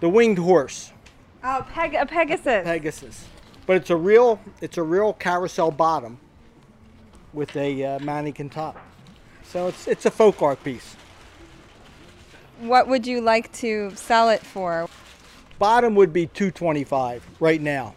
the 0.00 0.08
winged 0.08 0.38
horse. 0.38 0.92
Oh, 1.42 1.66
Peg- 1.72 1.94
a 1.94 2.06
Pegasus. 2.06 2.64
Pegasus. 2.64 3.24
But 3.66 3.76
it's 3.76 3.90
a 3.90 3.96
real 3.96 4.40
it's 4.62 4.78
a 4.78 4.82
real 4.84 5.12
carousel 5.14 5.70
bottom. 5.72 6.18
with 7.32 7.56
a 7.56 7.84
uh, 7.84 7.98
mannequin 8.00 8.50
top. 8.50 8.76
So 9.44 9.68
it's 9.68 9.88
it's 9.88 10.06
a 10.06 10.10
folk 10.10 10.42
art 10.42 10.62
piece. 10.64 10.96
What 12.60 12.88
would 12.88 13.06
you 13.06 13.20
like 13.20 13.52
to 13.54 13.92
sell 13.96 14.30
it 14.30 14.42
for? 14.42 14.88
Bottom 15.58 15.94
would 15.96 16.12
be 16.12 16.26
225 16.26 17.24
right 17.40 17.60
now. 17.60 17.94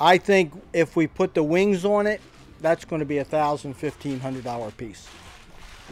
I 0.00 0.18
think 0.18 0.52
if 0.72 0.96
we 0.96 1.06
put 1.06 1.34
the 1.34 1.42
wings 1.42 1.84
on 1.84 2.06
it, 2.06 2.20
that's 2.60 2.84
going 2.84 3.00
to 3.00 3.06
be 3.06 3.18
a 3.18 3.24
thousand, 3.24 3.74
fifteen 3.74 4.20
hundred 4.20 4.44
dollar 4.44 4.70
piece. 4.72 5.08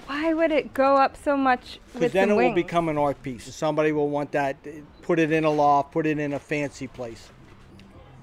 Why 0.06 0.34
would 0.34 0.52
it 0.52 0.74
go 0.74 0.96
up 0.96 1.16
so 1.16 1.36
much 1.36 1.80
Because 1.92 2.12
then 2.12 2.30
the 2.30 2.34
it 2.34 2.36
wings? 2.36 2.50
will 2.50 2.54
become 2.54 2.88
an 2.88 2.98
art 2.98 3.22
piece. 3.22 3.54
Somebody 3.54 3.92
will 3.92 4.10
want 4.10 4.32
that. 4.32 4.56
Put 5.02 5.18
it 5.18 5.32
in 5.32 5.44
a 5.44 5.50
loft. 5.50 5.92
Put 5.92 6.06
it 6.06 6.18
in 6.18 6.32
a 6.34 6.38
fancy 6.40 6.86
place. 6.88 7.30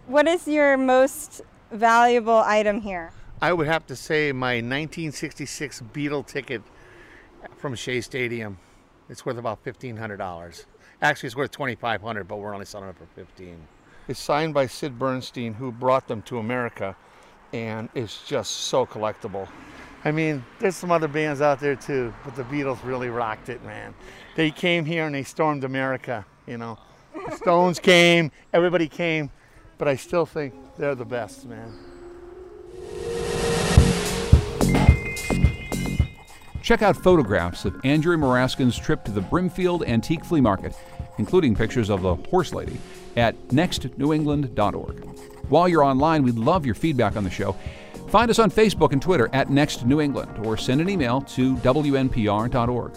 What 0.07 0.25
is 0.25 0.47
your 0.47 0.77
most 0.77 1.41
valuable 1.69 2.37
item 2.37 2.79
here? 2.79 3.11
I 3.41 3.51
would 3.51 3.67
have 3.67 3.85
to 3.87 3.95
say 3.97 4.31
my 4.31 4.53
1966 4.53 5.83
Beatle 5.91 6.25
ticket 6.25 6.61
from 7.57 7.75
Shea 7.75 7.99
Stadium. 7.99 8.57
It's 9.09 9.25
worth 9.25 9.37
about 9.37 9.65
$1,500. 9.65 10.65
Actually, 11.01 11.27
it's 11.27 11.35
worth 11.35 11.51
2,500, 11.51 12.25
but 12.25 12.37
we're 12.37 12.53
only 12.53 12.65
selling 12.65 12.87
it 12.87 12.95
for 12.95 13.05
15 13.15 13.57
It's 14.07 14.17
signed 14.17 14.53
by 14.53 14.67
Sid 14.67 14.97
Bernstein, 14.97 15.53
who 15.53 15.73
brought 15.73 16.07
them 16.07 16.21
to 16.21 16.39
America, 16.39 16.95
and 17.51 17.89
it's 17.93 18.25
just 18.25 18.51
so 18.51 18.85
collectible. 18.85 19.45
I 20.05 20.11
mean, 20.11 20.45
there's 20.59 20.77
some 20.77 20.89
other 20.89 21.09
bands 21.09 21.41
out 21.41 21.59
there 21.59 21.75
too, 21.75 22.13
but 22.23 22.33
the 22.33 22.43
Beatles 22.43 22.81
really 22.85 23.09
rocked 23.09 23.49
it, 23.49 23.61
man. 23.65 23.93
They 24.37 24.51
came 24.51 24.85
here 24.85 25.05
and 25.05 25.13
they 25.13 25.23
stormed 25.23 25.65
America, 25.65 26.25
you 26.45 26.57
know. 26.57 26.77
The 27.29 27.35
Stones 27.35 27.77
came, 27.77 28.31
everybody 28.53 28.87
came, 28.87 29.31
but 29.77 29.87
I 29.87 29.95
still 29.95 30.25
think 30.25 30.53
they're 30.77 30.95
the 30.95 31.05
best, 31.05 31.45
man. 31.45 31.73
Check 36.61 36.81
out 36.81 36.97
photographs 36.97 37.63
of 37.63 37.79
Andrea 37.85 38.17
Muraskin's 38.17 38.77
trip 38.77 39.05
to 39.05 39.11
the 39.11 39.21
Brimfield 39.21 39.83
Antique 39.83 40.25
Flea 40.25 40.41
Market, 40.41 40.75
including 41.17 41.55
pictures 41.55 41.89
of 41.89 42.01
the 42.01 42.15
horse 42.15 42.53
lady, 42.53 42.77
at 43.15 43.35
nextnewengland.org. 43.47 45.05
While 45.49 45.69
you're 45.69 45.83
online, 45.83 46.23
we'd 46.23 46.35
love 46.35 46.65
your 46.65 46.75
feedback 46.75 47.15
on 47.15 47.23
the 47.23 47.29
show. 47.29 47.55
Find 48.09 48.29
us 48.29 48.39
on 48.39 48.51
Facebook 48.51 48.91
and 48.91 49.01
Twitter 49.01 49.29
at 49.31 49.49
Next 49.49 49.85
New 49.85 50.01
England 50.01 50.45
or 50.45 50.57
send 50.57 50.81
an 50.81 50.89
email 50.89 51.21
to 51.21 51.55
WNPR.org. 51.57 52.91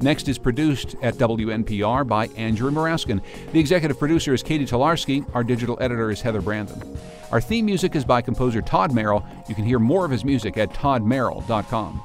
Next 0.00 0.28
is 0.28 0.38
produced 0.38 0.94
at 1.02 1.14
WNPR 1.14 2.06
by 2.06 2.28
Andrea 2.28 2.70
Muraskin. 2.70 3.20
The 3.52 3.58
executive 3.58 3.98
producer 3.98 4.32
is 4.32 4.42
Catie 4.42 4.66
Talarski. 4.66 5.28
Our 5.34 5.42
digital 5.42 5.76
editor 5.80 6.10
is 6.10 6.20
Heather 6.20 6.40
Brandon. 6.40 6.96
Our 7.32 7.40
theme 7.40 7.66
music 7.66 7.96
is 7.96 8.04
by 8.04 8.22
composer 8.22 8.62
Todd 8.62 8.92
Merrill. 8.92 9.26
You 9.48 9.54
can 9.54 9.64
hear 9.64 9.78
more 9.78 10.04
of 10.04 10.10
his 10.10 10.24
music 10.24 10.56
at 10.56 10.70
toddmerrill.com. 10.70 12.02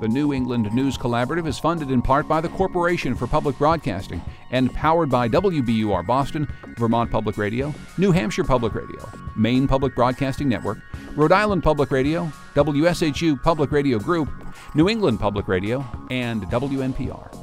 The 0.00 0.08
New 0.08 0.32
England 0.32 0.72
News 0.72 0.96
Collaborative 0.96 1.46
is 1.46 1.58
funded 1.58 1.90
in 1.90 2.00
part 2.00 2.26
by 2.26 2.40
the 2.40 2.48
Corporation 2.48 3.14
for 3.14 3.26
Public 3.26 3.58
Broadcasting 3.58 4.22
and 4.50 4.72
powered 4.72 5.10
by 5.10 5.28
WBUR 5.28 6.06
Boston, 6.06 6.48
Vermont 6.78 7.10
Public 7.10 7.36
Radio, 7.36 7.74
New 7.98 8.10
Hampshire 8.10 8.44
Public 8.44 8.74
Radio, 8.74 9.06
Maine 9.36 9.68
Public 9.68 9.94
Broadcasting 9.94 10.48
Network, 10.48 10.78
Rhode 11.14 11.32
Island 11.32 11.62
Public 11.62 11.90
Radio, 11.90 12.32
WSHU 12.54 13.42
Public 13.42 13.70
Radio 13.72 13.98
Group, 13.98 14.30
New 14.74 14.88
England 14.88 15.18
Public 15.18 15.48
Radio, 15.48 15.84
and 16.10 16.42
WNPR. 16.44 17.39